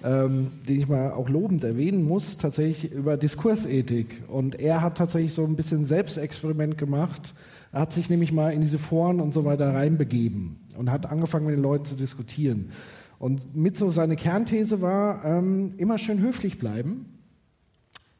[0.04, 4.24] ähm, den ich mal auch lobend erwähnen muss, tatsächlich über Diskursethik.
[4.28, 7.34] Und er hat tatsächlich so ein bisschen Selbstexperiment gemacht.
[7.72, 11.46] Er hat sich nämlich mal in diese Foren und so weiter reinbegeben und hat angefangen
[11.46, 12.72] mit den Leuten zu diskutieren.
[13.20, 17.06] Und mit so seine Kernthese war, ähm, immer schön höflich bleiben,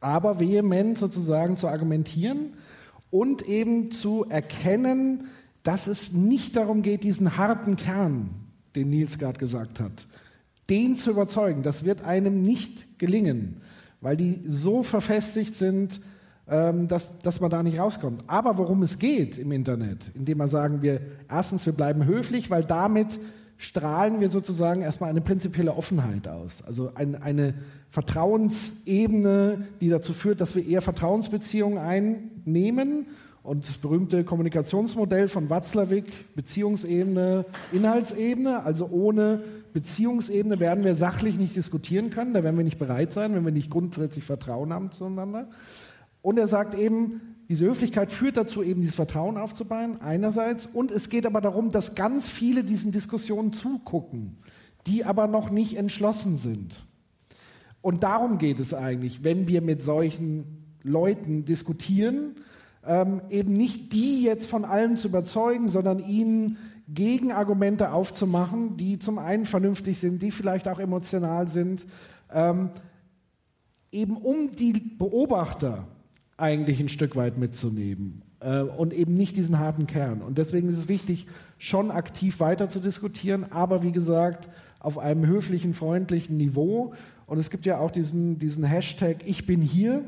[0.00, 2.54] aber vehement sozusagen zu argumentieren
[3.10, 5.24] und eben zu erkennen,
[5.64, 8.30] dass es nicht darum geht, diesen harten Kern,
[8.74, 10.06] den Nils gerade gesagt hat,
[10.72, 13.60] den zu überzeugen, das wird einem nicht gelingen,
[14.00, 16.00] weil die so verfestigt sind,
[16.48, 18.24] ähm, dass, dass man da nicht rauskommt.
[18.26, 22.64] Aber worum es geht im Internet, indem wir sagen, wir erstens, wir bleiben höflich, weil
[22.64, 23.20] damit
[23.58, 26.62] strahlen wir sozusagen erstmal eine prinzipielle Offenheit aus.
[26.62, 27.52] Also ein, eine
[27.90, 33.06] Vertrauensebene, die dazu führt, dass wir eher Vertrauensbeziehungen einnehmen.
[33.42, 41.56] Und das berühmte Kommunikationsmodell von Watzlawick, Beziehungsebene, Inhaltsebene, also ohne Beziehungsebene werden wir sachlich nicht
[41.56, 45.48] diskutieren können, da werden wir nicht bereit sein, wenn wir nicht grundsätzlich Vertrauen haben zueinander.
[46.20, 50.68] Und er sagt eben, diese Höflichkeit führt dazu, eben dieses Vertrauen aufzubauen, einerseits.
[50.72, 54.38] Und es geht aber darum, dass ganz viele diesen Diskussionen zugucken,
[54.86, 56.86] die aber noch nicht entschlossen sind.
[57.80, 62.36] Und darum geht es eigentlich, wenn wir mit solchen Leuten diskutieren,
[62.86, 66.58] ähm, eben nicht die jetzt von allem zu überzeugen, sondern ihnen
[66.88, 71.86] Gegenargumente aufzumachen, die zum einen vernünftig sind, die vielleicht auch emotional sind,
[72.32, 72.70] ähm,
[73.92, 75.86] eben um die Beobachter
[76.36, 80.22] eigentlich ein Stück weit mitzunehmen äh, und eben nicht diesen harten Kern.
[80.22, 81.26] Und deswegen ist es wichtig,
[81.58, 84.48] schon aktiv weiter zu diskutieren, aber wie gesagt,
[84.80, 86.94] auf einem höflichen, freundlichen Niveau.
[87.26, 90.04] Und es gibt ja auch diesen, diesen Hashtag Ich bin hier.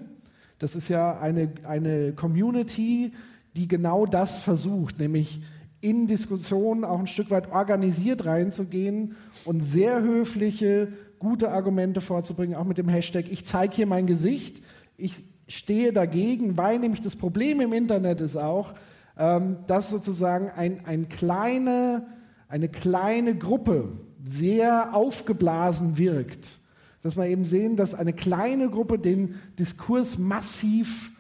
[0.65, 3.13] Das ist ja eine, eine Community,
[3.55, 5.43] die genau das versucht, nämlich
[5.83, 9.15] in Diskussionen auch ein Stück weit organisiert reinzugehen
[9.45, 14.63] und sehr höfliche, gute Argumente vorzubringen, auch mit dem Hashtag, ich zeige hier mein Gesicht,
[14.97, 18.73] ich stehe dagegen, weil nämlich das Problem im Internet ist auch,
[19.19, 22.07] ähm, dass sozusagen ein, ein kleine,
[22.49, 26.59] eine kleine Gruppe sehr aufgeblasen wirkt.
[27.05, 31.13] Dass wir eben sehen, dass eine kleine Gruppe den Diskurs massiv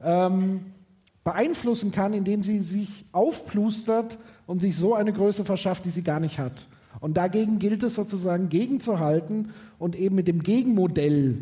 [0.00, 0.60] ähm,
[1.24, 6.20] beeinflussen kann, indem sie sich aufplustert und sich so eine Größe verschafft, die sie gar
[6.20, 6.68] nicht hat.
[7.00, 11.38] Und dagegen gilt es sozusagen gegenzuhalten und eben mit dem Gegenmodell,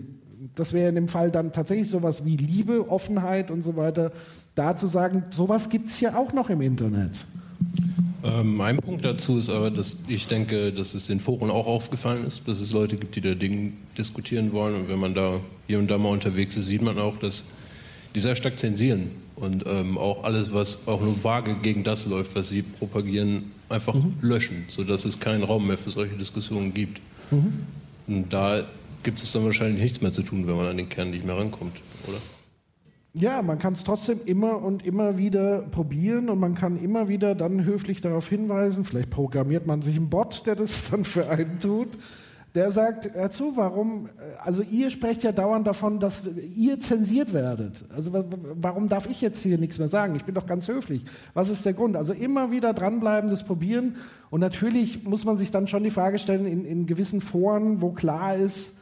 [0.55, 4.13] das wäre in dem Fall dann tatsächlich sowas wie Liebe, Offenheit und so weiter,
[4.55, 7.27] da zu sagen, sowas gibt es hier auch noch im Internet.
[8.23, 12.27] Ähm, mein Punkt dazu ist aber, dass ich denke, dass es den Foren auch aufgefallen
[12.27, 14.75] ist, dass es Leute gibt, die da Dinge diskutieren wollen.
[14.75, 17.45] Und wenn man da hier und da mal unterwegs ist, sieht man auch, dass
[18.15, 22.35] die sehr stark zensieren und ähm, auch alles, was auch nur vage gegen das läuft,
[22.37, 24.15] was sie propagieren, einfach mhm.
[24.21, 27.01] löschen, sodass es keinen Raum mehr für solche Diskussionen gibt.
[27.31, 27.53] Mhm.
[28.07, 28.65] Und da
[29.03, 31.37] gibt es dann wahrscheinlich nichts mehr zu tun, wenn man an den Kern nicht mehr
[31.37, 31.77] rankommt,
[32.07, 32.19] oder?
[33.15, 37.35] Ja, man kann es trotzdem immer und immer wieder probieren und man kann immer wieder
[37.35, 41.59] dann höflich darauf hinweisen, vielleicht programmiert man sich einen Bot, der das dann für einen
[41.59, 41.89] tut,
[42.55, 44.09] der sagt, dazu, warum,
[44.43, 46.25] also ihr sprecht ja dauernd davon, dass
[46.55, 47.85] ihr zensiert werdet.
[47.95, 50.17] Also warum darf ich jetzt hier nichts mehr sagen?
[50.17, 51.05] Ich bin doch ganz höflich.
[51.35, 51.97] Was ist der Grund?
[51.97, 53.97] Also immer wieder dranbleiben, das probieren
[54.31, 57.91] und natürlich muss man sich dann schon die Frage stellen, in, in gewissen Foren, wo
[57.91, 58.80] klar ist,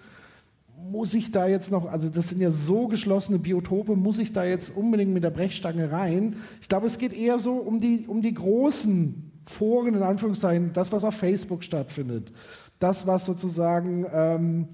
[0.91, 4.45] muss ich da jetzt noch, also das sind ja so geschlossene Biotope, muss ich da
[4.45, 6.37] jetzt unbedingt mit der Brechstange rein?
[6.61, 10.93] Ich glaube, es geht eher so um die, um die großen Foren, in Anführungszeichen, das,
[10.93, 12.33] was auf Facebook stattfindet.
[12.79, 14.69] Das, was sozusagen, ähm,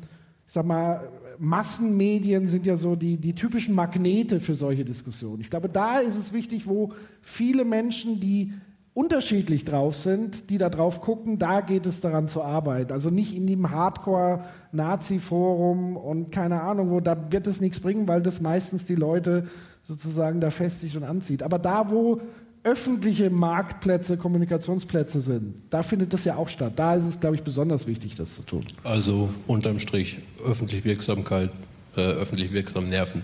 [0.47, 1.09] ich sag mal,
[1.39, 5.41] Massenmedien sind ja so die, die typischen Magnete für solche Diskussionen.
[5.41, 8.53] Ich glaube, da ist es wichtig, wo viele Menschen, die
[8.95, 12.93] unterschiedlich drauf sind, die da drauf gucken, da geht es daran zu arbeiten.
[12.93, 18.23] Also nicht in dem Hardcore-Nazi-Forum und keine Ahnung wo, da wird es nichts bringen, weil
[18.23, 19.49] das meistens die Leute
[19.83, 21.43] sozusagen da festigt und anzieht.
[21.43, 22.21] Aber da, wo
[22.63, 26.75] öffentliche Marktplätze, Kommunikationsplätze sind, da findet das ja auch statt.
[26.77, 28.61] Da ist es, glaube ich, besonders wichtig, das zu tun.
[28.85, 31.51] Also unterm Strich öffentlich Wirksamkeit,
[31.97, 33.23] äh, öffentlich wirksam nerven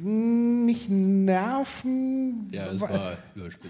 [0.00, 2.48] nicht nerven.
[2.52, 3.16] Ja, es war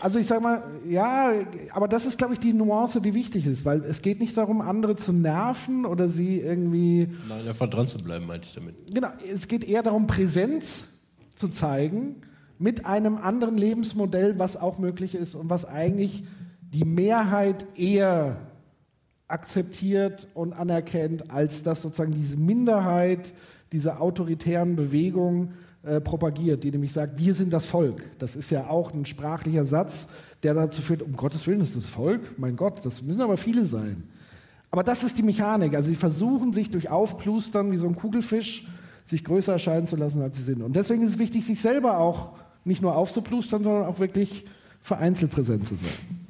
[0.01, 1.33] Also ich sage mal, ja,
[1.73, 4.61] aber das ist, glaube ich, die Nuance, die wichtig ist, weil es geht nicht darum,
[4.61, 7.09] andere zu nerven oder sie irgendwie...
[7.29, 8.95] Nein, einfach dran zu bleiben, meinte ich damit.
[8.95, 10.85] Genau, es geht eher darum, Präsenz
[11.37, 12.17] zu zeigen
[12.59, 16.25] mit einem anderen Lebensmodell, was auch möglich ist und was eigentlich
[16.61, 18.37] die Mehrheit eher
[19.29, 23.33] akzeptiert und anerkennt, als dass sozusagen diese Minderheit,
[23.73, 25.55] diese autoritären Bewegungen
[25.85, 28.03] äh, propagiert, die nämlich sagt, wir sind das Volk.
[28.19, 30.07] Das ist ja auch ein sprachlicher Satz,
[30.43, 33.65] der dazu führt, um Gottes Willen ist das Volk, mein Gott, das müssen aber viele
[33.65, 34.05] sein.
[34.71, 35.75] Aber das ist die Mechanik.
[35.75, 38.67] Also sie versuchen sich durch Aufplustern wie so ein Kugelfisch
[39.05, 40.63] sich größer erscheinen zu lassen, als sie sind.
[40.63, 42.31] Und deswegen ist es wichtig, sich selber auch
[42.65, 44.47] nicht nur aufzuplustern, sondern auch wirklich
[44.81, 46.22] vereinzelt präsent zu sein.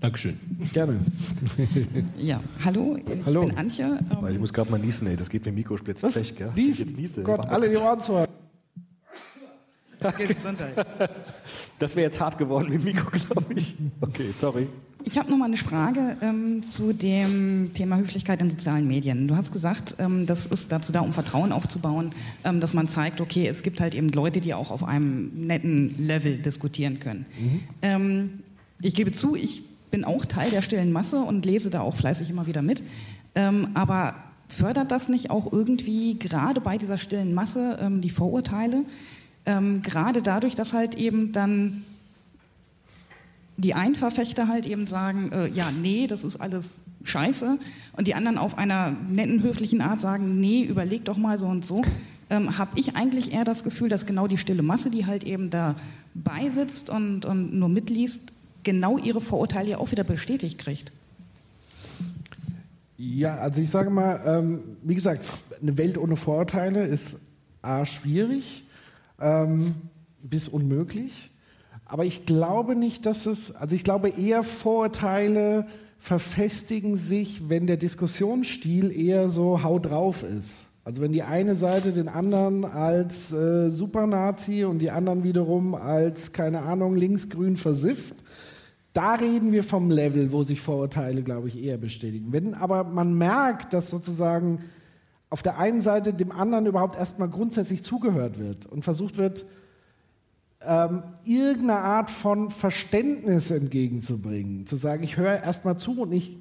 [0.00, 0.38] Dankeschön.
[0.72, 1.00] Gerne.
[2.18, 3.46] Ja, hallo, ich hallo.
[3.46, 3.98] bin Antje.
[4.10, 5.16] Ähm ich muss gerade mal niesen, ey.
[5.16, 6.14] Das geht mir Mikrospitz Was?
[6.34, 6.52] gell?
[6.54, 6.78] Nies?
[6.78, 7.22] Jetzt niese.
[7.22, 8.24] Gott, alle die Ohren zu
[10.00, 10.86] Gesundheit.
[11.78, 13.74] Das wäre jetzt hart geworden mit Mikro, glaube ich.
[14.00, 14.68] Okay, sorry.
[15.04, 19.26] Ich habe noch mal eine Frage ähm, zu dem Thema Höflichkeit in sozialen Medien.
[19.26, 22.12] Du hast gesagt, ähm, das ist dazu da, um Vertrauen aufzubauen,
[22.44, 25.94] ähm, dass man zeigt, okay, es gibt halt eben Leute, die auch auf einem netten
[25.98, 27.26] Level diskutieren können.
[27.38, 27.60] Mhm.
[27.82, 28.30] Ähm,
[28.82, 32.30] ich gebe zu, ich bin auch Teil der stillen Masse und lese da auch fleißig
[32.30, 32.82] immer wieder mit.
[33.34, 34.14] Ähm, aber
[34.48, 38.84] fördert das nicht auch irgendwie gerade bei dieser stillen Masse ähm, die Vorurteile?
[39.46, 41.84] Ähm, gerade dadurch, dass halt eben dann
[43.56, 47.58] die einen Verfechter halt eben sagen, äh, ja, nee, das ist alles scheiße.
[47.96, 51.64] Und die anderen auf einer netten, höflichen Art sagen, nee, überleg doch mal so und
[51.64, 51.82] so.
[52.30, 55.50] Ähm, Habe ich eigentlich eher das Gefühl, dass genau die stille Masse, die halt eben
[55.50, 55.74] da
[56.14, 58.20] beisitzt und, und nur mitliest,
[58.62, 60.92] genau ihre Vorurteile ja auch wieder bestätigt kriegt.
[62.96, 65.24] Ja, also ich sage mal, ähm, wie gesagt,
[65.62, 67.18] eine Welt ohne Vorurteile ist
[67.62, 68.64] A, schwierig
[69.20, 69.74] ähm,
[70.22, 71.30] bis unmöglich.
[71.86, 75.66] Aber ich glaube nicht, dass es, also ich glaube eher Vorurteile
[75.98, 80.64] verfestigen sich, wenn der Diskussionsstil eher so hau drauf ist.
[80.84, 86.32] Also wenn die eine Seite den anderen als äh, Supernazi und die anderen wiederum als,
[86.32, 88.14] keine Ahnung, linksgrün versifft,
[88.92, 92.32] da reden wir vom Level, wo sich Vorurteile, glaube ich, eher bestätigen.
[92.32, 94.64] Wenn aber man merkt, dass sozusagen
[95.28, 99.46] auf der einen Seite dem anderen überhaupt erstmal grundsätzlich zugehört wird und versucht wird,
[100.62, 106.36] ähm, irgendeine Art von Verständnis entgegenzubringen, zu sagen, ich höre erstmal zu und ich,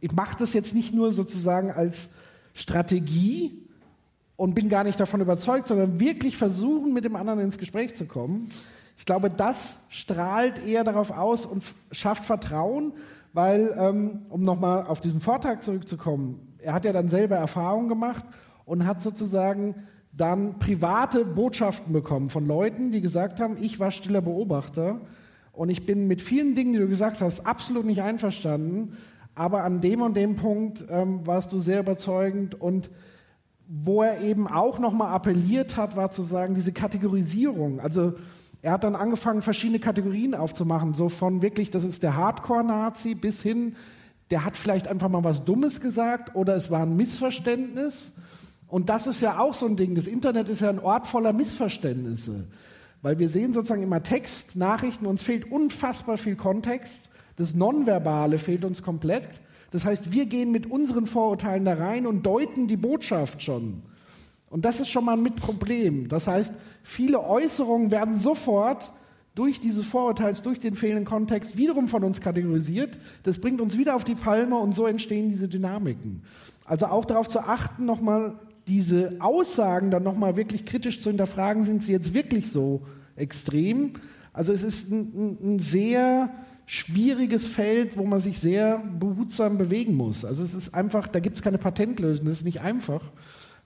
[0.00, 2.08] ich mache das jetzt nicht nur sozusagen als
[2.54, 3.62] Strategie
[4.36, 8.06] und bin gar nicht davon überzeugt, sondern wirklich versuchen, mit dem anderen ins Gespräch zu
[8.06, 8.50] kommen
[8.96, 12.92] ich glaube, das strahlt eher darauf aus und schafft Vertrauen,
[13.32, 18.24] weil, ähm, um nochmal auf diesen Vortrag zurückzukommen, er hat ja dann selber Erfahrungen gemacht
[18.64, 19.74] und hat sozusagen
[20.12, 25.00] dann private Botschaften bekommen von Leuten, die gesagt haben, ich war stiller Beobachter
[25.52, 28.96] und ich bin mit vielen Dingen, die du gesagt hast, absolut nicht einverstanden,
[29.34, 32.90] aber an dem und dem Punkt ähm, warst du sehr überzeugend und
[33.66, 38.12] wo er eben auch nochmal appelliert hat, war zu sagen, diese Kategorisierung, also
[38.64, 43.42] Er hat dann angefangen, verschiedene Kategorien aufzumachen, so von wirklich, das ist der Hardcore-Nazi, bis
[43.42, 43.76] hin,
[44.30, 48.12] der hat vielleicht einfach mal was Dummes gesagt oder es war ein Missverständnis.
[48.66, 49.94] Und das ist ja auch so ein Ding.
[49.94, 52.46] Das Internet ist ja ein Ort voller Missverständnisse.
[53.02, 57.10] Weil wir sehen sozusagen immer Text, Nachrichten, uns fehlt unfassbar viel Kontext.
[57.36, 59.28] Das Nonverbale fehlt uns komplett.
[59.72, 63.82] Das heißt, wir gehen mit unseren Vorurteilen da rein und deuten die Botschaft schon.
[64.54, 66.06] Und das ist schon mal ein Mitproblem.
[66.06, 66.54] Das heißt,
[66.84, 68.92] viele Äußerungen werden sofort
[69.34, 72.96] durch dieses Vorurteils, durch den fehlenden Kontext wiederum von uns kategorisiert.
[73.24, 76.22] Das bringt uns wieder auf die Palme und so entstehen diese Dynamiken.
[76.64, 78.34] Also auch darauf zu achten, nochmal
[78.68, 82.82] diese Aussagen dann nochmal wirklich kritisch zu hinterfragen, sind sie jetzt wirklich so
[83.16, 83.94] extrem?
[84.32, 86.30] Also es ist ein, ein sehr
[86.64, 90.24] schwieriges Feld, wo man sich sehr behutsam bewegen muss.
[90.24, 93.02] Also es ist einfach, da gibt es keine Patentlösung, das ist nicht einfach.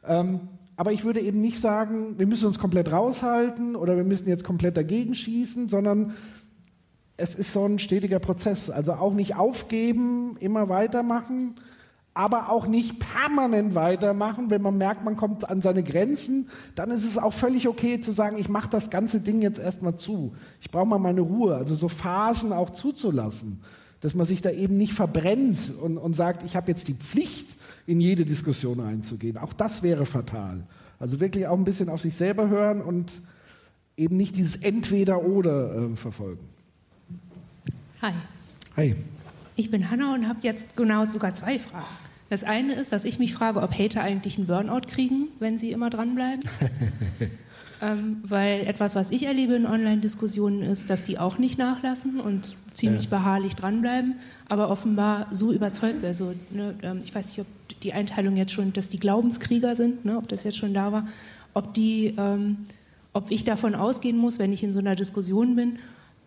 [0.07, 0.41] Ähm,
[0.79, 4.45] aber ich würde eben nicht sagen, wir müssen uns komplett raushalten oder wir müssen jetzt
[4.45, 6.15] komplett dagegen schießen, sondern
[7.17, 8.71] es ist so ein stetiger Prozess.
[8.71, 11.57] Also auch nicht aufgeben, immer weitermachen,
[12.15, 14.51] aber auch nicht permanent weitermachen.
[14.51, 18.13] Wenn man merkt, man kommt an seine Grenzen, dann ist es auch völlig okay zu
[18.13, 20.37] sagen, ich mache das ganze Ding jetzt erstmal zu.
[20.61, 21.57] Ich brauche mal meine Ruhe.
[21.57, 23.63] Also so Phasen auch zuzulassen,
[23.99, 27.57] dass man sich da eben nicht verbrennt und, und sagt, ich habe jetzt die Pflicht,
[27.89, 29.39] in jede Diskussion einzugehen.
[29.39, 30.63] Auch das wäre fatal.
[31.01, 33.11] Also wirklich auch ein bisschen auf sich selber hören und
[33.97, 36.47] eben nicht dieses Entweder-Oder äh, verfolgen.
[38.03, 38.13] Hi.
[38.77, 38.95] Hi.
[39.57, 41.87] Ich bin Hanna und habe jetzt genau sogar zwei Fragen.
[42.29, 45.73] Das eine ist, dass ich mich frage, ob Hater eigentlich einen Burnout kriegen, wenn sie
[45.73, 46.41] immer dranbleiben.
[47.81, 52.57] ähm, weil etwas, was ich erlebe in Online-Diskussionen, ist, dass die auch nicht nachlassen und
[52.73, 53.11] ziemlich ja.
[53.11, 54.17] beharrlich dranbleiben,
[54.49, 56.09] aber offenbar so überzeugt sind.
[56.09, 57.47] Also, ne, ähm, ich weiß nicht, ob
[57.83, 61.07] die Einteilung jetzt schon, dass die Glaubenskrieger sind, ne, ob das jetzt schon da war,
[61.55, 62.59] ob, die, ähm,
[63.13, 65.79] ob ich davon ausgehen muss, wenn ich in so einer Diskussion bin,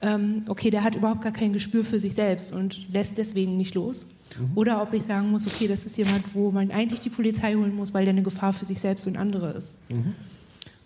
[0.01, 3.75] ähm, okay, der hat überhaupt gar kein Gespür für sich selbst und lässt deswegen nicht
[3.75, 4.05] los.
[4.37, 4.51] Mhm.
[4.55, 7.75] Oder ob ich sagen muss, okay, das ist jemand, wo man eigentlich die Polizei holen
[7.75, 9.75] muss, weil der eine Gefahr für sich selbst und andere ist.
[9.89, 10.15] Mhm.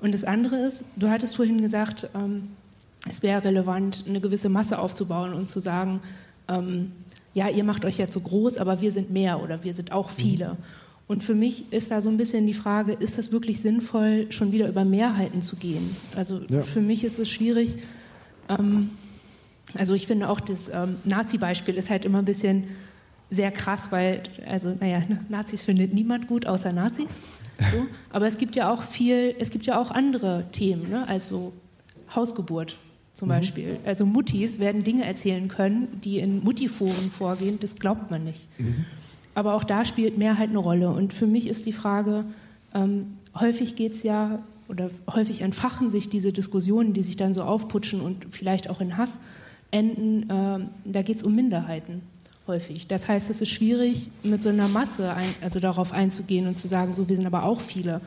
[0.06, 2.50] Und das andere ist, du hattest vorhin gesagt, ähm,
[3.10, 6.00] es wäre relevant, eine gewisse Masse aufzubauen und zu sagen,
[6.48, 6.92] ähm,
[7.34, 10.12] ja, ihr macht euch jetzt so groß, aber wir sind mehr oder wir sind auch
[10.12, 10.50] viele.
[10.50, 10.58] Mhm.
[11.08, 14.52] Und für mich ist da so ein bisschen die Frage, ist es wirklich sinnvoll, schon
[14.52, 15.96] wieder über Mehrheiten zu gehen?
[16.16, 16.62] Also ja.
[16.62, 17.80] für mich ist es schwierig.
[18.48, 18.92] Ähm,
[19.74, 22.66] also ich finde auch das ähm, Nazi-Beispiel ist halt immer ein bisschen
[23.32, 27.10] sehr krass, weil, also naja, Nazis findet niemand gut außer Nazis.
[27.72, 27.86] So.
[28.12, 31.08] Aber es gibt ja auch viel, es gibt ja auch andere Themen, ne?
[31.08, 31.54] also
[32.14, 32.78] Hausgeburt
[33.14, 33.34] zum mhm.
[33.34, 33.80] Beispiel.
[33.86, 38.48] Also Muttis werden Dinge erzählen können, die in Muttiforen vorgehen, das glaubt man nicht.
[38.60, 38.86] Mhm.
[39.34, 40.90] Aber auch da spielt Mehrheit eine Rolle.
[40.90, 42.26] Und für mich ist die Frage,
[42.74, 47.44] ähm, häufig geht es ja, oder häufig entfachen sich diese Diskussionen, die sich dann so
[47.44, 49.20] aufputschen und vielleicht auch in Hass
[49.72, 52.02] enden, äh, da geht es um Minderheiten
[52.48, 52.88] häufig.
[52.88, 56.68] Das heißt, es ist schwierig, mit so einer Masse ein, also darauf einzugehen und zu
[56.68, 58.02] sagen, so, wir sind aber auch viele.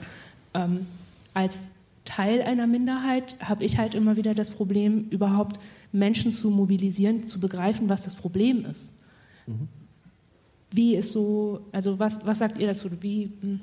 [0.55, 0.86] Ähm,
[1.35, 1.69] als
[2.05, 5.59] Teil einer Minderheit habe ich halt immer wieder das Problem, überhaupt
[5.93, 8.93] Menschen zu mobilisieren, zu begreifen, was das Problem ist.
[9.47, 9.69] Mhm.
[10.70, 12.89] Wie ist so, also was, was sagt ihr dazu?
[13.01, 13.60] Wie, hm,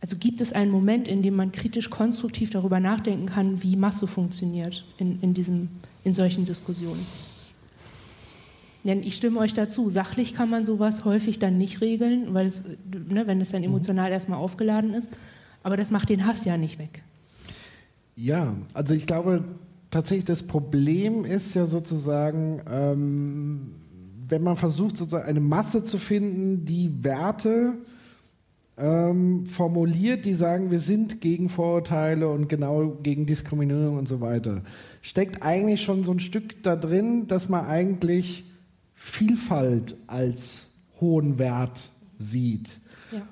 [0.00, 4.06] also gibt es einen Moment, in dem man kritisch konstruktiv darüber nachdenken kann, wie Masse
[4.06, 5.68] funktioniert in, in, diesem,
[6.04, 7.06] in solchen Diskussionen?
[8.84, 12.62] Denn ich stimme euch dazu, sachlich kann man sowas häufig dann nicht regeln, weil es,
[13.08, 15.10] ne, wenn es dann emotional erstmal aufgeladen ist.
[15.62, 17.02] Aber das macht den Hass ja nicht weg.
[18.16, 19.44] Ja, also ich glaube
[19.90, 23.72] tatsächlich, das Problem ist ja sozusagen, ähm,
[24.28, 27.74] wenn man versucht, sozusagen eine Masse zu finden, die Werte
[28.78, 34.62] ähm, formuliert, die sagen, wir sind gegen Vorurteile und genau gegen Diskriminierung und so weiter,
[35.02, 38.44] steckt eigentlich schon so ein Stück da drin, dass man eigentlich
[39.02, 42.80] Vielfalt als hohen Wert sieht.
[43.10, 43.22] Ja.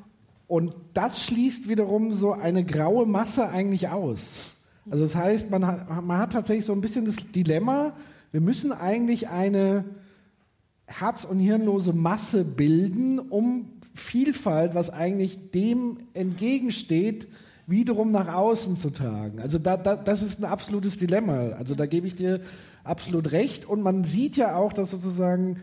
[0.46, 4.54] Und das schließt wiederum so eine graue Masse eigentlich aus.
[4.90, 7.92] Also das heißt, man hat, man hat tatsächlich so ein bisschen das Dilemma,
[8.32, 9.84] wir müssen eigentlich eine
[10.86, 17.28] herz- und hirnlose Masse bilden, um Vielfalt, was eigentlich dem entgegensteht,
[17.66, 19.38] wiederum nach außen zu tragen.
[19.38, 21.50] Also da, da, das ist ein absolutes Dilemma.
[21.58, 22.40] Also da gebe ich dir
[22.88, 23.64] absolut recht.
[23.64, 25.58] Und man sieht ja auch, dass sozusagen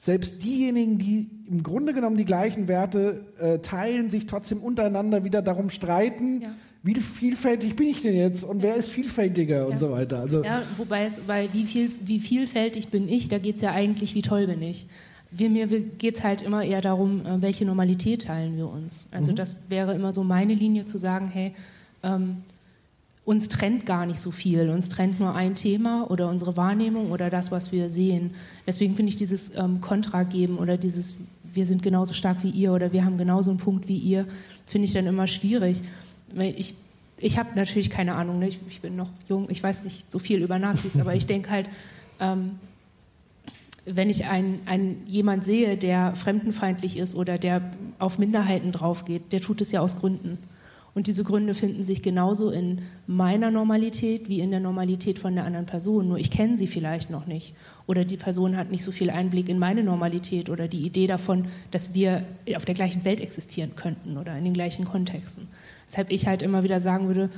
[0.00, 5.42] selbst diejenigen, die im Grunde genommen die gleichen Werte äh, teilen, sich trotzdem untereinander wieder
[5.42, 6.54] darum streiten, ja.
[6.82, 8.68] wie vielfältig bin ich denn jetzt und ja.
[8.70, 9.64] wer ist vielfältiger ja.
[9.64, 10.20] und so weiter.
[10.20, 13.72] Also ja, wobei es, weil wie, viel, wie vielfältig bin ich, da geht es ja
[13.72, 14.86] eigentlich, wie toll bin ich.
[15.32, 19.06] Wir, mir geht es halt immer eher darum, äh, welche Normalität teilen wir uns.
[19.10, 19.36] Also mhm.
[19.36, 21.52] das wäre immer so meine Linie zu sagen, hey,
[22.02, 22.38] ähm,
[23.24, 24.70] uns trennt gar nicht so viel.
[24.70, 28.30] Uns trennt nur ein Thema oder unsere Wahrnehmung oder das, was wir sehen.
[28.66, 31.14] Deswegen finde ich dieses ähm, Kontra geben oder dieses,
[31.52, 34.26] wir sind genauso stark wie ihr oder wir haben genauso einen Punkt wie ihr,
[34.66, 35.82] finde ich dann immer schwierig.
[36.36, 36.74] Ich,
[37.18, 38.48] ich habe natürlich keine Ahnung, ne?
[38.48, 41.50] ich, ich, bin noch jung, ich weiß nicht so viel über Nazis, aber ich denke
[41.50, 41.68] halt,
[42.20, 42.52] ähm,
[43.84, 47.62] wenn ich einen, einen, jemand sehe, der fremdenfeindlich ist oder der
[47.98, 50.38] auf Minderheiten draufgeht, der tut es ja aus Gründen.
[50.94, 55.44] Und diese Gründe finden sich genauso in meiner Normalität wie in der Normalität von der
[55.44, 56.08] anderen Person.
[56.08, 57.54] Nur ich kenne sie vielleicht noch nicht.
[57.86, 61.46] Oder die Person hat nicht so viel Einblick in meine Normalität oder die Idee davon,
[61.70, 62.24] dass wir
[62.56, 65.46] auf der gleichen Welt existieren könnten oder in den gleichen Kontexten.
[65.86, 67.30] Weshalb ich halt immer wieder sagen würde,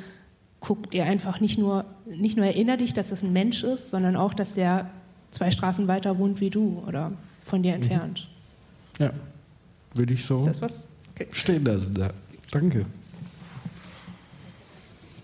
[0.60, 4.16] guck dir einfach nicht nur, nicht nur erinnere dich, dass das ein Mensch ist, sondern
[4.16, 4.88] auch, dass der
[5.30, 7.12] zwei Straßen weiter wohnt wie du oder
[7.44, 8.28] von dir entfernt.
[8.98, 9.10] Ja,
[9.94, 10.86] würde ich so Ist das was?
[11.14, 11.26] Okay.
[11.32, 11.94] stehen lassen.
[11.98, 12.10] Ja.
[12.50, 12.86] Danke.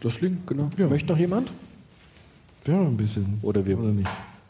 [0.00, 0.70] Das Link, genau.
[0.76, 0.86] Ja.
[0.86, 1.50] Möchte noch jemand?
[2.66, 3.38] Ja, ein bisschen.
[3.42, 3.92] Oder wir Oder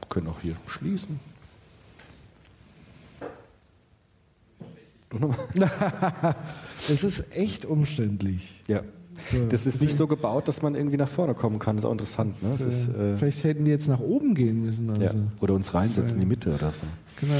[0.08, 1.20] können auch hier schließen.
[6.90, 8.62] Es ist echt umständlich.
[8.66, 8.82] Ja.
[9.30, 9.46] So.
[9.48, 11.76] Das ist nicht so gebaut, dass man irgendwie nach vorne kommen kann.
[11.76, 12.42] Das ist auch interessant.
[12.42, 12.50] Ne?
[12.50, 14.88] Das ist, äh, Vielleicht hätten die jetzt nach oben gehen müssen.
[14.90, 15.02] Also.
[15.02, 15.12] ja.
[15.40, 16.84] Oder uns reinsetzen in die Mitte oder so.
[17.20, 17.34] Genau.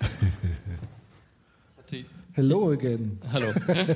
[2.36, 3.18] Hello again.
[3.32, 3.52] Hallo.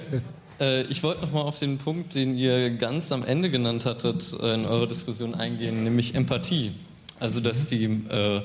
[0.58, 4.52] Äh, ich wollte nochmal auf den Punkt, den ihr ganz am Ende genannt hattet, äh,
[4.52, 6.72] in eurer Diskussion eingehen, nämlich Empathie.
[7.18, 8.42] Also, dass die, äh,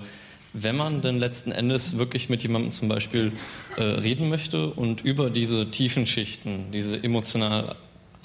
[0.54, 3.34] wenn man denn letzten Endes wirklich mit jemandem zum Beispiel
[3.76, 7.76] äh, reden möchte und über diese tiefen Schichten, diese emotional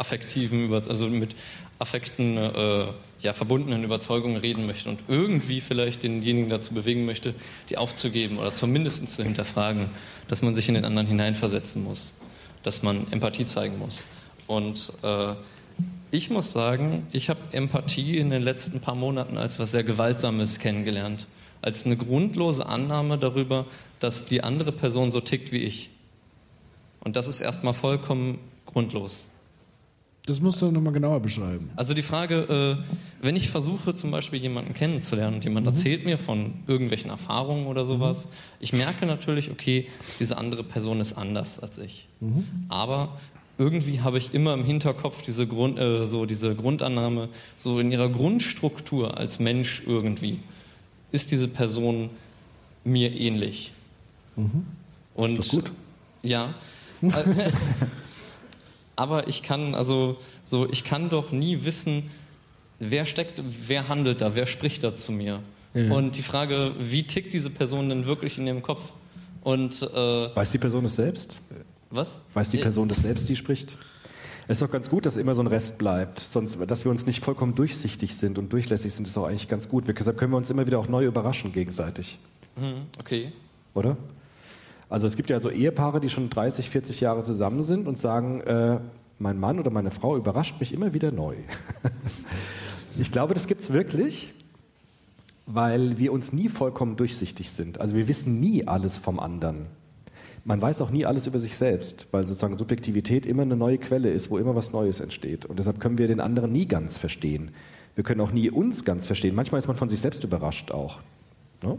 [0.00, 1.34] affektiven, also mit
[1.78, 2.86] Affekten äh,
[3.20, 7.34] ja, verbundenen Überzeugungen reden möchte und irgendwie vielleicht denjenigen dazu bewegen möchte,
[7.68, 9.90] die aufzugeben oder zumindest zu hinterfragen,
[10.28, 12.14] dass man sich in den anderen hineinversetzen muss,
[12.62, 14.04] dass man Empathie zeigen muss.
[14.46, 15.34] Und äh,
[16.10, 20.58] ich muss sagen, ich habe Empathie in den letzten paar Monaten als was sehr Gewaltsames
[20.58, 21.26] kennengelernt,
[21.62, 23.66] als eine grundlose Annahme darüber,
[24.00, 25.90] dass die andere Person so tickt wie ich.
[27.00, 29.28] Und das ist erstmal vollkommen grundlos.
[30.30, 31.70] Das musst du nochmal genauer beschreiben.
[31.74, 36.18] Also die Frage, äh, wenn ich versuche zum Beispiel jemanden kennenzulernen und jemand erzählt mir
[36.18, 38.28] von irgendwelchen Erfahrungen oder sowas,
[38.60, 39.88] ich merke natürlich, okay,
[40.20, 42.06] diese andere Person ist anders als ich.
[42.68, 43.18] Aber
[43.58, 47.28] irgendwie habe ich immer im Hinterkopf diese, Grund, äh, so diese Grundannahme,
[47.58, 50.38] so in ihrer Grundstruktur als Mensch irgendwie,
[51.10, 52.08] ist diese Person
[52.84, 53.72] mir ähnlich.
[55.16, 55.72] Und Ist doch gut.
[56.22, 56.54] Ja.
[59.00, 62.10] Aber ich kann also so, ich kann doch nie wissen,
[62.78, 65.40] wer steckt, wer handelt da, wer spricht da zu mir.
[65.72, 65.92] Ja.
[65.94, 68.92] Und die Frage, wie tickt diese Person denn wirklich in ihrem Kopf?
[69.42, 69.86] Und äh,
[70.36, 71.40] Weiß die Person es selbst?
[71.90, 72.18] was?
[72.34, 73.78] Weiß die Person das selbst, die spricht?
[74.46, 76.18] Es ist doch ganz gut, dass immer so ein Rest bleibt.
[76.18, 79.68] Sonst, dass wir uns nicht vollkommen durchsichtig sind und durchlässig sind, ist auch eigentlich ganz
[79.68, 79.86] gut.
[79.86, 82.18] Wir- Deshalb können wir uns immer wieder auch neu überraschen gegenseitig.
[82.56, 83.32] Hm, okay.
[83.74, 83.96] Oder?
[84.90, 88.40] Also es gibt ja so Ehepaare, die schon 30, 40 Jahre zusammen sind und sagen,
[88.40, 88.80] äh,
[89.20, 91.36] mein Mann oder meine Frau überrascht mich immer wieder neu.
[92.98, 94.34] ich glaube, das gibt es wirklich,
[95.46, 97.80] weil wir uns nie vollkommen durchsichtig sind.
[97.80, 99.66] Also wir wissen nie alles vom anderen.
[100.44, 104.10] Man weiß auch nie alles über sich selbst, weil sozusagen Subjektivität immer eine neue Quelle
[104.10, 105.44] ist, wo immer was Neues entsteht.
[105.44, 107.50] Und deshalb können wir den anderen nie ganz verstehen.
[107.94, 109.34] Wir können auch nie uns ganz verstehen.
[109.36, 111.00] Manchmal ist man von sich selbst überrascht auch.
[111.62, 111.76] Ne?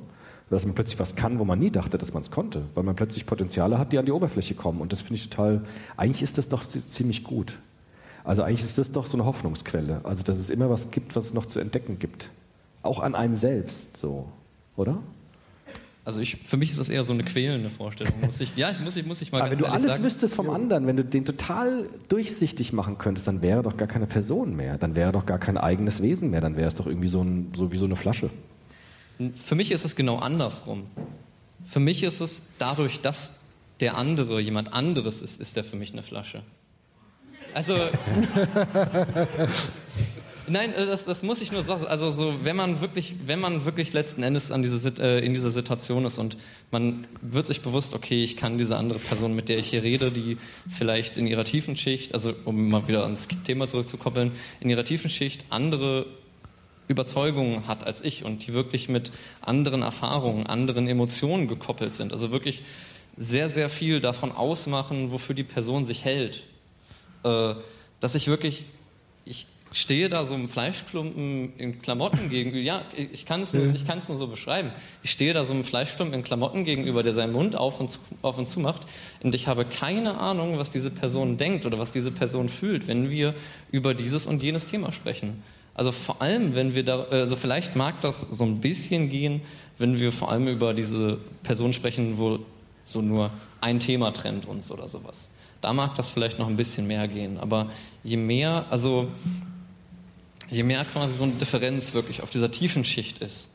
[0.51, 2.95] Dass man plötzlich was kann, wo man nie dachte, dass man es konnte, weil man
[2.95, 4.81] plötzlich Potenziale hat, die an die Oberfläche kommen.
[4.81, 5.61] Und das finde ich total,
[5.97, 7.53] eigentlich ist das doch zi- ziemlich gut.
[8.23, 10.01] Also eigentlich ist das doch so eine Hoffnungsquelle.
[10.03, 12.29] Also dass es immer was gibt, was es noch zu entdecken gibt.
[12.83, 14.27] Auch an einem selbst so,
[14.75, 14.97] oder?
[16.03, 18.13] Also ich, für mich ist das eher so eine quälende Vorstellung.
[18.25, 19.91] Muss ich, ja, ich muss, ich muss ich mal Aber wenn ganz du ehrlich alles
[19.93, 20.03] sagen.
[20.03, 24.07] wüsstest vom anderen, wenn du den total durchsichtig machen könntest, dann wäre doch gar keine
[24.07, 24.77] Person mehr.
[24.77, 26.41] Dann wäre doch gar kein eigenes Wesen mehr.
[26.41, 28.31] Dann wäre es doch irgendwie so, ein, so wie so eine Flasche.
[29.43, 30.87] Für mich ist es genau andersrum.
[31.65, 33.31] Für mich ist es dadurch, dass
[33.79, 36.43] der andere jemand anderes ist, ist der für mich eine Flasche.
[37.53, 37.75] Also.
[40.47, 41.85] Nein, äh, das, das muss ich nur sagen.
[41.85, 45.51] Also so, wenn man wirklich, wenn man wirklich letzten Endes an diese, äh, in dieser
[45.51, 46.37] Situation ist und
[46.71, 50.11] man wird sich bewusst, okay, ich kann diese andere Person, mit der ich hier rede,
[50.11, 50.37] die
[50.69, 55.09] vielleicht in ihrer tiefen Schicht, also um mal wieder ans Thema zurückzukoppeln, in ihrer tiefen
[55.09, 56.05] Schicht andere
[56.91, 59.11] Überzeugungen hat als ich und die wirklich mit
[59.41, 62.13] anderen Erfahrungen, anderen Emotionen gekoppelt sind.
[62.13, 62.61] Also wirklich
[63.17, 66.43] sehr, sehr viel davon ausmachen, wofür die Person sich hält.
[67.23, 67.55] Äh,
[67.99, 68.65] dass ich wirklich,
[69.25, 72.59] ich stehe da so einem Fleischklumpen in Klamotten gegenüber.
[72.59, 74.71] Ja, ich kann es nur, ich kann es nur so beschreiben.
[75.03, 77.99] Ich stehe da so einem Fleischklumpen in Klamotten gegenüber, der seinen Mund auf und, zu,
[78.21, 78.81] auf und zu macht.
[79.23, 83.09] Und ich habe keine Ahnung, was diese Person denkt oder was diese Person fühlt, wenn
[83.09, 83.33] wir
[83.71, 85.41] über dieses und jenes Thema sprechen.
[85.73, 89.41] Also vor allem, wenn wir da, also vielleicht mag das so ein bisschen gehen,
[89.77, 92.39] wenn wir vor allem über diese Person sprechen, wo
[92.83, 93.31] so nur
[93.61, 95.29] ein Thema trennt uns oder sowas.
[95.61, 97.37] Da mag das vielleicht noch ein bisschen mehr gehen.
[97.39, 97.69] Aber
[98.03, 99.07] je mehr, also
[100.49, 103.49] je mehr quasi so eine Differenz wirklich auf dieser tiefen Schicht ist,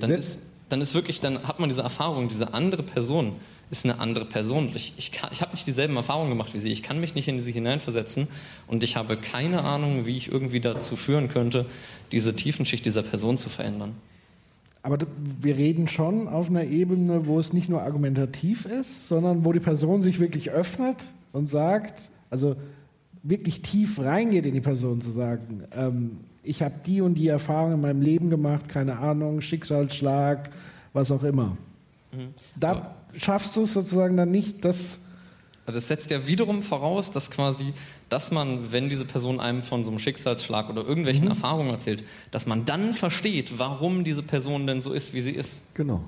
[0.00, 0.40] dann ist,
[0.70, 3.34] dann ist wirklich, dann hat man diese Erfahrung, diese andere Person
[3.70, 4.72] ist eine andere Person.
[4.74, 6.70] Ich, ich, ich habe nicht dieselben Erfahrungen gemacht wie sie.
[6.70, 8.26] Ich kann mich nicht in sie hineinversetzen
[8.66, 11.66] und ich habe keine Ahnung, wie ich irgendwie dazu führen könnte,
[12.10, 13.94] diese Tiefenschicht dieser Person zu verändern.
[14.82, 14.98] Aber
[15.40, 19.60] wir reden schon auf einer Ebene, wo es nicht nur argumentativ ist, sondern wo die
[19.60, 20.96] Person sich wirklich öffnet
[21.32, 22.56] und sagt, also
[23.22, 27.72] wirklich tief reingeht in die Person zu sagen, ähm, ich habe die und die Erfahrung
[27.72, 30.50] in meinem Leben gemacht, keine Ahnung, Schicksalsschlag,
[30.92, 31.56] was auch immer.
[32.12, 32.34] Mhm.
[32.58, 34.98] Da Aber schaffst du es sozusagen dann nicht, dass
[35.66, 37.74] also das setzt ja wiederum voraus, dass quasi,
[38.08, 41.30] dass man, wenn diese Person einem von so einem Schicksalsschlag oder irgendwelchen mhm.
[41.30, 42.02] Erfahrungen erzählt,
[42.32, 45.62] dass man dann versteht, warum diese Person denn so ist, wie sie ist.
[45.74, 46.02] Genau.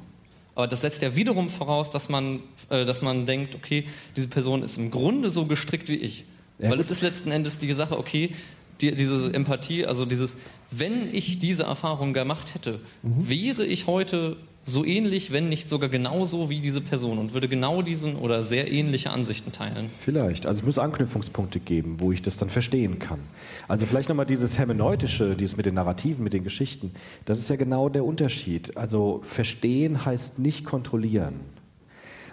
[0.56, 2.40] Aber das setzt ja wiederum voraus, dass man,
[2.70, 3.84] äh, dass man denkt, okay,
[4.16, 6.24] diese Person ist im Grunde so gestrickt wie ich.
[6.58, 8.34] Ja, Weil es ist letzten Endes die Sache, okay,
[8.82, 10.36] die, diese Empathie, also dieses,
[10.70, 13.28] wenn ich diese Erfahrung gemacht hätte, mhm.
[13.28, 17.82] wäre ich heute so ähnlich, wenn nicht sogar genauso wie diese Person und würde genau
[17.82, 19.90] diesen oder sehr ähnliche Ansichten teilen.
[20.00, 20.46] Vielleicht.
[20.46, 23.18] Also es muss Anknüpfungspunkte geben, wo ich das dann verstehen kann.
[23.66, 26.92] Also vielleicht nochmal dieses Hermeneutische, dieses mit den Narrativen, mit den Geschichten.
[27.24, 28.76] Das ist ja genau der Unterschied.
[28.76, 31.40] Also verstehen heißt nicht kontrollieren.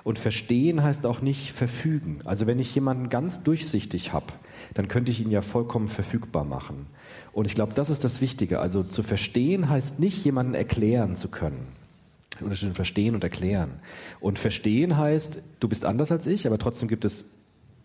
[0.04, 2.20] Und verstehen heißt auch nicht verfügen.
[2.26, 4.28] Also wenn ich jemanden ganz durchsichtig habe,
[4.74, 6.88] dann könnte ich ihn ja vollkommen verfügbar machen.
[7.32, 8.60] Und ich glaube, das ist das Wichtige.
[8.60, 11.68] Also zu verstehen heißt nicht, jemanden erklären zu können.
[12.42, 13.72] Unterschied verstehen und erklären.
[14.20, 17.26] Und verstehen heißt, du bist anders als ich, aber trotzdem gibt es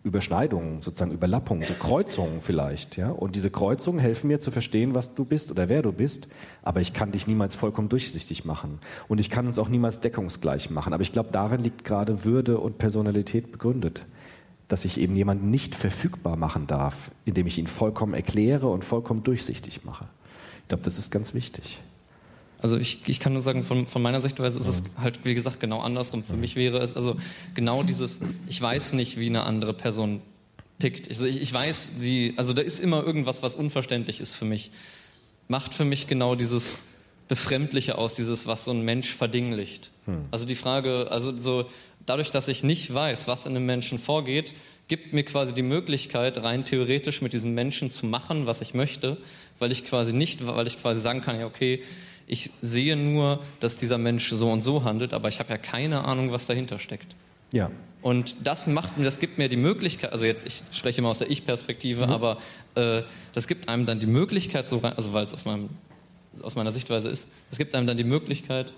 [0.05, 2.95] Überschneidungen, sozusagen Überlappungen, so Kreuzungen vielleicht.
[2.95, 3.09] Ja?
[3.09, 6.27] Und diese Kreuzungen helfen mir zu verstehen, was du bist oder wer du bist.
[6.61, 8.79] Aber ich kann dich niemals vollkommen durchsichtig machen.
[9.07, 10.93] Und ich kann uns auch niemals deckungsgleich machen.
[10.93, 14.03] Aber ich glaube, darin liegt gerade Würde und Personalität begründet.
[14.67, 19.23] Dass ich eben jemanden nicht verfügbar machen darf, indem ich ihn vollkommen erkläre und vollkommen
[19.23, 20.05] durchsichtig mache.
[20.63, 21.79] Ich glaube, das ist ganz wichtig.
[22.59, 25.59] Also ich, ich kann nur sagen, von, von meiner Sichtweise ist es halt, wie gesagt,
[25.59, 26.23] genau andersrum.
[26.23, 27.17] Für mich wäre es also
[27.53, 30.21] genau dieses, ich weiß nicht, wie eine andere Person
[30.79, 31.09] tickt.
[31.09, 34.71] Also ich, ich weiß, sie, also da ist immer irgendwas, was unverständlich ist für mich.
[35.47, 36.79] Macht für mich genau dieses
[37.27, 39.91] Befremdliche aus, dieses, was so ein Mensch verdinglicht.
[40.05, 40.25] Hm.
[40.31, 41.65] Also die Frage, also so,
[42.05, 44.53] dadurch, dass ich nicht weiß, was in einem Menschen vorgeht,
[44.87, 49.17] gibt mir quasi die Möglichkeit, rein theoretisch mit diesem Menschen zu machen, was ich möchte,
[49.57, 51.81] weil ich quasi nicht, weil ich quasi sagen kann, ja, okay,
[52.27, 56.05] ich sehe nur, dass dieser Mensch so und so handelt, aber ich habe ja keine
[56.05, 57.15] Ahnung, was dahinter steckt.
[57.51, 57.71] Ja.
[58.01, 61.19] Und das macht mir, das gibt mir die Möglichkeit, also jetzt, ich spreche immer aus
[61.19, 62.11] der Ich-Perspektive, mhm.
[62.11, 62.37] aber
[62.75, 63.01] äh,
[63.33, 65.69] das gibt einem dann die Möglichkeit, so rein, also weil es aus, meinem,
[66.41, 68.73] aus meiner Sichtweise ist, es gibt einem dann die Möglichkeit,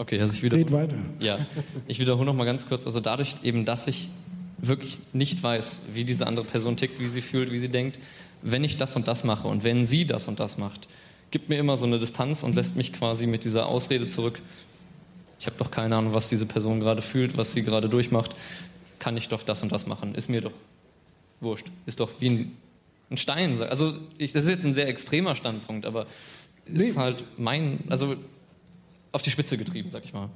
[0.00, 0.64] Okay, also ich wiederhole.
[0.64, 0.96] Red weiter.
[1.18, 1.46] Ja,
[1.86, 2.86] ich wiederhole noch mal ganz kurz.
[2.86, 4.08] Also dadurch eben, dass ich
[4.56, 7.98] wirklich nicht weiß, wie diese andere Person tickt, wie sie fühlt, wie sie denkt,
[8.40, 10.88] wenn ich das und das mache und wenn sie das und das macht,
[11.30, 14.40] gibt mir immer so eine Distanz und lässt mich quasi mit dieser Ausrede zurück.
[15.38, 18.34] Ich habe doch keine Ahnung, was diese Person gerade fühlt, was sie gerade durchmacht.
[19.00, 20.14] Kann ich doch das und das machen?
[20.14, 20.52] Ist mir doch
[21.40, 21.66] wurscht.
[21.84, 22.52] Ist doch wie ein,
[23.10, 23.60] ein Stein.
[23.60, 26.06] Also ich, das ist jetzt ein sehr extremer Standpunkt, aber
[26.64, 26.94] ist nee.
[26.94, 28.16] halt mein, also
[29.12, 30.30] auf die Spitze getrieben, sag ich mal.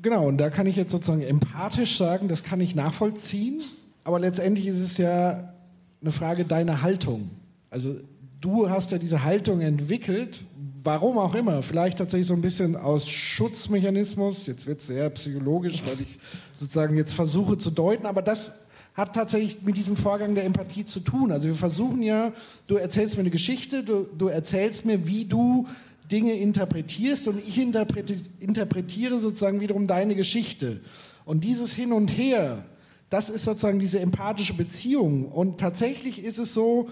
[0.00, 3.62] Genau, und da kann ich jetzt sozusagen empathisch sagen, das kann ich nachvollziehen,
[4.04, 5.52] aber letztendlich ist es ja
[6.00, 7.30] eine Frage deiner Haltung.
[7.70, 7.96] Also
[8.40, 10.44] du hast ja diese Haltung entwickelt,
[10.84, 15.82] warum auch immer, vielleicht tatsächlich so ein bisschen aus Schutzmechanismus, jetzt wird es sehr psychologisch,
[15.84, 16.18] weil ich
[16.54, 18.52] sozusagen jetzt versuche zu deuten, aber das
[18.94, 21.30] hat tatsächlich mit diesem Vorgang der Empathie zu tun.
[21.30, 22.32] Also wir versuchen ja,
[22.66, 25.66] du erzählst mir eine Geschichte, du, du erzählst mir, wie du
[26.10, 30.80] Dinge interpretierst und ich interpretiere sozusagen wiederum deine Geschichte.
[31.24, 32.64] Und dieses Hin und Her,
[33.10, 35.26] das ist sozusagen diese empathische Beziehung.
[35.26, 36.88] Und tatsächlich ist es so,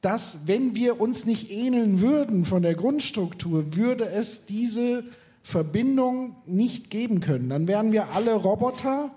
[0.00, 5.04] dass wenn wir uns nicht ähneln würden von der Grundstruktur, würde es diese
[5.42, 7.48] Verbindung nicht geben können.
[7.48, 9.10] Dann wären wir alle Roboter,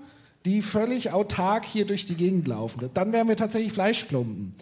[0.45, 2.89] die völlig autark hier durch die Gegend laufen.
[2.93, 4.53] Dann wären wir tatsächlich Fleischklumpen.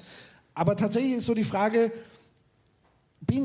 [0.53, 1.91] Aber tatsächlich ist so die Frage,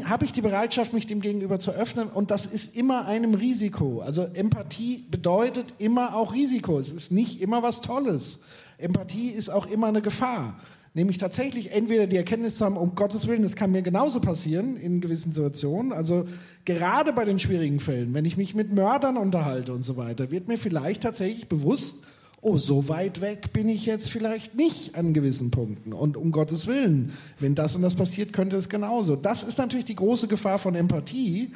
[0.04, 4.00] habe ich die Bereitschaft, mich dem gegenüber zu öffnen und das ist immer einem Risiko.
[4.00, 6.78] Also Empathie bedeutet immer auch Risiko.
[6.78, 8.38] Es ist nicht immer was Tolles.
[8.78, 10.58] Empathie ist auch immer eine Gefahr.
[10.94, 14.76] Nämlich tatsächlich entweder die Erkenntnis zu haben, um Gottes Willen, das kann mir genauso passieren
[14.76, 15.92] in gewissen Situationen.
[15.92, 16.26] Also
[16.64, 20.48] gerade bei den schwierigen Fällen, wenn ich mich mit Mördern unterhalte und so weiter, wird
[20.48, 22.04] mir vielleicht tatsächlich bewusst,
[22.40, 25.92] oh, so weit weg bin ich jetzt vielleicht nicht an gewissen Punkten.
[25.92, 29.16] Und um Gottes Willen, wenn das und das passiert, könnte es genauso.
[29.16, 31.52] Das ist natürlich die große Gefahr von Empathie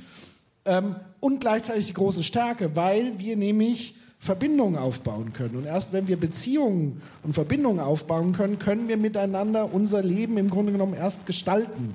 [0.64, 5.56] ähm, und gleichzeitig die große Stärke, weil wir nämlich Verbindungen aufbauen können.
[5.56, 10.48] Und erst wenn wir Beziehungen und Verbindungen aufbauen können, können wir miteinander unser Leben im
[10.48, 11.94] Grunde genommen erst gestalten.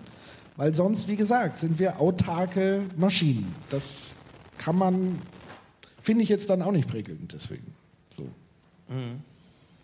[0.57, 3.55] Weil sonst, wie gesagt, sind wir autarke Maschinen.
[3.69, 4.13] Das
[4.57, 5.19] kann man,
[6.01, 7.76] finde ich jetzt dann auch nicht prickelnd deswegen.
[8.89, 9.21] Mhm.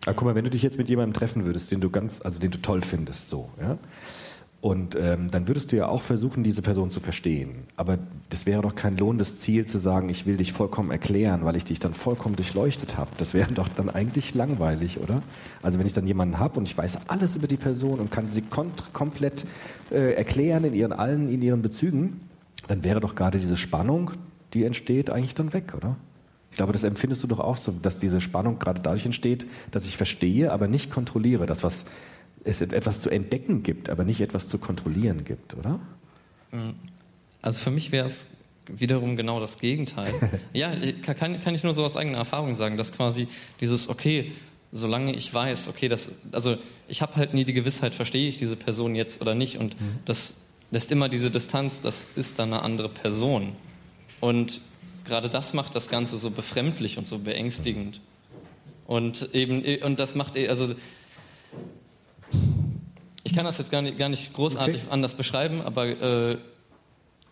[0.06, 2.40] Aber guck mal, wenn du dich jetzt mit jemandem treffen würdest, den du ganz, also
[2.40, 3.78] den du toll findest, so, ja,
[4.64, 7.66] und ähm, dann würdest du ja auch versuchen, diese Person zu verstehen.
[7.76, 7.98] Aber
[8.30, 11.66] das wäre doch kein lohnendes Ziel zu sagen, ich will dich vollkommen erklären, weil ich
[11.66, 13.12] dich dann vollkommen durchleuchtet habe.
[13.18, 15.22] Das wäre doch dann eigentlich langweilig, oder?
[15.62, 18.30] Also wenn ich dann jemanden habe und ich weiß alles über die Person und kann
[18.30, 19.46] sie komplett
[19.92, 22.22] äh, erklären in ihren allen, in ihren Bezügen,
[22.70, 24.12] dann wäre doch gerade diese Spannung,
[24.54, 25.98] die entsteht, eigentlich dann weg, oder?
[26.54, 29.88] Ich glaube, das empfindest du doch auch so, dass diese Spannung gerade dadurch entsteht, dass
[29.88, 31.48] ich verstehe, aber nicht kontrolliere.
[31.48, 31.86] Das, was
[32.44, 35.80] es etwas zu entdecken gibt, aber nicht etwas zu kontrollieren gibt, oder?
[36.52, 36.76] Mm.
[37.42, 38.28] Also für mich wäre es
[38.68, 40.14] wiederum genau das Gegenteil.
[40.54, 40.72] ja,
[41.02, 43.28] kann, kann ich nur so aus eigener Erfahrung sagen, dass quasi
[43.60, 44.32] dieses, okay,
[44.72, 46.58] solange ich weiß, okay, das, also
[46.88, 49.96] ich habe halt nie die Gewissheit, verstehe ich diese Person jetzt oder nicht und mhm.
[50.06, 50.36] das
[50.70, 53.54] lässt immer diese Distanz, das ist dann eine andere Person.
[54.20, 54.62] Und
[55.06, 58.00] gerade das macht das Ganze so befremdlich und so beängstigend.
[58.86, 60.76] Und eben, und das macht, also
[63.24, 64.92] ich kann das jetzt gar nicht, gar nicht großartig okay.
[64.92, 66.38] anders beschreiben, aber äh,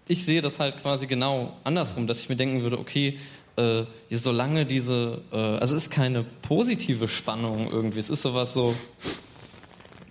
[0.08, 3.18] ich sehe das halt quasi genau andersrum, dass ich mir denken würde, okay,
[3.58, 8.74] äh, solange diese, äh, also es ist keine positive Spannung irgendwie, es ist sowas so,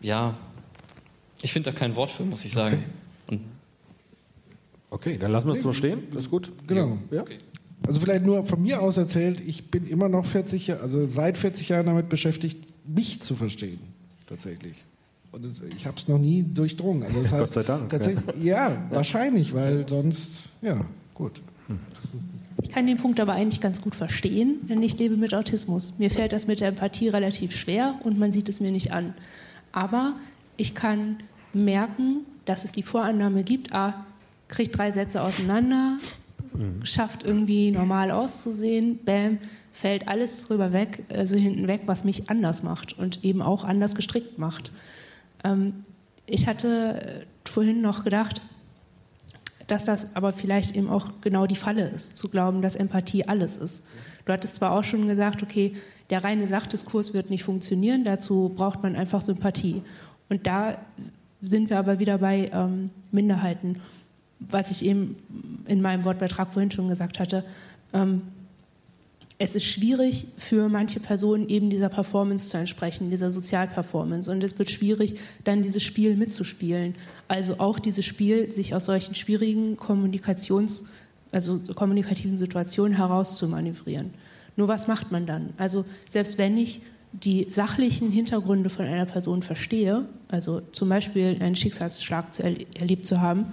[0.01, 0.37] ja,
[1.43, 2.85] ich finde da kein Wort für, muss ich sagen.
[3.27, 3.41] Okay,
[4.91, 6.53] okay dann lassen wir es so stehen, das ist gut.
[6.66, 6.99] Genau.
[7.11, 7.23] Ja?
[7.23, 7.39] Okay.
[7.86, 11.39] Also vielleicht nur von mir aus erzählt, ich bin immer noch 40 Jahre, also seit
[11.39, 13.81] 40 Jahren damit beschäftigt, mich zu verstehen,
[14.27, 14.85] tatsächlich.
[15.32, 15.47] Und
[15.77, 17.05] ich habe es noch nie durchdrungen.
[17.05, 17.90] Also Gott sei Dank.
[17.90, 18.70] Tatsächlich, ja.
[18.70, 20.85] ja, wahrscheinlich, weil sonst, ja,
[21.15, 21.40] gut.
[22.62, 25.94] Ich kann den Punkt aber eigentlich ganz gut verstehen, denn ich lebe mit Autismus.
[25.98, 29.15] Mir fällt das mit der Empathie relativ schwer und man sieht es mir nicht an.
[29.73, 30.15] Aber
[30.57, 31.16] ich kann
[31.52, 34.05] merken, dass es die Vorannahme gibt, ah,
[34.48, 35.98] kriegt drei Sätze auseinander,
[36.52, 36.85] mhm.
[36.85, 39.39] schafft irgendwie normal auszusehen, bam,
[39.72, 43.94] fällt alles drüber weg, also hinten weg, was mich anders macht und eben auch anders
[43.94, 44.72] gestrickt macht.
[45.44, 45.85] Ähm,
[46.27, 48.43] ich hatte äh, vorhin noch gedacht,
[49.66, 53.59] dass das aber vielleicht eben auch genau die Falle ist, zu glauben, dass Empathie alles
[53.59, 53.85] ist.
[54.24, 55.74] Du hattest zwar auch schon gesagt, okay,
[56.10, 59.82] der reine Sachdiskurs wird nicht funktionieren, dazu braucht man einfach Sympathie.
[60.28, 60.78] Und da
[61.40, 63.81] sind wir aber wieder bei ähm, Minderheiten,
[64.41, 65.17] was ich eben
[65.67, 67.45] in meinem Wortbeitrag vorhin schon gesagt hatte.
[67.93, 68.23] Ähm,
[69.43, 74.31] es ist schwierig für manche Personen eben dieser Performance zu entsprechen, dieser Sozialperformance.
[74.31, 75.15] Und es wird schwierig,
[75.45, 76.95] dann dieses Spiel mitzuspielen.
[77.27, 80.85] Also auch dieses Spiel, sich aus solchen schwierigen Kommunikations,
[81.33, 84.11] also kommunikativen Situationen herauszumanövrieren.
[84.57, 85.55] Nur was macht man dann?
[85.57, 91.57] Also selbst wenn ich die sachlichen Hintergründe von einer Person verstehe, also zum Beispiel einen
[91.57, 93.47] Schicksalsschlag zu erlebt zu haben,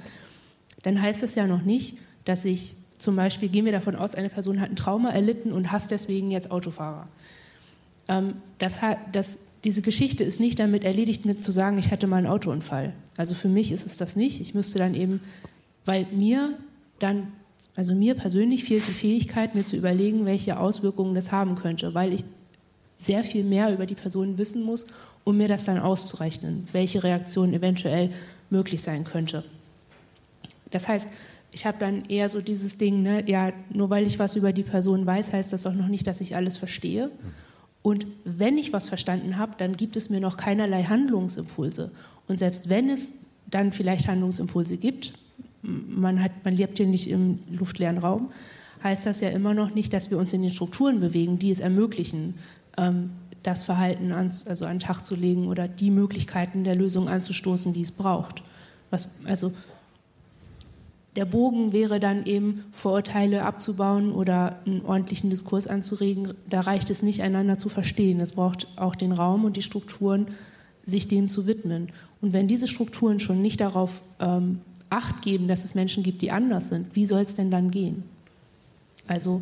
[0.87, 4.29] dann heißt das ja noch nicht, dass ich zum Beispiel gehen wir davon aus, eine
[4.29, 7.09] Person hat ein Trauma erlitten und hasst deswegen jetzt Autofahrer.
[8.07, 8.79] Ähm, das,
[9.11, 12.93] das, diese Geschichte ist nicht damit erledigt, mit zu sagen, ich hatte mal einen Autounfall.
[13.17, 14.39] Also für mich ist es das nicht.
[14.39, 15.19] Ich müsste dann eben,
[15.83, 16.57] weil mir
[16.99, 17.33] dann,
[17.75, 22.13] also mir persönlich fehlt die Fähigkeit, mir zu überlegen, welche Auswirkungen das haben könnte, weil
[22.13, 22.23] ich
[22.97, 24.87] sehr viel mehr über die Person wissen muss,
[25.25, 28.11] um mir das dann auszurechnen, welche Reaktion eventuell
[28.49, 29.43] möglich sein könnte.
[30.71, 31.07] Das heißt,
[31.53, 34.63] ich habe dann eher so dieses Ding, ne, ja, nur weil ich was über die
[34.63, 37.09] Person weiß, heißt das auch noch nicht, dass ich alles verstehe.
[37.81, 41.91] Und wenn ich was verstanden habe, dann gibt es mir noch keinerlei Handlungsimpulse.
[42.27, 43.13] Und selbst wenn es
[43.49, 45.13] dann vielleicht Handlungsimpulse gibt,
[45.61, 48.31] man, hat, man lebt hier nicht im luftleeren Raum,
[48.83, 51.59] heißt das ja immer noch nicht, dass wir uns in den Strukturen bewegen, die es
[51.59, 52.35] ermöglichen,
[52.77, 53.11] ähm,
[53.43, 57.73] das Verhalten an, also an den Tag zu legen oder die Möglichkeiten der Lösung anzustoßen,
[57.73, 58.43] die es braucht.
[58.89, 59.53] Was, also
[61.17, 66.35] der Bogen wäre dann eben, Vorurteile abzubauen oder einen ordentlichen Diskurs anzuregen.
[66.47, 68.19] Da reicht es nicht, einander zu verstehen.
[68.19, 70.27] Es braucht auch den Raum und die Strukturen,
[70.83, 71.91] sich dem zu widmen.
[72.21, 76.31] Und wenn diese Strukturen schon nicht darauf ähm, Acht geben, dass es Menschen gibt, die
[76.31, 78.03] anders sind, wie soll es denn dann gehen?
[79.05, 79.41] Also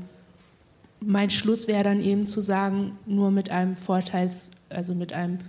[1.01, 5.39] mein Schluss wäre dann eben zu sagen, nur mit einem Vorteils, also mit einem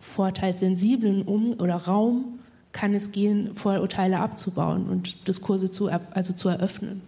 [0.00, 2.40] vorteilssensiblen um oder Raum
[2.74, 7.00] kann es gehen, Vorurteile abzubauen und Diskurse zu, also zu eröffnen.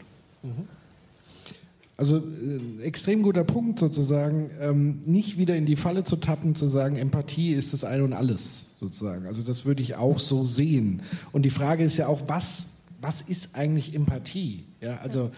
[1.99, 6.69] Also äh, extrem guter Punkt sozusagen, ähm, nicht wieder in die Falle zu tappen, zu
[6.69, 9.27] sagen, Empathie ist das Ein und Alles sozusagen.
[9.27, 11.03] Also das würde ich auch so sehen.
[11.33, 12.67] Und die Frage ist ja auch, was,
[13.01, 14.65] was ist eigentlich Empathie?
[14.81, 15.33] Ja, also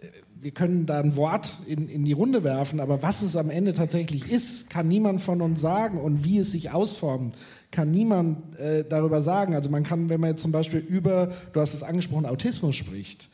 [0.00, 0.06] äh,
[0.40, 3.72] wir können da ein Wort in, in die Runde werfen, aber was es am Ende
[3.72, 7.34] tatsächlich ist, kann niemand von uns sagen und wie es sich ausformt,
[7.74, 9.54] kann niemand äh, darüber sagen.
[9.54, 13.28] Also man kann, wenn man jetzt zum Beispiel über, du hast es angesprochen, Autismus spricht,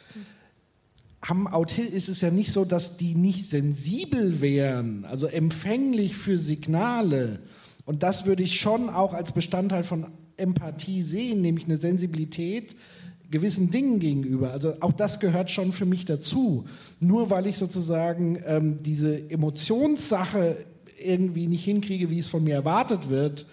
[1.23, 6.39] haben Auti ist es ja nicht so, dass die nicht sensibel wären, also empfänglich für
[6.39, 7.41] Signale.
[7.85, 10.07] Und das würde ich schon auch als Bestandteil von
[10.39, 12.75] Empathie sehen, nämlich eine Sensibilität
[13.31, 14.53] gewissen Dingen gegenüber.
[14.53, 16.65] Also auch das gehört schon für mich dazu.
[16.99, 20.57] Nur weil ich sozusagen ähm, diese Emotionssache
[20.99, 23.47] irgendwie nicht hinkriege, wie es von mir erwartet wird,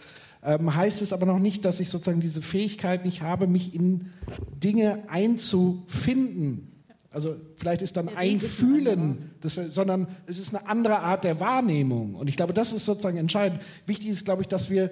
[0.44, 4.08] ähm, heißt es aber noch nicht, dass ich sozusagen diese Fähigkeit nicht habe, mich in
[4.56, 6.72] Dinge einzufinden.
[7.10, 12.16] Also vielleicht ist dann ein Fühlen, das, sondern es ist eine andere Art der Wahrnehmung.
[12.16, 13.62] Und ich glaube, das ist sozusagen entscheidend.
[13.88, 14.92] Wichtig ist, glaube ich, dass wir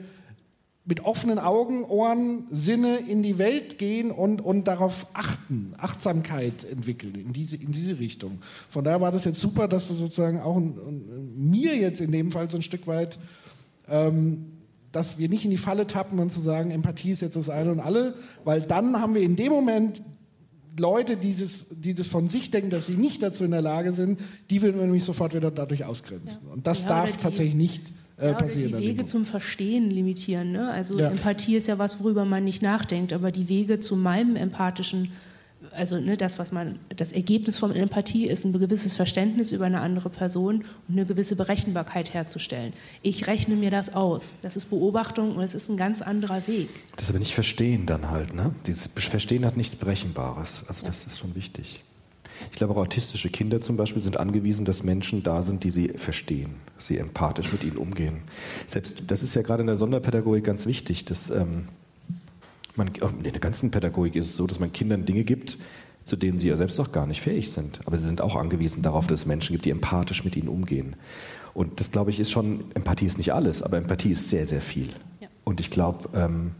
[0.85, 7.15] mit offenen Augen, Ohren, Sinne in die Welt gehen und, und darauf achten, Achtsamkeit entwickeln
[7.15, 8.39] in diese, in diese Richtung.
[8.69, 12.11] Von daher war das jetzt super, dass du sozusagen auch ein, ein, mir jetzt in
[12.11, 13.17] dem Fall so ein Stück weit,
[13.87, 14.54] ähm,
[14.95, 17.71] dass wir nicht in die Falle tappen und zu sagen, Empathie ist jetzt das eine
[17.71, 20.01] und alle, weil dann haben wir in dem Moment
[20.77, 23.93] Leute, die das, die das von sich denken, dass sie nicht dazu in der Lage
[23.93, 24.19] sind,
[24.49, 26.43] die würden wir nämlich sofort wieder dadurch ausgrenzen.
[26.47, 26.53] Ja.
[26.53, 28.71] Und das Ja, darf die- tatsächlich nicht äh, Ja, passieren.
[28.79, 30.51] die Wege zum Verstehen limitieren.
[30.53, 30.69] Ne?
[30.69, 30.97] Also.
[30.97, 35.11] Empathie ist ja was, worüber man nicht nachdenkt, aber die Wege zu meinem empathischen,
[35.75, 39.81] also ne, das, was man, das Ergebnis von Empathie ist ein gewisses Verständnis über eine
[39.81, 42.73] andere Person und eine gewisse Berechenbarkeit herzustellen.
[43.01, 44.35] Ich rechne mir das aus.
[44.41, 46.69] Das ist Beobachtung und es ist ein ganz anderer Weg.
[46.97, 48.53] Das aber nicht verstehen dann halt, ne?
[48.65, 50.65] Dieses Verstehen hat nichts Berechenbares.
[50.67, 51.83] Also das ist schon wichtig.
[52.51, 55.89] Ich glaube, auch autistische Kinder zum Beispiel sind angewiesen, dass Menschen da sind, die sie
[55.89, 58.23] verstehen, sie empathisch mit ihnen umgehen.
[58.67, 61.69] Selbst das ist ja gerade in der Sonderpädagogik ganz wichtig, dass ähm,
[62.77, 65.57] man, auch in der ganzen Pädagogik ist es so, dass man Kindern Dinge gibt,
[66.03, 67.79] zu denen sie ja selbst auch gar nicht fähig sind.
[67.85, 70.95] Aber sie sind auch angewiesen darauf, dass es Menschen gibt, die empathisch mit ihnen umgehen.
[71.53, 74.61] Und das, glaube ich, ist schon, Empathie ist nicht alles, aber Empathie ist sehr, sehr
[74.61, 74.89] viel.
[75.43, 76.51] Und ich glaube, ähm,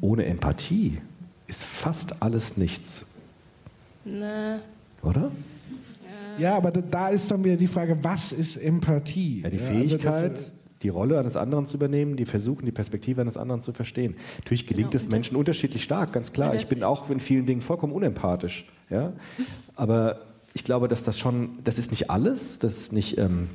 [0.00, 0.98] ohne Empathie
[1.46, 3.04] ist fast alles nichts,
[4.04, 4.60] Ne,
[5.02, 5.30] oder?
[6.38, 9.40] Ja, aber da- ist dann wieder die Frage, was ist Empathie?
[9.42, 10.50] Ja, die also Fähigkeit, das, äh,
[10.82, 14.16] die Rolle eines anderen zu übernehmen, die versuchen, die Perspektive eines anderen zu verstehen.
[14.38, 16.54] Natürlich gelingt Genau, es Menschen unterschiedlich stark, ganz klar.
[16.54, 18.66] Ja, Ich bin auch in vielen Dingen vollkommen unempathisch.
[18.90, 19.12] Ja?
[19.74, 20.20] Aber
[20.54, 23.48] ich glaube, dass das schon, das ist nicht alles, das ist nicht, ähm,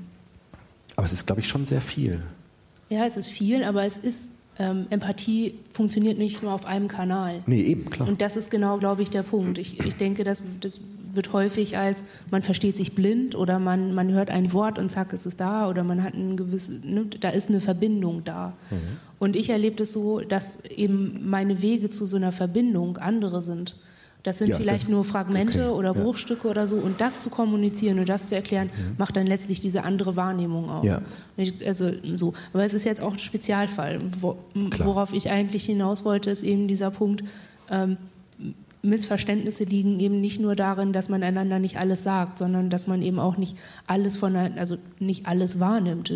[0.95, 2.21] aber es ist, glaube ich, schon sehr viel.
[2.89, 4.29] ja, es ist viel, aber es ist,
[4.59, 7.41] ähm, Empathie funktioniert nicht nur auf einem Kanal.
[7.47, 8.07] Nee, eben, klar.
[8.07, 9.57] Und das ist genau, glaube ich, der Punkt.
[9.57, 10.79] Ich, ich denke, das, das
[11.15, 15.13] wird häufig als, man versteht sich blind oder man, man hört ein Wort und zack,
[15.13, 18.53] ist es da oder man hat ein gewisses, ne, da ist eine Verbindung da.
[19.19, 23.77] Und ich erlebe das so, dass eben meine Wege zu so einer Verbindung andere sind.
[24.23, 26.01] Das sind Ja, vielleicht das- nur Fragmente okay, oder ja.
[26.01, 26.77] Bruchstücke oder so.
[26.77, 30.85] Und das zu kommunizieren und das zu erklären, macht dann letztlich diese andere Wahrnehmung aus.
[30.85, 31.01] Ja.
[31.35, 32.33] Ich, also so.
[32.53, 33.99] Aber es ist jetzt auch ein Spezialfall.
[34.21, 34.37] Wo,
[34.83, 37.25] worauf ich eigentlich hinaus wollte, ist eben dieser Punkt,
[37.69, 37.97] ähm,
[38.83, 43.01] Missverständnisse liegen eben nicht nur darin, dass man einander nicht alles sagt, sondern dass man
[43.01, 43.57] eben auch nicht
[43.87, 46.13] alles von, also nicht alles wahrnimmt.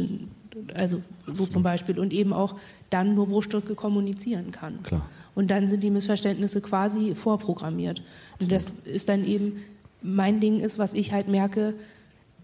[0.73, 2.56] Also so zum Beispiel und eben auch
[2.89, 4.84] dann nur Bruchstücke kommunizieren kann.
[4.84, 5.07] Klar.
[5.34, 8.02] Und dann sind die Missverständnisse quasi vorprogrammiert.
[8.39, 9.64] Und das ist dann eben,
[10.02, 11.73] mein Ding ist, was ich halt merke,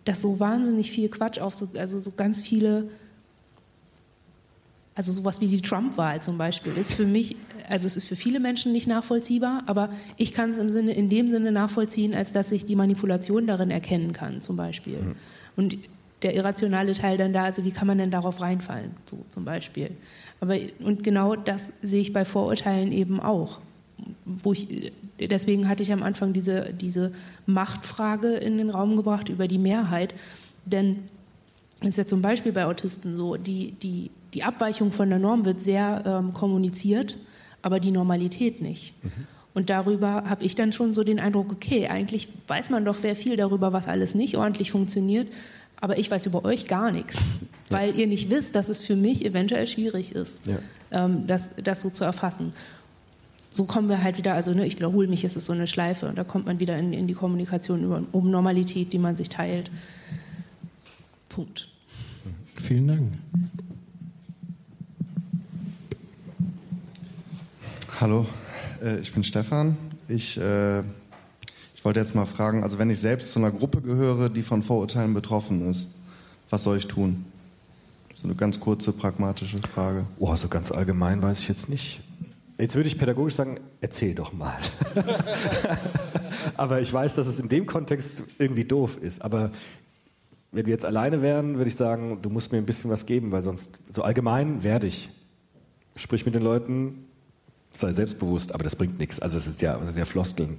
[0.06, 2.90] dass so wahnsinnig viel Quatsch auf so, also so ganz viele,
[4.96, 7.36] also sowas wie die Trump-Wahl zum Beispiel, ist für mich,
[7.68, 11.10] also es ist für viele Menschen nicht nachvollziehbar, aber ich kann es im Sinne, in
[11.10, 15.00] dem Sinne nachvollziehen, als dass ich die Manipulation darin erkennen kann, zum Beispiel.
[15.56, 15.78] Und
[16.22, 19.92] der irrationale Teil dann da, also wie kann man denn darauf reinfallen, so zum Beispiel.
[20.40, 23.60] Aber, und genau das sehe ich bei Vorurteilen eben auch.
[24.26, 27.12] Wo ich, deswegen hatte ich am Anfang diese, diese
[27.46, 30.16] Machtfrage in den Raum gebracht über die Mehrheit.
[30.66, 31.00] Denn
[31.84, 35.46] es ist ja zum Beispiel bei Autisten so, die, die, die Abweichung von der Norm
[35.46, 37.18] wird sehr ähm, kommuniziert,
[37.62, 38.94] aber die Normalität nicht.
[39.54, 43.16] Und darüber habe ich dann schon so den Eindruck, okay, eigentlich weiß man doch sehr
[43.16, 45.28] viel darüber, was alles nicht ordentlich funktioniert,
[45.80, 47.18] aber ich weiß über euch gar nichts,
[47.70, 50.58] weil ihr nicht wisst, dass es für mich eventuell schwierig ist, Ja.
[50.92, 52.54] ähm, das, das so zu erfassen.
[53.52, 56.08] so kommen wir halt wieder, also ne, ich wiederhole mich, es ist so eine Schleife
[56.08, 59.30] und da kommt man wieder in, in die Kommunikation über, um Normalität, die man sich
[59.30, 59.70] teilt.
[61.30, 61.68] Punkt.
[62.60, 63.14] Vielen Dank.
[68.00, 68.26] Hallo,
[68.82, 69.78] äh, ich bin Stefan.
[70.08, 74.30] Ich, äh, ich wollte jetzt mal fragen, also wenn ich selbst zu einer Gruppe gehöre,
[74.30, 75.90] die von Vorurteilen betroffen ist,
[76.50, 77.26] was soll ich tun?
[78.16, 80.06] So eine ganz kurze, pragmatische Frage.
[80.20, 82.02] Oh, so ganz allgemein weiß ich jetzt nicht.
[82.60, 84.58] Jetzt würde ich pädagogisch sagen, erzähl doch mal.
[86.56, 89.22] aber ich weiß, dass es in dem Kontext irgendwie doof ist.
[89.22, 89.52] Aber
[90.54, 93.32] wenn wir jetzt alleine wären, würde ich sagen, du musst mir ein bisschen was geben,
[93.32, 95.10] weil sonst so allgemein werde ich.
[95.96, 97.06] Sprich mit den Leuten,
[97.72, 99.20] sei selbstbewusst, aber das bringt nichts.
[99.20, 100.58] Also es ist ja, das ist ja Floskeln.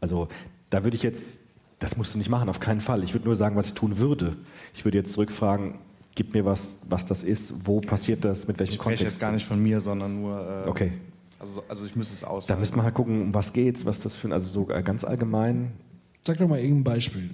[0.00, 0.28] Also
[0.68, 1.40] da würde ich jetzt,
[1.78, 3.02] das musst du nicht machen, auf keinen Fall.
[3.04, 4.36] Ich würde nur sagen, was ich tun würde.
[4.74, 5.74] Ich würde jetzt zurückfragen,
[6.16, 9.02] gib mir was, was das ist, wo passiert das, mit welchem ich Kontext.
[9.02, 10.64] Ich spreche jetzt gar nicht von mir, sondern nur.
[10.66, 10.92] Äh, okay.
[11.38, 12.46] Also, also ich müsste es aus.
[12.46, 15.72] Da müssen wir halt gucken, um was geht's, was das für, also so ganz allgemein.
[16.26, 17.30] Sag doch mal irgendein Beispiel.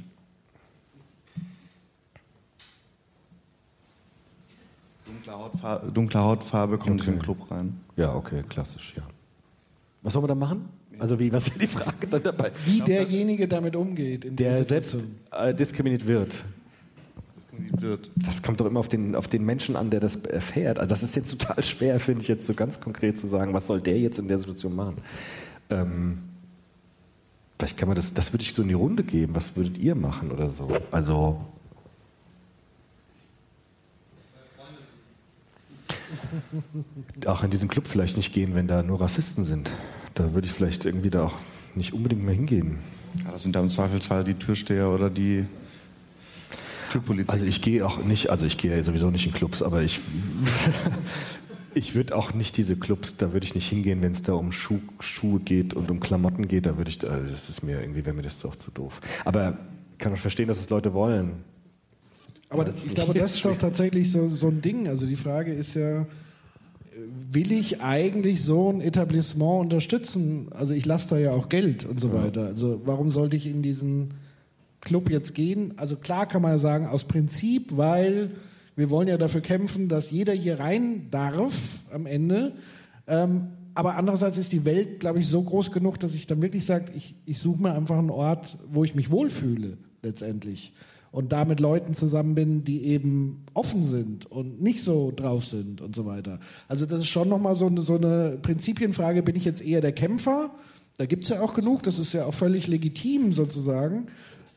[5.27, 7.11] Dunkle Hautfarbe, dunkle Hautfarbe kommt okay.
[7.11, 7.81] in den Club rein.
[7.97, 9.03] Ja, okay, klassisch, ja.
[10.03, 10.69] Was sollen wir da machen?
[10.99, 12.53] Also wie, was ist die Frage dann dabei?
[12.65, 14.39] Wie derjenige damit umgeht.
[14.39, 16.45] der selbst äh, diskriminiert wird
[17.81, 18.11] wird.
[18.17, 20.79] Das kommt doch immer auf den, auf den Menschen an, der das erfährt.
[20.79, 23.67] Also das ist jetzt total schwer, finde ich, jetzt so ganz konkret zu sagen, was
[23.67, 24.99] soll der jetzt in der Situation machen.
[25.71, 26.19] Ähm,
[27.59, 29.35] vielleicht kann man das, das würde ich so in die Runde geben.
[29.35, 30.69] Was würdet ihr machen oder so?
[30.91, 31.41] Also.
[37.27, 39.71] Auch in diesen Club vielleicht nicht gehen, wenn da nur Rassisten sind.
[40.15, 41.35] Da würde ich vielleicht irgendwie da auch
[41.75, 42.79] nicht unbedingt mehr hingehen.
[43.25, 45.47] Ja, das sind da im Zweifelsfall die Türsteher oder die
[46.97, 47.33] Kulturpolitik?
[47.33, 50.01] Also ich gehe auch nicht, also ich gehe sowieso nicht in Clubs, aber ich,
[51.75, 54.53] ich würde auch nicht diese Clubs, da würde ich nicht hingehen, wenn es da um
[54.53, 58.05] Schuh, Schuhe geht und um Klamotten geht, da würde ich, also das ist mir irgendwie,
[58.05, 59.01] wäre mir das doch zu doof.
[59.25, 59.59] Aber
[59.93, 61.45] ich kann auch verstehen, dass es Leute wollen.
[62.49, 64.89] Aber das, ich glaube, das ist doch tatsächlich so, so ein Ding.
[64.89, 66.07] Also die Frage ist ja,
[67.31, 70.49] will ich eigentlich so ein Etablissement unterstützen?
[70.53, 72.47] Also ich lasse da ja auch Geld und so weiter.
[72.47, 74.15] Also warum sollte ich in diesen
[74.81, 75.75] Club jetzt gehen?
[75.77, 78.31] Also klar kann man ja sagen, aus Prinzip, weil
[78.77, 81.55] wir wollen ja dafür kämpfen, dass jeder hier rein darf
[81.93, 82.53] am Ende.
[83.07, 86.65] Ähm, aber andererseits ist die Welt, glaube ich, so groß genug, dass ich dann wirklich
[86.65, 90.73] sage, ich, ich suche mir einfach einen Ort, wo ich mich wohlfühle letztendlich.
[91.17, 95.81] Und da mit Leuten zusammen bin, die eben offen sind und nicht so drauf sind
[95.81, 96.41] und so weiter.
[96.69, 99.93] Also das ist schon nochmal so eine, so eine Prinzipienfrage, bin ich jetzt eher der
[99.93, 100.51] Kämpfer?
[100.99, 104.09] Da gibt es ja auch genug, das ist ja auch völlig legitim sozusagen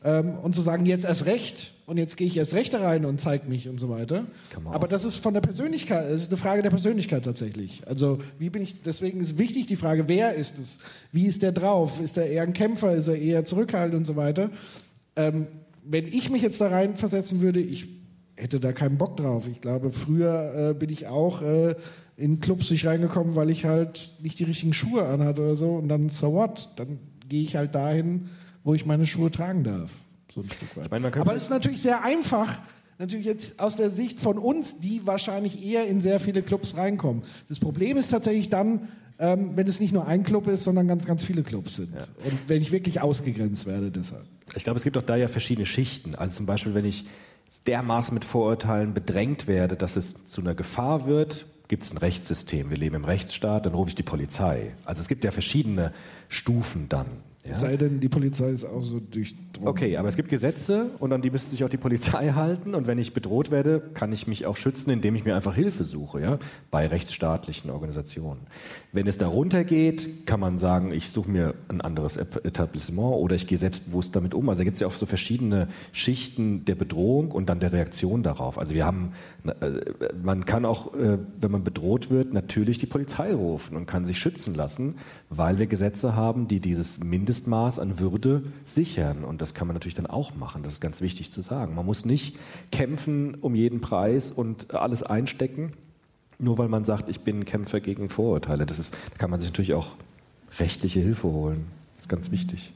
[0.04, 3.06] ähm, und zu sagen, jetzt erst recht und jetzt gehe ich erst recht da rein
[3.06, 4.26] und zeige mich und so weiter.
[4.66, 7.80] Aber das ist von der Persönlichkeit, das ist eine Frage der Persönlichkeit tatsächlich.
[7.86, 10.76] Also wie bin ich, deswegen ist wichtig die Frage, wer ist es?
[11.10, 12.02] Wie ist der drauf?
[12.02, 12.94] Ist er eher ein Kämpfer?
[12.94, 14.50] Ist er eher zurückhaltend und so weiter?
[15.16, 15.46] Ähm,
[15.84, 17.88] wenn ich mich jetzt da rein versetzen würde, ich
[18.36, 19.48] hätte da keinen Bock drauf.
[19.48, 21.74] Ich glaube, früher äh, bin ich auch äh,
[22.16, 25.88] in Clubs nicht reingekommen, weil ich halt nicht die richtigen Schuhe anhatte oder so und
[25.88, 26.70] dann so what?
[26.76, 26.98] Dann
[27.28, 28.28] gehe ich halt dahin,
[28.64, 29.90] wo ich meine Schuhe tragen darf.
[30.34, 30.84] So ein Stück weit.
[30.86, 32.60] Ich meine, Aber es ist natürlich sehr einfach,
[32.98, 37.22] natürlich jetzt aus der Sicht von uns, die wahrscheinlich eher in sehr viele Clubs reinkommen.
[37.48, 38.88] Das Problem ist tatsächlich dann,
[39.20, 41.94] ähm, wenn es nicht nur ein Club ist, sondern ganz, ganz viele Clubs sind.
[41.94, 42.06] Ja.
[42.24, 44.24] Und wenn ich wirklich ausgegrenzt werde deshalb.
[44.56, 46.14] Ich glaube, es gibt auch da ja verschiedene Schichten.
[46.14, 47.04] Also zum Beispiel, wenn ich
[47.66, 52.70] dermaßen mit Vorurteilen bedrängt werde, dass es zu einer Gefahr wird, gibt es ein Rechtssystem.
[52.70, 54.72] Wir leben im Rechtsstaat, dann rufe ich die Polizei.
[54.84, 55.92] Also es gibt ja verschiedene
[56.28, 57.06] Stufen dann.
[57.44, 57.52] Ja?
[57.52, 59.66] Es sei denn, die Polizei ist auch so durchdrungen.
[59.66, 62.74] Okay, aber es gibt Gesetze und an die müsste sich auch die Polizei halten.
[62.74, 65.84] Und wenn ich bedroht werde, kann ich mich auch schützen, indem ich mir einfach Hilfe
[65.84, 66.38] suche, ja,
[66.70, 68.40] bei rechtsstaatlichen Organisationen.
[68.92, 73.46] Wenn es darunter geht, kann man sagen, ich suche mir ein anderes Etablissement oder ich
[73.46, 74.46] gehe selbstbewusst damit um.
[74.50, 78.22] Also da gibt es ja auch so verschiedene Schichten der Bedrohung und dann der Reaktion
[78.22, 78.58] darauf.
[78.58, 79.12] Also wir haben,
[80.22, 84.18] man kann auch, äh, wenn man bedroht wird, natürlich die Polizei rufen und kann sich
[84.18, 84.96] schützen lassen,
[85.28, 89.24] weil wir Gesetze haben, die dieses Mindest Mindestmaß an Würde sichern.
[89.24, 90.62] Und das kann man natürlich dann auch machen.
[90.62, 91.74] Das ist ganz wichtig zu sagen.
[91.74, 92.36] Man muss nicht
[92.72, 95.72] kämpfen um jeden Preis und alles einstecken,
[96.38, 98.66] nur weil man sagt, ich bin Kämpfer gegen Vorurteile.
[98.66, 99.96] Das ist, da kann man sich natürlich auch
[100.58, 101.66] rechtliche Hilfe holen.
[101.94, 102.72] Das ist ganz wichtig.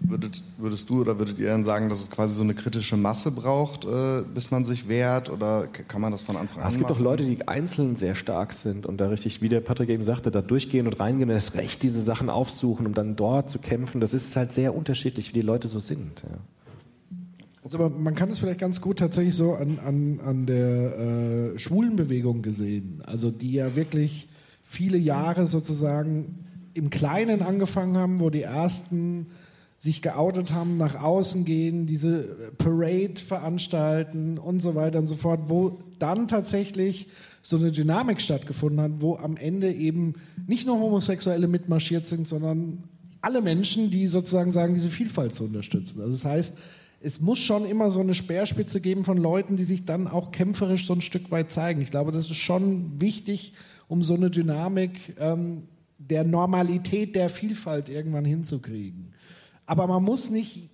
[0.00, 3.30] Würdet, würdest du oder würdet ihr dann sagen, dass es quasi so eine kritische Masse
[3.30, 5.28] braucht, äh, bis man sich wehrt?
[5.28, 8.54] Oder kann man das von Anfang an Es gibt auch Leute, die einzeln sehr stark
[8.54, 11.54] sind und da richtig, wie der Patrick eben sagte, da durchgehen und reingehen und das
[11.54, 14.00] Recht, diese Sachen aufsuchen, um dann dort zu kämpfen.
[14.00, 16.22] Das ist halt sehr unterschiedlich, wie die Leute so sind.
[16.22, 16.38] Ja.
[17.62, 21.58] Also aber man kann es vielleicht ganz gut tatsächlich so an, an, an der äh,
[21.58, 24.26] Schwulenbewegung gesehen, also die ja wirklich
[24.62, 26.46] viele Jahre sozusagen
[26.78, 29.26] im Kleinen angefangen haben, wo die ersten
[29.80, 35.42] sich geoutet haben, nach außen gehen, diese Parade veranstalten und so weiter und so fort,
[35.46, 37.08] wo dann tatsächlich
[37.42, 40.14] so eine Dynamik stattgefunden hat, wo am Ende eben
[40.46, 42.84] nicht nur Homosexuelle mitmarschiert sind, sondern
[43.20, 46.00] alle Menschen, die sozusagen sagen, diese Vielfalt zu unterstützen.
[46.00, 46.54] Also das heißt,
[47.00, 50.86] es muss schon immer so eine Speerspitze geben von Leuten, die sich dann auch kämpferisch
[50.86, 51.80] so ein Stück weit zeigen.
[51.80, 53.52] Ich glaube, das ist schon wichtig,
[53.86, 55.62] um so eine Dynamik ähm,
[55.98, 59.12] der Normalität der Vielfalt irgendwann hinzukriegen.
[59.66, 60.70] Aber man muss nicht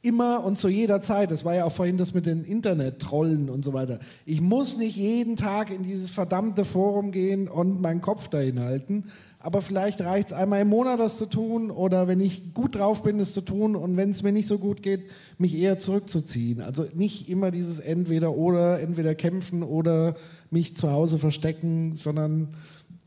[0.00, 3.64] immer und zu jeder Zeit, das war ja auch vorhin das mit den Internet-Trollen und
[3.64, 8.28] so weiter, ich muss nicht jeden Tag in dieses verdammte Forum gehen und meinen Kopf
[8.28, 9.04] dahin halten,
[9.40, 13.02] aber vielleicht reicht es einmal im Monat, das zu tun oder wenn ich gut drauf
[13.02, 16.60] bin, das zu tun und wenn es mir nicht so gut geht, mich eher zurückzuziehen.
[16.60, 20.16] Also nicht immer dieses entweder oder, entweder kämpfen oder
[20.50, 22.48] mich zu Hause verstecken, sondern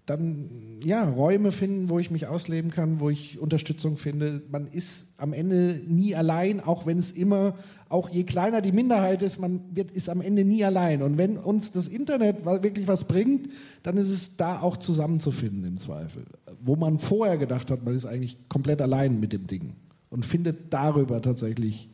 [0.06, 0.49] dann
[0.84, 4.41] ja, Räume finden, wo ich mich ausleben kann, wo ich Unterstützung finde.
[4.49, 7.56] Man ist am Ende nie allein, auch wenn es immer,
[7.88, 11.03] auch je kleiner die Minderheit ist, man wird, ist am Ende nie allein.
[11.03, 13.49] Und wenn uns das Internet wirklich was bringt,
[13.84, 16.26] dann ist es da auch zusammenzufinden im Zweifel.
[16.61, 19.73] Wo man vorher gedacht hat, man ist eigentlich komplett allein mit dem Ding
[20.10, 21.90] und findet darüber tatsächlich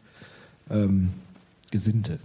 [0.69, 1.09] ähm,
[1.71, 2.19] Gesinnte.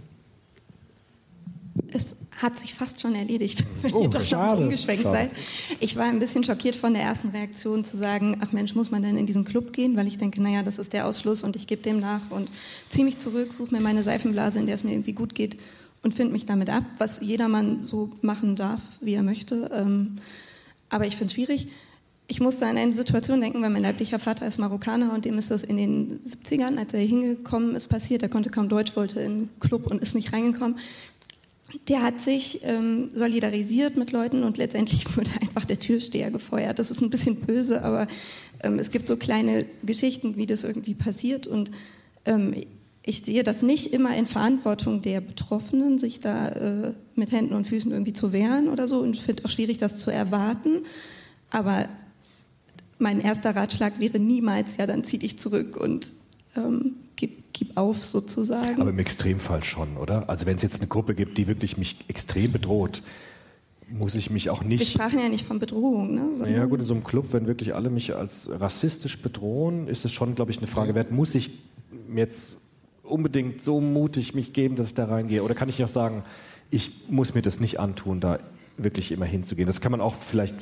[1.91, 4.63] Es hat sich fast schon erledigt, wenn Oh, ihr doch schon schade.
[4.63, 5.29] umgeschwenkt Schade.
[5.29, 5.31] seid.
[5.79, 9.01] Ich war ein bisschen schockiert von der ersten Reaktion zu sagen, ach Mensch, muss man
[9.01, 9.95] denn in diesen Club gehen?
[9.95, 12.49] Weil ich denke, naja, das ist der Ausschluss und ich gebe dem nach und
[12.89, 15.57] ziehe mich zurück, suche mir meine Seifenblase, in der es mir irgendwie gut geht
[16.03, 19.69] und finde mich damit ab, was jedermann so machen darf, wie er möchte.
[19.73, 20.17] Ähm,
[20.89, 21.67] aber ich finde es schwierig.
[22.27, 25.51] Ich musste an eine Situation denken, weil mein leiblicher Vater ist Marokkaner und dem ist
[25.51, 28.23] das in den 70ern, als er hingekommen ist, passiert.
[28.23, 30.77] Er konnte kaum Deutsch, wollte in einen Club und ist nicht reingekommen.
[31.87, 36.79] Der hat sich ähm, solidarisiert mit Leuten und letztendlich wurde einfach der Türsteher gefeuert.
[36.79, 38.07] Das ist ein bisschen böse, aber
[38.61, 41.47] ähm, es gibt so kleine Geschichten, wie das irgendwie passiert.
[41.47, 41.71] Und
[42.25, 42.55] ähm,
[43.05, 47.67] ich sehe das nicht immer in Verantwortung der Betroffenen, sich da äh, mit Händen und
[47.67, 48.99] Füßen irgendwie zu wehren oder so.
[48.99, 50.85] Und ich finde auch schwierig, das zu erwarten.
[51.49, 51.89] Aber
[52.99, 56.13] mein erster Ratschlag wäre niemals, ja, dann zieh dich zurück und
[56.55, 58.79] ähm, gib, gib auf sozusagen.
[58.81, 60.29] Aber im Extremfall schon, oder?
[60.29, 63.01] Also wenn es jetzt eine Gruppe gibt, die wirklich mich extrem bedroht,
[63.89, 64.91] muss ich mich auch Wir nicht.
[64.91, 66.13] sprachen ja nicht von Bedrohung.
[66.15, 66.29] Ne?
[66.33, 70.03] sondern- Ja gut, in so einem Club, wenn wirklich alle mich als rassistisch bedrohen, ist
[70.05, 71.51] es schon, glaube ich, eine Frage wert, muss ich
[72.15, 72.57] jetzt
[73.03, 75.43] unbedingt so mutig mich geben, dass ich da reingehe?
[75.43, 76.23] Oder kann ich auch sagen,
[76.71, 78.39] ich muss mir das nicht antun, da
[78.77, 79.67] wirklich immer hinzugehen?
[79.67, 80.55] Das kann man auch vielleicht,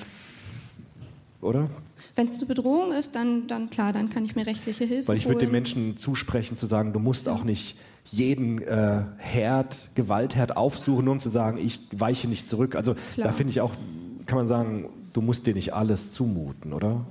[1.42, 1.70] oder?
[2.16, 5.18] Wenn es eine Bedrohung ist, dann, dann klar, dann kann ich mir rechtliche Hilfe Weil
[5.18, 5.52] ich würde den.
[5.52, 7.78] Menschen zusprechen, zu sagen, du musst auch nicht
[8.12, 12.76] jeden äh, Herd, Gewaltherd aufsuchen, nur um zu sagen, ich weiche nicht zurück.
[12.76, 13.28] Also Klar.
[13.28, 13.72] da finde ich auch,
[14.26, 17.06] kann man sagen, du musst dir nicht alles zumuten, oder?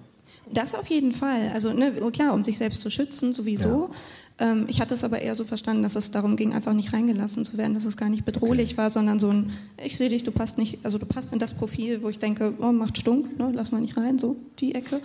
[0.53, 1.51] Das auf jeden Fall.
[1.55, 3.91] Also ne, klar, um sich selbst zu schützen, sowieso.
[4.41, 7.45] Ähm, ich hatte es aber eher so verstanden, dass es darum ging, einfach nicht reingelassen
[7.45, 9.53] zu werden, dass es gar nicht bedrohlich war, sondern so ein,
[9.85, 12.55] ich sehe dich, du passt nicht, also du passt in das Profil, wo ich denke,
[12.59, 15.01] oh, macht stunk, ne, lass mal nicht rein, so die Ecke.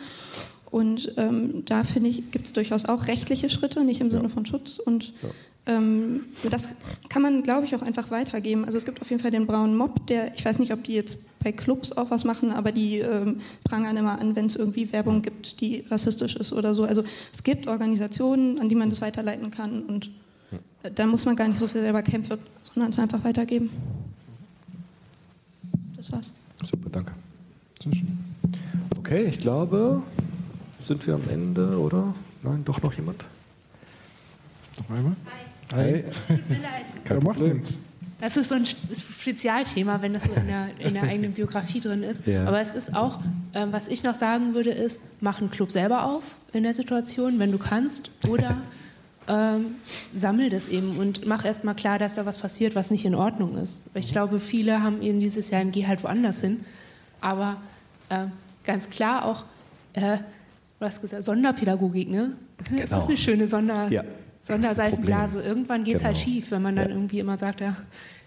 [0.72, 4.46] Und ähm, da finde ich, gibt es durchaus auch rechtliche Schritte, nicht im Sinne von
[4.46, 4.80] Schutz.
[4.80, 5.14] Und
[5.68, 6.76] ähm, das
[7.10, 8.66] kann man, glaube ich, auch einfach weitergeben.
[8.66, 10.94] Also es gibt auf jeden Fall den braunen Mob, der, ich weiß nicht, ob die
[10.94, 14.92] jetzt bei Clubs auch was machen, aber die ähm, prangern immer an, wenn es irgendwie
[14.92, 16.84] Werbung gibt, die rassistisch ist oder so.
[16.84, 20.10] Also es gibt Organisationen, an die man das weiterleiten kann und
[20.84, 23.70] äh, da muss man gar nicht so viel selber kämpfen, sondern es einfach weitergeben.
[25.96, 26.34] Das war's.
[26.64, 27.12] Super, danke.
[28.98, 30.02] Okay, ich glaube,
[30.82, 32.16] sind wir am Ende, oder?
[32.42, 33.24] Nein, doch noch jemand?
[34.78, 35.16] Noch einmal?
[35.74, 36.04] Hi.
[36.28, 36.86] Tut mir leid.
[37.06, 37.62] Kein macht denn?
[38.22, 42.02] Das ist so ein Spezialthema, wenn das so in der, in der eigenen Biografie drin
[42.02, 42.26] ist.
[42.26, 42.46] Ja.
[42.46, 43.20] Aber es ist auch,
[43.54, 46.24] ähm, was ich noch sagen würde, ist, mach einen Club selber auf
[46.54, 48.10] in der Situation, wenn du kannst.
[48.30, 48.62] Oder
[49.28, 49.76] ähm,
[50.14, 53.16] sammel das eben und mach erst mal klar, dass da was passiert, was nicht in
[53.16, 53.84] Ordnung ist.
[53.96, 56.62] Ich glaube, viele haben eben dieses Jahr ein Geh halt woanders hin.
[57.22, 57.58] Aber
[58.10, 58.26] äh,
[58.64, 59.44] ganz klar auch,
[59.94, 60.18] äh,
[60.80, 62.34] du hast gesagt, Sonderpädagogik, ne?
[62.58, 62.98] Das Genau.
[62.98, 64.04] ist eine schöne Sonder, Ja.
[64.46, 65.42] Sonderseifenblase.
[65.42, 66.26] Irgendwann geht es halt Genau.
[66.26, 66.96] schief, wenn man dann Ja.
[66.96, 67.76] irgendwie immer sagt, ja,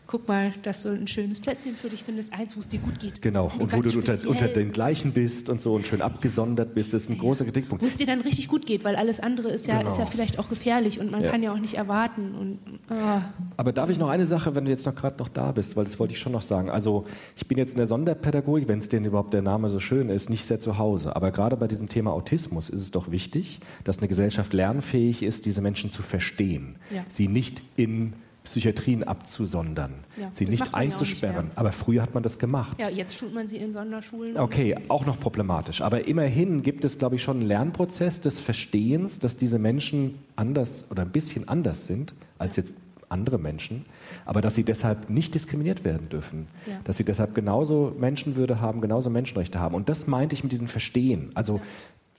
[0.08, 2.98] guck mal, dass du ein schönes Plätzchen für dich findest, eins, wo es dir gut
[2.98, 3.20] geht.
[3.20, 6.74] Genau, und wo ganz du unter, unter den gleichen bist und so und schön abgesondert
[6.74, 7.82] bist, das ist ein großer Kritikpunkt.
[7.82, 9.90] Wo es dir dann richtig gut geht, weil alles andere ist ja, Genau.
[9.90, 11.30] ist ja vielleicht auch gefährlich und man Ja.
[11.30, 12.34] kann ja auch nicht erwarten.
[12.34, 12.58] Und,
[12.88, 13.20] ah.
[13.58, 15.84] Aber darf ich noch eine Sache, wenn du jetzt noch gerade noch da bist, weil
[15.84, 16.70] das wollte ich schon noch sagen.
[16.70, 17.04] Also
[17.36, 20.30] ich bin jetzt in der Sonderpädagogik, wenn es denn überhaupt der Name so schön ist,
[20.30, 21.14] nicht sehr zu Hause.
[21.16, 25.44] Aber gerade bei diesem Thema Autismus ist es doch wichtig, dass eine Gesellschaft lernfähig ist,
[25.44, 26.76] diese Menschen zu verstehen.
[26.94, 27.04] Ja.
[27.08, 28.14] Sie nicht in
[28.48, 31.46] Psychiatrien abzusondern, Ja, sie nicht ja nicht einzusperren.
[31.48, 31.56] mehr.
[31.56, 32.78] Aber früher hat man das gemacht.
[32.80, 34.38] Ja, jetzt tut man sie in Sonderschulen.
[34.38, 35.82] Okay, auch noch problematisch.
[35.82, 40.86] Aber immerhin gibt es, glaube ich, schon einen Lernprozess des Verstehens, dass diese Menschen anders
[40.90, 42.76] oder ein bisschen anders sind als jetzt
[43.10, 43.84] andere Menschen,
[44.24, 46.46] aber dass sie deshalb nicht diskriminiert werden dürfen.
[46.66, 46.80] Ja.
[46.84, 49.74] Dass sie deshalb genauso Menschenwürde haben, genauso Menschenrechte haben.
[49.74, 51.30] Und das meinte ich mit diesem Verstehen.
[51.34, 51.60] Also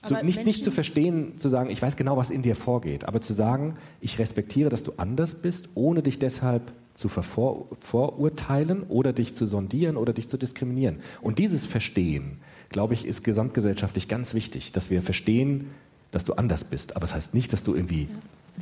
[0.00, 3.04] zu, nicht, nicht Menschen- zu verstehen, zu sagen, ich weiß genau, was in dir vorgeht,
[3.04, 8.82] aber zu sagen, ich respektiere, dass du anders bist, ohne dich deshalb zu vervor, vorurteilen
[8.84, 11.00] oder dich zu sondieren oder dich zu diskriminieren.
[11.20, 12.38] Und dieses Verstehen,
[12.70, 15.66] glaube ich, ist gesamtgesellschaftlich ganz wichtig, dass wir verstehen,
[16.10, 16.96] dass du anders bist.
[16.96, 18.08] Aber es das heißt nicht, dass du irgendwie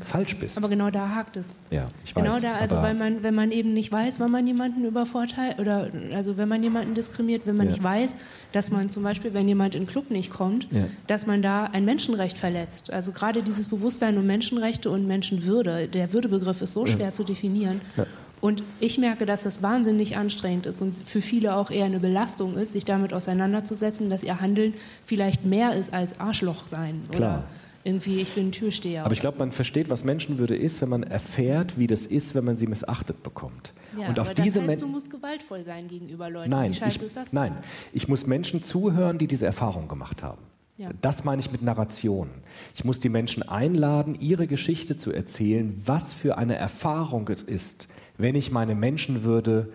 [0.01, 0.56] falsch bist.
[0.59, 1.59] Aber genau da hakt es.
[1.70, 2.43] Ja, ich Genau weiß.
[2.43, 6.36] da, also weil man, wenn man eben nicht weiß, wann man jemanden übervorteilt oder also
[6.36, 7.73] wenn man jemanden diskriminiert, wenn man Ja.
[7.73, 8.15] nicht weiß,
[8.52, 10.85] dass man zum Beispiel, wenn jemand in den Club nicht kommt, Ja.
[11.06, 12.93] dass man da ein Menschenrecht verletzt.
[12.93, 16.93] Also gerade dieses Bewusstsein um Menschenrechte und Menschenwürde, der Würdebegriff ist so Ja.
[16.93, 17.81] schwer zu definieren.
[17.97, 18.06] Ja.
[18.40, 22.56] Und ich merke, dass das wahnsinnig anstrengend ist und für viele auch eher eine Belastung
[22.56, 24.74] ist, sich damit auseinanderzusetzen, dass ihr Handeln
[25.05, 27.39] vielleicht mehr ist als Arschloch sein Klar.
[27.39, 27.44] oder
[27.85, 29.05] irgendwie ich bin Türsteher.
[29.05, 32.45] Aber ich glaube, man versteht, was Menschenwürde ist, wenn man erfährt, wie das ist, wenn
[32.45, 33.73] man sie missachtet bekommt.
[33.99, 36.51] ja, und auf aber diese das heißt, du musst gewaltvoll sein gegenüber Leuten.
[36.51, 37.33] Nein, Wie scheiße ich, ist das?
[37.33, 37.57] nein,
[37.93, 40.43] ich muss Menschen zuhören, die diese Erfahrung gemacht haben.
[40.77, 40.91] Ja.
[41.01, 42.29] Das meine ich mit Narration.
[42.77, 47.89] Ich muss die Menschen einladen, ihre Geschichte zu erzählen, was für eine Erfahrung es ist,
[48.17, 49.73] wenn ich meine Menschenwürde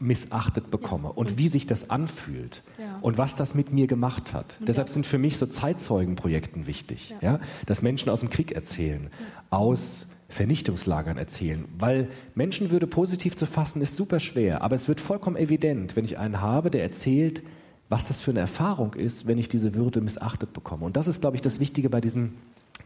[0.00, 2.79] missachtet bekomme und wie sich das anfühlt Ja.
[3.00, 4.56] Und was das mit mir gemacht hat.
[4.60, 4.94] Und Deshalb ja.
[4.94, 7.32] sind für mich so Zeitzeugenprojekten wichtig, Ja.
[7.32, 7.40] ja.
[7.66, 9.08] dass Menschen aus dem Krieg erzählen,
[9.50, 15.36] aus Vernichtungslagern erzählen, weil Menschenwürde positiv zu fassen ist super schwer, aber es wird vollkommen
[15.36, 17.42] evident, wenn ich einen habe, der erzählt,
[17.88, 20.84] was das für eine Erfahrung ist, wenn ich diese Würde missachtet bekomme.
[20.84, 22.36] Und das ist, glaube ich, das Wichtige bei diesen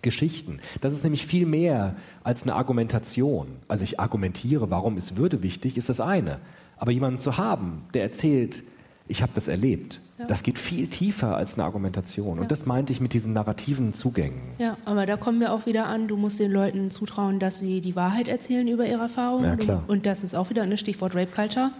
[0.01, 0.61] Geschichten.
[0.81, 3.49] Das ist nämlich viel mehr als eine Argumentation.
[3.69, 6.41] Also ich argumentiere, warum ist Würde wichtig, ist das eine.
[6.78, 8.62] Aber jemanden zu haben, der erzählt,
[9.07, 10.27] ich habe das erlebt, Ja.
[10.27, 12.36] das geht viel tiefer als eine Argumentation.
[12.36, 12.43] Ja.
[12.43, 14.41] Und das meinte ich mit diesen narrativen Zugängen.
[14.59, 17.81] Ja, aber da kommen wir auch wieder an, du musst den Leuten zutrauen, dass sie
[17.81, 19.45] die Wahrheit erzählen über ihre Erfahrungen.
[19.45, 19.82] Ja, klar.
[19.89, 21.70] Und das ist auch wieder ein Stichwort Rape Culture.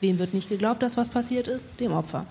[0.00, 1.68] Wem wird nicht geglaubt, dass was passiert ist?
[1.78, 2.26] Dem Opfer.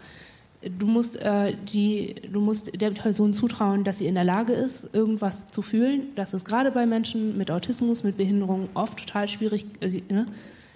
[0.80, 4.90] Du musst, äh, die, du musst der Person zutrauen, dass sie in der Lage ist,
[4.94, 6.08] irgendwas zu fühlen.
[6.16, 9.66] Das ist gerade bei Menschen mit Autismus, mit Behinderung oft total schwierig.
[9.82, 10.28] äh, ne?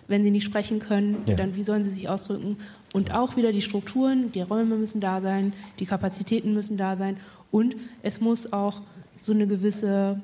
[0.07, 1.35] Wenn sie nicht sprechen können, Ja.
[1.35, 2.57] dann wie sollen sie sich ausdrücken?
[2.93, 7.17] Und auch wieder die Strukturen, die Räume müssen da sein, die Kapazitäten müssen da sein
[7.51, 8.81] und es muss auch
[9.19, 10.21] so eine gewisse,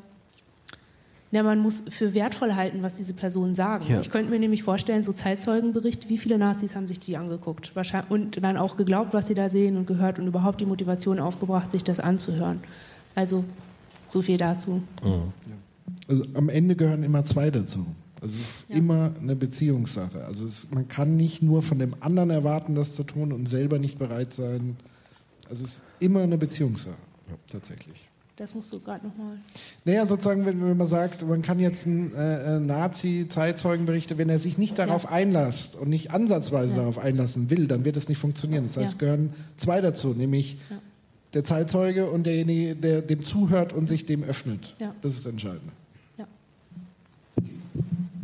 [1.31, 3.85] ja, man muss für wertvoll halten, was diese Personen sagen.
[3.89, 3.99] Ja.
[3.99, 8.11] Ich könnte mir nämlich vorstellen, so Zeitzeugenberichte, wie viele Nazis haben sich die angeguckt Wahrscheinlich,
[8.11, 11.72] und dann auch geglaubt, was sie da sehen und gehört und überhaupt die Motivation aufgebracht,
[11.72, 12.60] sich das anzuhören.
[13.15, 13.43] Also
[14.07, 14.81] so viel dazu.
[16.07, 17.85] Also am Ende gehören immer zwei dazu.
[18.23, 18.77] Also es ist Ja.
[18.77, 20.23] immer eine Beziehungssache.
[20.23, 23.79] Also es, man kann nicht nur von dem anderen erwarten, das zu tun und selber
[23.79, 24.77] nicht bereit sein.
[25.49, 26.95] Also es ist immer eine Beziehungssache,
[27.51, 28.07] tatsächlich.
[28.37, 29.37] Das musst du gerade nochmal.
[29.85, 34.39] Naja, sozusagen, wenn, wenn man sagt, man kann jetzt einen äh, äh, Nazi-Zeitzeugenberichte, wenn er
[34.39, 36.77] sich nicht darauf einlässt und nicht ansatzweise Ja.
[36.77, 38.63] darauf einlassen will, dann wird es nicht funktionieren.
[38.63, 38.93] Das heißt, Ja.
[38.93, 40.77] es gehören zwei dazu, nämlich Ja.
[41.33, 44.75] der Zeitzeuge und derjenige, der dem zuhört und sich dem öffnet.
[44.79, 44.95] Ja.
[45.01, 45.71] Das ist entscheidend.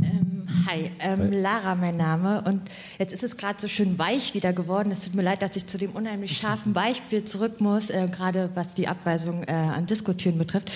[0.01, 2.61] Ähm, hi, ähm, Lara mein Name und
[2.99, 4.91] jetzt ist es gerade so schön weich wieder geworden.
[4.91, 8.51] Es tut mir leid, dass ich zu dem unheimlich scharfen Beispiel zurück muss, äh, gerade
[8.53, 10.71] was die Abweisung äh, an Diskotüren betrifft.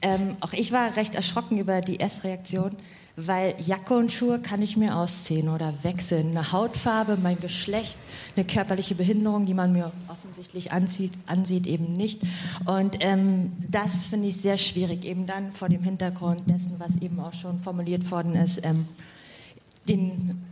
[0.00, 2.76] Ähm, auch ich war recht erschrocken über die S-Reaktion,
[3.16, 6.30] weil Jacke und Schuhe kann ich mir ausziehen oder wechseln.
[6.30, 7.98] Eine Hautfarbe, mein Geschlecht,
[8.36, 12.22] eine körperliche Behinderung, die man mir offensichtlich ansieht, ansieht eben nicht.
[12.64, 17.20] Und ähm, das finde ich sehr schwierig, eben dann vor dem Hintergrund dessen, was eben
[17.20, 18.88] auch schon formuliert worden ist, ähm,
[19.88, 20.42] den,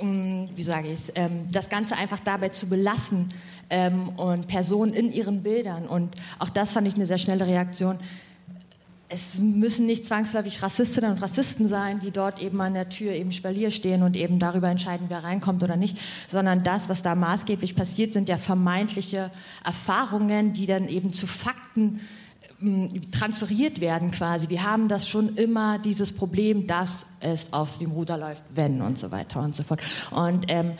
[0.00, 3.28] ähm, wie sage ich es, ähm, das Ganze einfach dabei zu belassen
[3.70, 5.86] ähm, und Personen in ihren Bildern.
[5.86, 7.98] Und auch das fand ich eine sehr schnelle Reaktion.
[9.08, 13.30] Es müssen nicht zwangsläufig Rassistinnen und Rassisten sein, die dort eben an der Tür eben
[13.30, 15.96] Spalier stehen und eben darüber entscheiden, wer reinkommt oder nicht,
[16.28, 19.30] sondern das, was da maßgeblich passiert, sind ja vermeintliche
[19.64, 22.00] Erfahrungen, die dann eben zu Fakten ähm,
[23.12, 24.48] transferiert werden quasi.
[24.48, 28.98] Wir haben das schon immer, dieses Problem, dass es aus dem Ruder läuft, wenn und
[28.98, 29.80] so weiter und so fort.
[30.10, 30.72] Und ähm,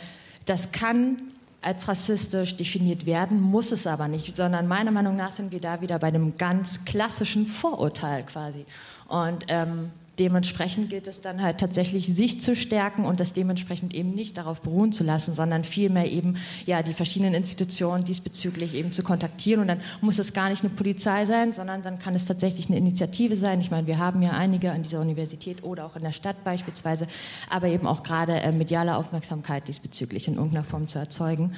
[0.45, 1.17] das kann
[1.61, 5.81] als rassistisch definiert werden, muss es aber nicht, sondern meiner Meinung nach sind wir da
[5.81, 8.65] wieder bei einem ganz klassischen Vorurteil quasi.
[9.07, 14.11] Und ähm, dementsprechend gilt es dann halt tatsächlich, sich zu stärken und das dementsprechend eben
[14.11, 19.03] nicht darauf beruhen zu lassen, sondern vielmehr eben ja die verschiedenen Institutionen diesbezüglich eben zu
[19.03, 19.61] kontaktieren.
[19.61, 22.77] Und dann muss es gar nicht eine Polizei sein, sondern dann kann es tatsächlich eine
[22.77, 23.61] Initiative sein.
[23.61, 27.07] Ich meine, wir haben ja einige an dieser Universität oder auch in der Stadt beispielsweise,
[27.49, 31.53] aber eben auch gerade äh, mediale Aufmerksamkeit diesbezüglich in irgendeiner Form zu erzeugen.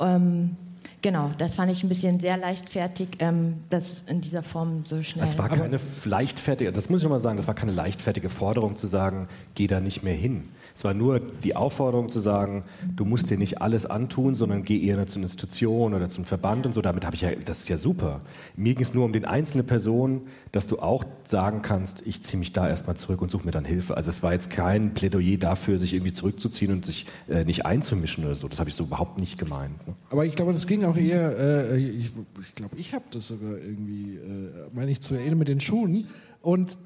[0.00, 0.56] Ähm,
[1.04, 5.22] Genau, das fand ich ein bisschen sehr leichtfertig, ähm, das in dieser Form so schnell.
[5.22, 8.86] Es war keine leichtfertige, das muss ich mal sagen, das war keine leichtfertige Forderung zu
[8.86, 10.44] sagen, geh da nicht mehr hin.
[10.74, 12.64] Es war nur die Aufforderung zu sagen,
[12.96, 16.64] du musst dir nicht alles antun, sondern geh eher zu einer Institution oder zum Verband
[16.64, 16.80] und so.
[16.80, 18.22] Damit habe ich ja, das ist ja super.
[18.56, 20.22] Mir ging es nur um den einzelne Person,
[20.52, 23.64] dass du auch sagen kannst, ich ziehe mich da erstmal zurück und suche mir dann
[23.64, 23.96] Hilfe.
[23.96, 28.24] Also es war jetzt kein Plädoyer dafür, sich irgendwie zurückzuziehen und sich äh, nicht einzumischen
[28.24, 28.48] oder so.
[28.48, 29.86] Das habe ich so überhaupt nicht gemeint.
[29.86, 29.94] Ne?
[30.10, 31.38] Aber ich glaube, das ging auch eher,
[31.72, 32.10] äh, ich,
[32.40, 36.08] ich glaube, ich habe das sogar irgendwie, äh, meine ich zu erinnern, mit den Schuhen.
[36.40, 36.76] Und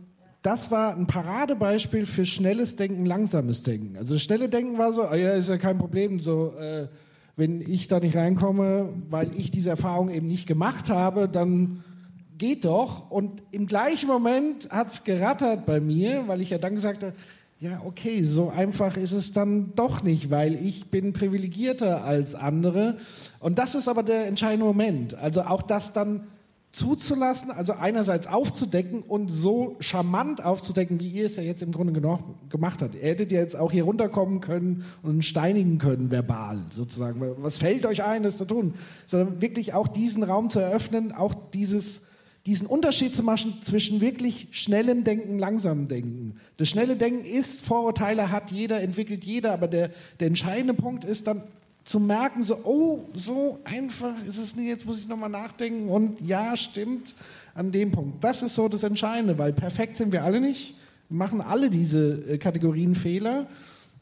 [0.42, 3.96] das war ein Paradebeispiel für schnelles Denken, langsames Denken.
[3.96, 6.88] Also das schnelle Denken war so, ah ja, ist ja kein Problem, so äh,
[7.36, 11.84] wenn ich da nicht reinkomme, weil ich diese Erfahrung eben nicht gemacht habe, dann
[12.36, 13.10] geht doch.
[13.10, 17.14] Und im gleichen Moment hat es gerattert bei mir, weil ich ja dann gesagt habe,
[17.60, 22.98] ja, okay, so einfach ist es dann doch nicht, weil ich bin privilegierter als andere.
[23.40, 25.14] Und das ist aber der entscheidende Moment.
[25.14, 26.28] Also auch das dann
[26.70, 31.92] zuzulassen, also einerseits aufzudecken und so charmant aufzudecken, wie ihr es ja jetzt im Grunde
[32.48, 32.94] gemacht habt.
[32.94, 37.20] Ihr hättet ja jetzt auch hier runterkommen können und steinigen können, verbal sozusagen.
[37.38, 38.74] Was fällt euch ein, das zu tun?
[39.06, 42.02] Sondern wirklich auch diesen Raum zu eröffnen, auch dieses,
[42.48, 46.36] diesen Unterschied zu machen zwischen wirklich schnellem Denken, langsamem Denken.
[46.56, 51.26] Das schnelle Denken ist, Vorurteile hat jeder, entwickelt jeder, aber der, der entscheidende Punkt ist
[51.26, 51.42] dann
[51.84, 56.22] zu merken, so, oh, so einfach ist es nicht, jetzt muss ich nochmal nachdenken und
[56.22, 57.14] ja, stimmt,
[57.54, 58.24] an dem Punkt.
[58.24, 60.74] Das ist so das Entscheidende, weil perfekt sind wir alle nicht,
[61.10, 63.46] machen alle diese äh, Kategorien Fehler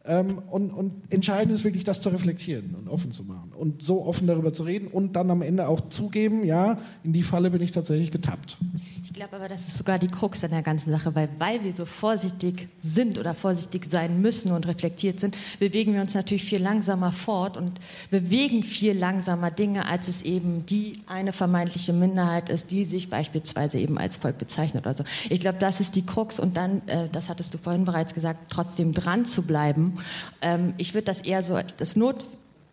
[0.07, 4.05] ähm, und, und entscheidend ist wirklich, das zu reflektieren und offen zu machen und so
[4.05, 7.61] offen darüber zu reden und dann am Ende auch zugeben, ja, in die Falle bin
[7.63, 8.57] ich tatsächlich getappt.
[9.03, 11.73] Ich glaube aber, das ist sogar die Krux an der ganzen Sache, weil, weil wir
[11.73, 16.63] so vorsichtig sind oder vorsichtig sein müssen und reflektiert sind, bewegen wir uns natürlich viel
[16.63, 17.81] langsamer fort und
[18.11, 23.79] bewegen viel langsamer Dinge, als es eben die eine vermeintliche Minderheit ist, die sich beispielsweise
[23.79, 24.87] eben als Volk bezeichnet.
[24.87, 28.15] Also ich glaube, das ist die Krux und dann, äh, das hattest du vorhin bereits
[28.15, 29.96] gesagt, trotzdem dran zu bleiben.
[30.41, 32.25] Ähm, ich würde das eher so, das Not,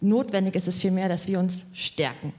[0.01, 2.33] notwendig ist es vielmehr, dass wir uns stärken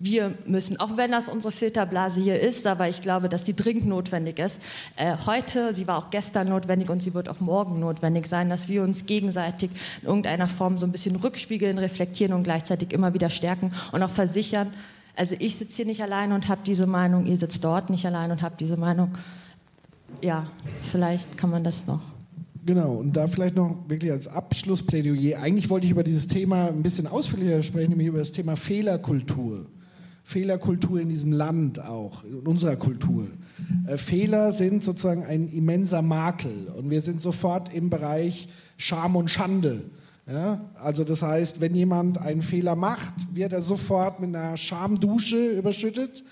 [0.00, 3.86] wir müssen, auch wenn das unsere Filterblase hier ist, aber ich glaube, dass sie dringend
[3.86, 4.60] notwendig ist.
[4.96, 8.68] Äh, heute, sie war auch gestern notwendig und sie wird auch morgen notwendig sein, dass
[8.68, 9.70] wir uns gegenseitig
[10.00, 14.10] in irgendeiner Form so ein bisschen rückspiegeln, reflektieren und gleichzeitig immer wieder stärken und auch
[14.10, 14.72] versichern,
[15.16, 18.30] also ich sitze hier nicht allein und habe diese Meinung, ihr sitzt dort nicht allein
[18.30, 19.18] und habt diese Meinung.
[20.22, 20.46] Ja,
[20.92, 22.00] vielleicht kann man das noch.
[22.68, 25.40] Genau, und da vielleicht noch wirklich als Abschlussplädoyer.
[25.40, 29.64] Eigentlich wollte ich über dieses Thema ein bisschen ausführlicher sprechen, nämlich über das Thema Fehlerkultur.
[30.22, 33.28] Fehlerkultur in diesem Land auch, in unserer Kultur.
[33.86, 39.30] Äh, Fehler sind sozusagen ein immenser Makel und wir sind sofort im Bereich Scham und
[39.30, 39.84] Schande.
[40.26, 40.60] Ja?
[40.74, 46.22] Also das heißt, wenn jemand einen Fehler macht, wird er sofort mit einer Schamdusche überschüttet.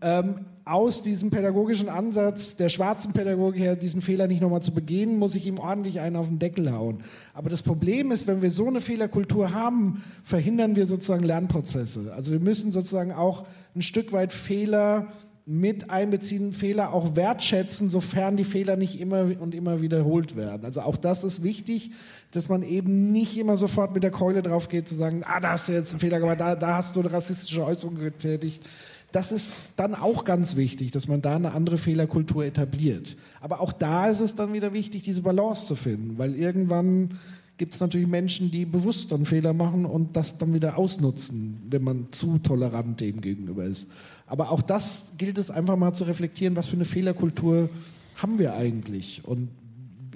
[0.00, 0.36] Ähm,
[0.66, 5.36] aus diesem pädagogischen Ansatz der schwarzen Pädagogik her, diesen Fehler nicht nochmal zu begehen, muss
[5.36, 7.04] ich ihm ordentlich einen auf den Deckel hauen.
[7.34, 12.12] Aber das Problem ist, wenn wir so eine Fehlerkultur haben, verhindern wir sozusagen Lernprozesse.
[12.12, 15.06] Also wir müssen sozusagen auch ein Stück weit Fehler
[15.48, 20.64] mit einbeziehen, Fehler auch wertschätzen, sofern die Fehler nicht immer und immer wiederholt werden.
[20.64, 21.92] Also auch das ist wichtig,
[22.32, 25.52] dass man eben nicht immer sofort mit der Keule drauf geht, zu sagen, ah, da
[25.52, 28.64] hast du jetzt einen Fehler gemacht, da, da hast du eine rassistische Äußerung getätigt
[29.12, 33.16] das ist dann auch ganz wichtig, dass man da eine andere Fehlerkultur etabliert.
[33.40, 37.18] Aber auch da ist es dann wieder wichtig, diese Balance zu finden, weil irgendwann
[37.58, 41.82] gibt es natürlich Menschen, die bewusst dann Fehler machen und das dann wieder ausnutzen, wenn
[41.82, 43.88] man zu tolerant dem gegenüber ist.
[44.26, 47.70] Aber auch das gilt es einfach mal zu reflektieren, was für eine Fehlerkultur
[48.16, 49.48] haben wir eigentlich und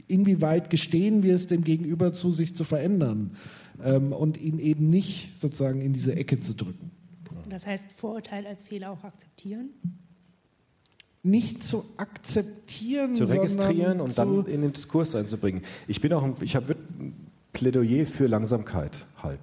[0.08, 3.32] inwieweit gestehen wir es dem Gegenüber zu, sich zu verändern
[3.82, 6.90] ähm, und ihn eben nicht sozusagen in diese Ecke zu drücken.
[7.50, 9.70] Das heißt, Vorurteil als Fehler auch akzeptieren?
[11.22, 15.62] Nicht zu akzeptieren, zu registrieren und dann in den Diskurs einzubringen.
[15.86, 19.42] Ich bin auch, ich habe ein Plädoyer für Langsamkeit halten.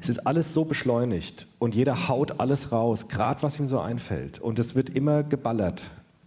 [0.00, 4.40] Es ist alles so beschleunigt und jeder haut alles raus, gerade was ihm so einfällt.
[4.40, 5.82] Und es wird immer geballert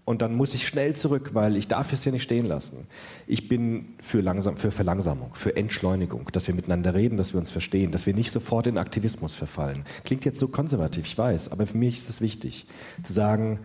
[0.07, 2.87] und dann muss ich schnell zurück, weil ich darf es ja nicht stehen lassen.
[3.27, 7.51] Ich bin für, langsam, für Verlangsamung, für Entschleunigung, dass wir miteinander reden, dass wir uns
[7.51, 9.83] verstehen, dass wir nicht sofort in Aktivismus verfallen.
[10.05, 12.67] Klingt jetzt so konservativ, ich weiß, aber für mich ist es wichtig,
[13.03, 13.59] zu sagen,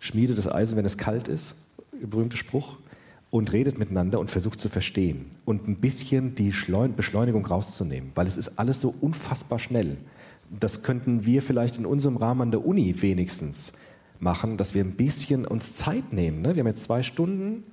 [0.00, 1.54] schmiede das Eisen, wenn es kalt ist,
[1.92, 2.78] berühmter Spruch,
[3.30, 6.52] und redet miteinander und versucht zu verstehen und ein bisschen die
[6.96, 9.96] Beschleunigung rauszunehmen, weil es ist alles so unfassbar schnell.
[10.50, 13.72] Das könnten wir vielleicht in unserem Rahmen an der Uni wenigstens
[14.22, 16.42] machen, dass wir ein bisschen uns Zeit nehmen.
[16.42, 16.54] Ne?
[16.54, 17.64] Wir haben jetzt zwei Stunden.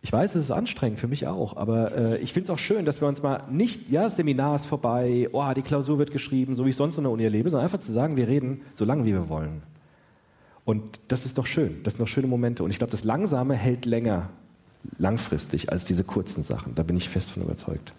[0.00, 2.84] Ich weiß, es ist anstrengend für mich auch, aber äh, ich finde es auch schön,
[2.84, 6.54] dass wir uns mal nicht, ja, das Seminar ist vorbei, oh, die Klausur wird geschrieben,
[6.54, 8.84] so wie ich sonst in der Uni erlebe, sondern einfach zu sagen, wir reden so
[8.84, 9.62] lange, wie wir wollen.
[10.64, 12.62] Und das ist doch schön, das sind doch schöne Momente.
[12.62, 14.30] Und ich glaube, das Langsame hält länger,
[14.98, 16.74] langfristig, als diese kurzen Sachen.
[16.76, 17.92] Da bin ich fest von überzeugt.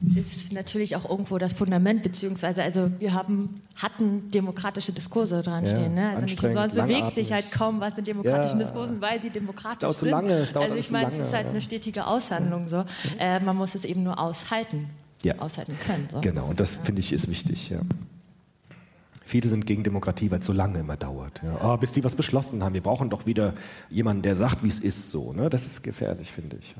[0.00, 5.72] Ist natürlich auch irgendwo das Fundament, beziehungsweise also wir haben, hatten demokratische Diskurse dran ja,
[5.72, 5.94] stehen.
[5.94, 6.10] Ne?
[6.10, 8.64] Also nicht umsonst bewegt sich halt kaum was in demokratischen ja.
[8.64, 10.08] Diskursen, weil sie demokratisch es dauert sind.
[10.08, 11.50] Zu lange, es dauert also ich meine, es ist halt ja.
[11.50, 12.68] eine stetige Aushandlung.
[12.68, 12.84] So.
[13.18, 14.88] Äh, man muss es eben nur aushalten,
[15.38, 16.08] aushalten können.
[16.10, 16.20] So.
[16.20, 17.70] Genau, und das finde ich ist wichtig.
[17.70, 17.80] Ja.
[19.24, 21.42] Viele sind gegen Demokratie, weil es so lange immer dauert.
[21.44, 21.74] Ja.
[21.74, 22.72] Oh, bis die was beschlossen haben.
[22.72, 23.52] Wir brauchen doch wieder
[23.90, 25.10] jemanden, der sagt, wie es ist.
[25.10, 25.50] So, ne?
[25.50, 26.74] Das ist gefährlich, finde ich.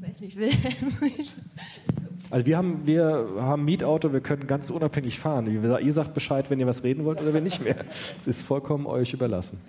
[0.00, 0.50] Weiß nicht, will.
[2.30, 5.46] Also wir haben, wir haben Mietauto, wir können ganz unabhängig fahren.
[5.46, 7.76] Ihr sagt Bescheid, wenn ihr was reden wollt oder wenn nicht mehr.
[8.18, 9.60] Es ist vollkommen euch überlassen.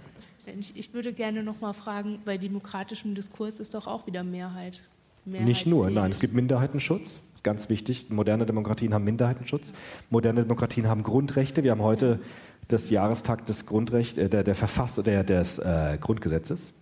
[0.74, 4.80] Ich würde gerne noch mal fragen, bei demokratischem Diskurs ist doch auch wieder Mehrheit.
[5.26, 5.96] Mehrheit nicht nur, zählt.
[5.96, 7.16] nein, es gibt Minderheitenschutz.
[7.20, 8.10] Das ist ganz wichtig.
[8.10, 9.74] Moderne Demokratien haben Minderheitenschutz.
[10.10, 11.66] Moderne Demokratien haben Grundrechte.
[11.66, 12.22] Wir haben heute
[12.70, 16.74] das Jahrestag des Grundrecht, äh, der, der Verfass, der, des äh, Grundgesetzes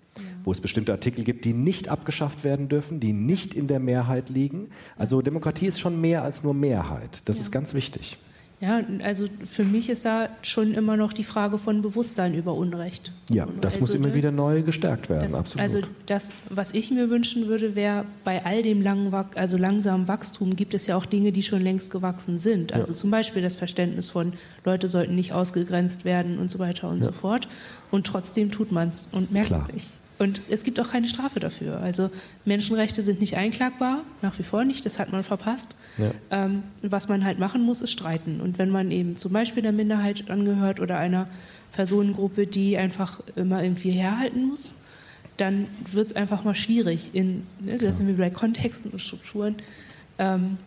[0.44, 4.30] wo es bestimmte Artikel gibt, die nicht abgeschafft werden dürfen, die nicht in der Mehrheit
[4.30, 4.70] liegen.
[4.98, 7.22] Also Demokratie ist schon mehr als nur Mehrheit.
[7.26, 7.44] Das ja.
[7.44, 8.18] ist ganz wichtig.
[8.62, 13.12] Ja, also für mich ist da schon immer noch die Frage von Bewusstsein über Unrecht.
[13.32, 15.64] Ja, das also, muss immer wieder neu gestärkt werden, das, absolut.
[15.64, 20.56] Also das, was ich mir wünschen würde, wäre, bei all dem langen, also langsamen Wachstum
[20.56, 22.72] gibt es ja auch Dinge, die schon längst gewachsen sind.
[22.72, 22.98] Also ja.
[23.00, 27.06] zum Beispiel das Verständnis von, Leute sollten nicht ausgegrenzt werden und so weiter und ja.
[27.06, 27.48] so fort.
[27.90, 30.01] Und trotzdem tut man es und merkt es nicht.
[30.22, 31.80] Und es gibt auch keine Strafe dafür.
[31.80, 32.12] Also
[32.46, 35.70] Menschenrechte sind nicht einklagbar, nach wie vor nicht, das hat man verpasst.
[35.98, 36.12] Ja.
[36.30, 38.40] Ähm, was man halt machen muss, ist streiten.
[38.40, 41.28] Und wenn man eben zum Beispiel der Minderheit angehört oder einer
[41.72, 44.76] Personengruppe, die einfach immer irgendwie herhalten muss,
[45.38, 47.10] dann wird es einfach mal schwierig.
[47.14, 49.56] In, ne, da sind wir bei Kontexten und Strukturen.
[50.20, 50.60] Ähm,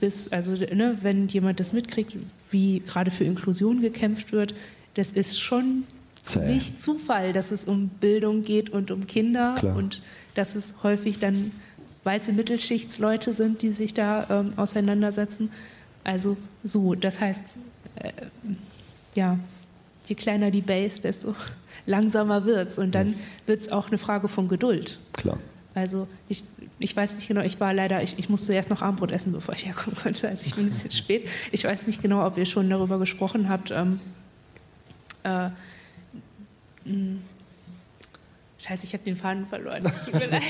[0.00, 2.16] bis, also ne, wenn jemand das mitkriegt,
[2.50, 4.54] wie gerade für Inklusion gekämpft wird,
[4.94, 5.84] das ist schon
[6.28, 6.46] Zäh.
[6.46, 9.76] nicht Zufall, dass es um Bildung geht und um Kinder Klar.
[9.76, 10.02] und
[10.34, 11.52] dass es häufig dann
[12.04, 15.50] weiße Mittelschichtsleute sind, die sich da ähm, auseinandersetzen.
[16.04, 17.58] Also so, das heißt,
[17.96, 18.12] äh,
[19.14, 19.38] ja,
[20.06, 21.34] je kleiner die Base, desto
[21.86, 22.78] langsamer wird es.
[22.78, 23.14] Und dann
[23.46, 24.98] wird es auch eine Frage von Geduld.
[25.12, 25.38] Klar.
[25.74, 26.44] Also ich,
[26.78, 29.54] ich weiß nicht genau, ich war leider, ich, ich musste erst noch Abendbrot essen, bevor
[29.54, 30.28] ich herkommen konnte.
[30.28, 31.28] Also ich bin ein bisschen spät.
[31.52, 33.70] Ich weiß nicht genau, ob ihr schon darüber gesprochen habt.
[33.70, 34.00] Ähm,
[35.24, 35.50] äh,
[36.88, 37.18] Mm.
[38.60, 39.78] Scheiße, ich habe den Faden verloren.
[39.82, 40.42] Das tut mir leid.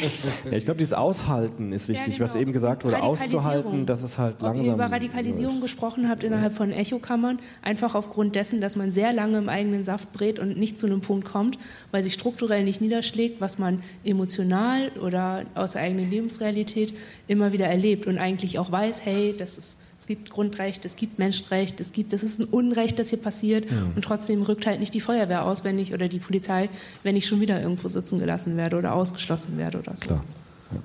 [0.46, 2.24] ja, ich glaube, dieses Aushalten ist wichtig, ja, genau.
[2.24, 4.60] was eben gesagt wurde, auszuhalten, dass es halt langsam.
[4.60, 5.62] Ob ihr über Radikalisierung ist.
[5.62, 10.10] gesprochen habt innerhalb von Echokammern, einfach aufgrund dessen, dass man sehr lange im eigenen Saft
[10.14, 11.58] brät und nicht zu einem Punkt kommt,
[11.90, 16.94] weil sich strukturell nicht niederschlägt, was man emotional oder aus der eigenen Lebensrealität
[17.26, 21.18] immer wieder erlebt und eigentlich auch weiß, hey, das ist es gibt Grundrecht, es gibt
[21.18, 23.76] Menschenrecht, es gibt, das ist ein Unrecht, das hier passiert ja.
[23.94, 26.68] und trotzdem rückt halt nicht die Feuerwehr aus, wenn ich oder die Polizei,
[27.02, 30.06] wenn ich schon wieder irgendwo sitzen gelassen werde oder ausgeschlossen werde oder so.
[30.06, 30.24] Klar.
[30.72, 30.78] Ja.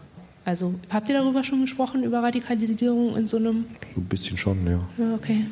[0.46, 3.66] Also habt ihr darüber schon gesprochen, über Radikalisierung in so einem...
[3.94, 4.80] So ein bisschen schon, ja.
[4.98, 5.46] ja okay.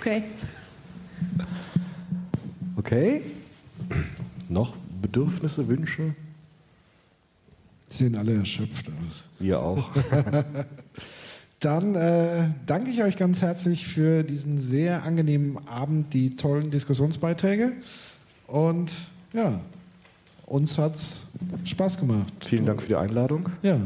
[0.00, 0.24] okay.
[2.76, 3.22] Okay.
[4.48, 6.14] Noch Bedürfnisse, Wünsche?
[7.88, 9.24] Sie sehen alle erschöpft aus.
[9.38, 9.90] Wir auch.
[11.60, 17.72] Dann äh, danke ich euch ganz herzlich für diesen sehr angenehmen Abend, die tollen Diskussionsbeiträge.
[18.46, 18.94] Und
[19.32, 19.60] ja,
[20.46, 21.26] uns hat es
[21.64, 22.32] Spaß gemacht.
[22.40, 23.48] Vielen Dank für die Einladung.
[23.62, 23.80] Ja.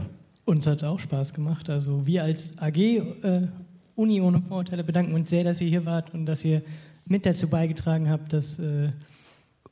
[0.45, 1.71] Uns hat auch Spaß gemacht.
[1.71, 3.49] Also wir als AG äh,
[3.97, 6.63] Uni ohne Vorurteile bedanken uns sehr, dass ihr hier wart und dass ihr
[7.07, 8.91] mit dazu beigetragen habt, dass äh,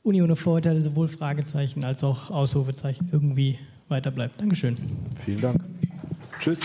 [0.03, 3.59] Uni ohne Vorurteile sowohl Fragezeichen als auch Ausrufezeichen irgendwie
[3.89, 4.41] weiter bleibt.
[4.41, 4.77] Dankeschön.
[5.23, 5.63] Vielen Dank.
[6.39, 6.61] Tschüss.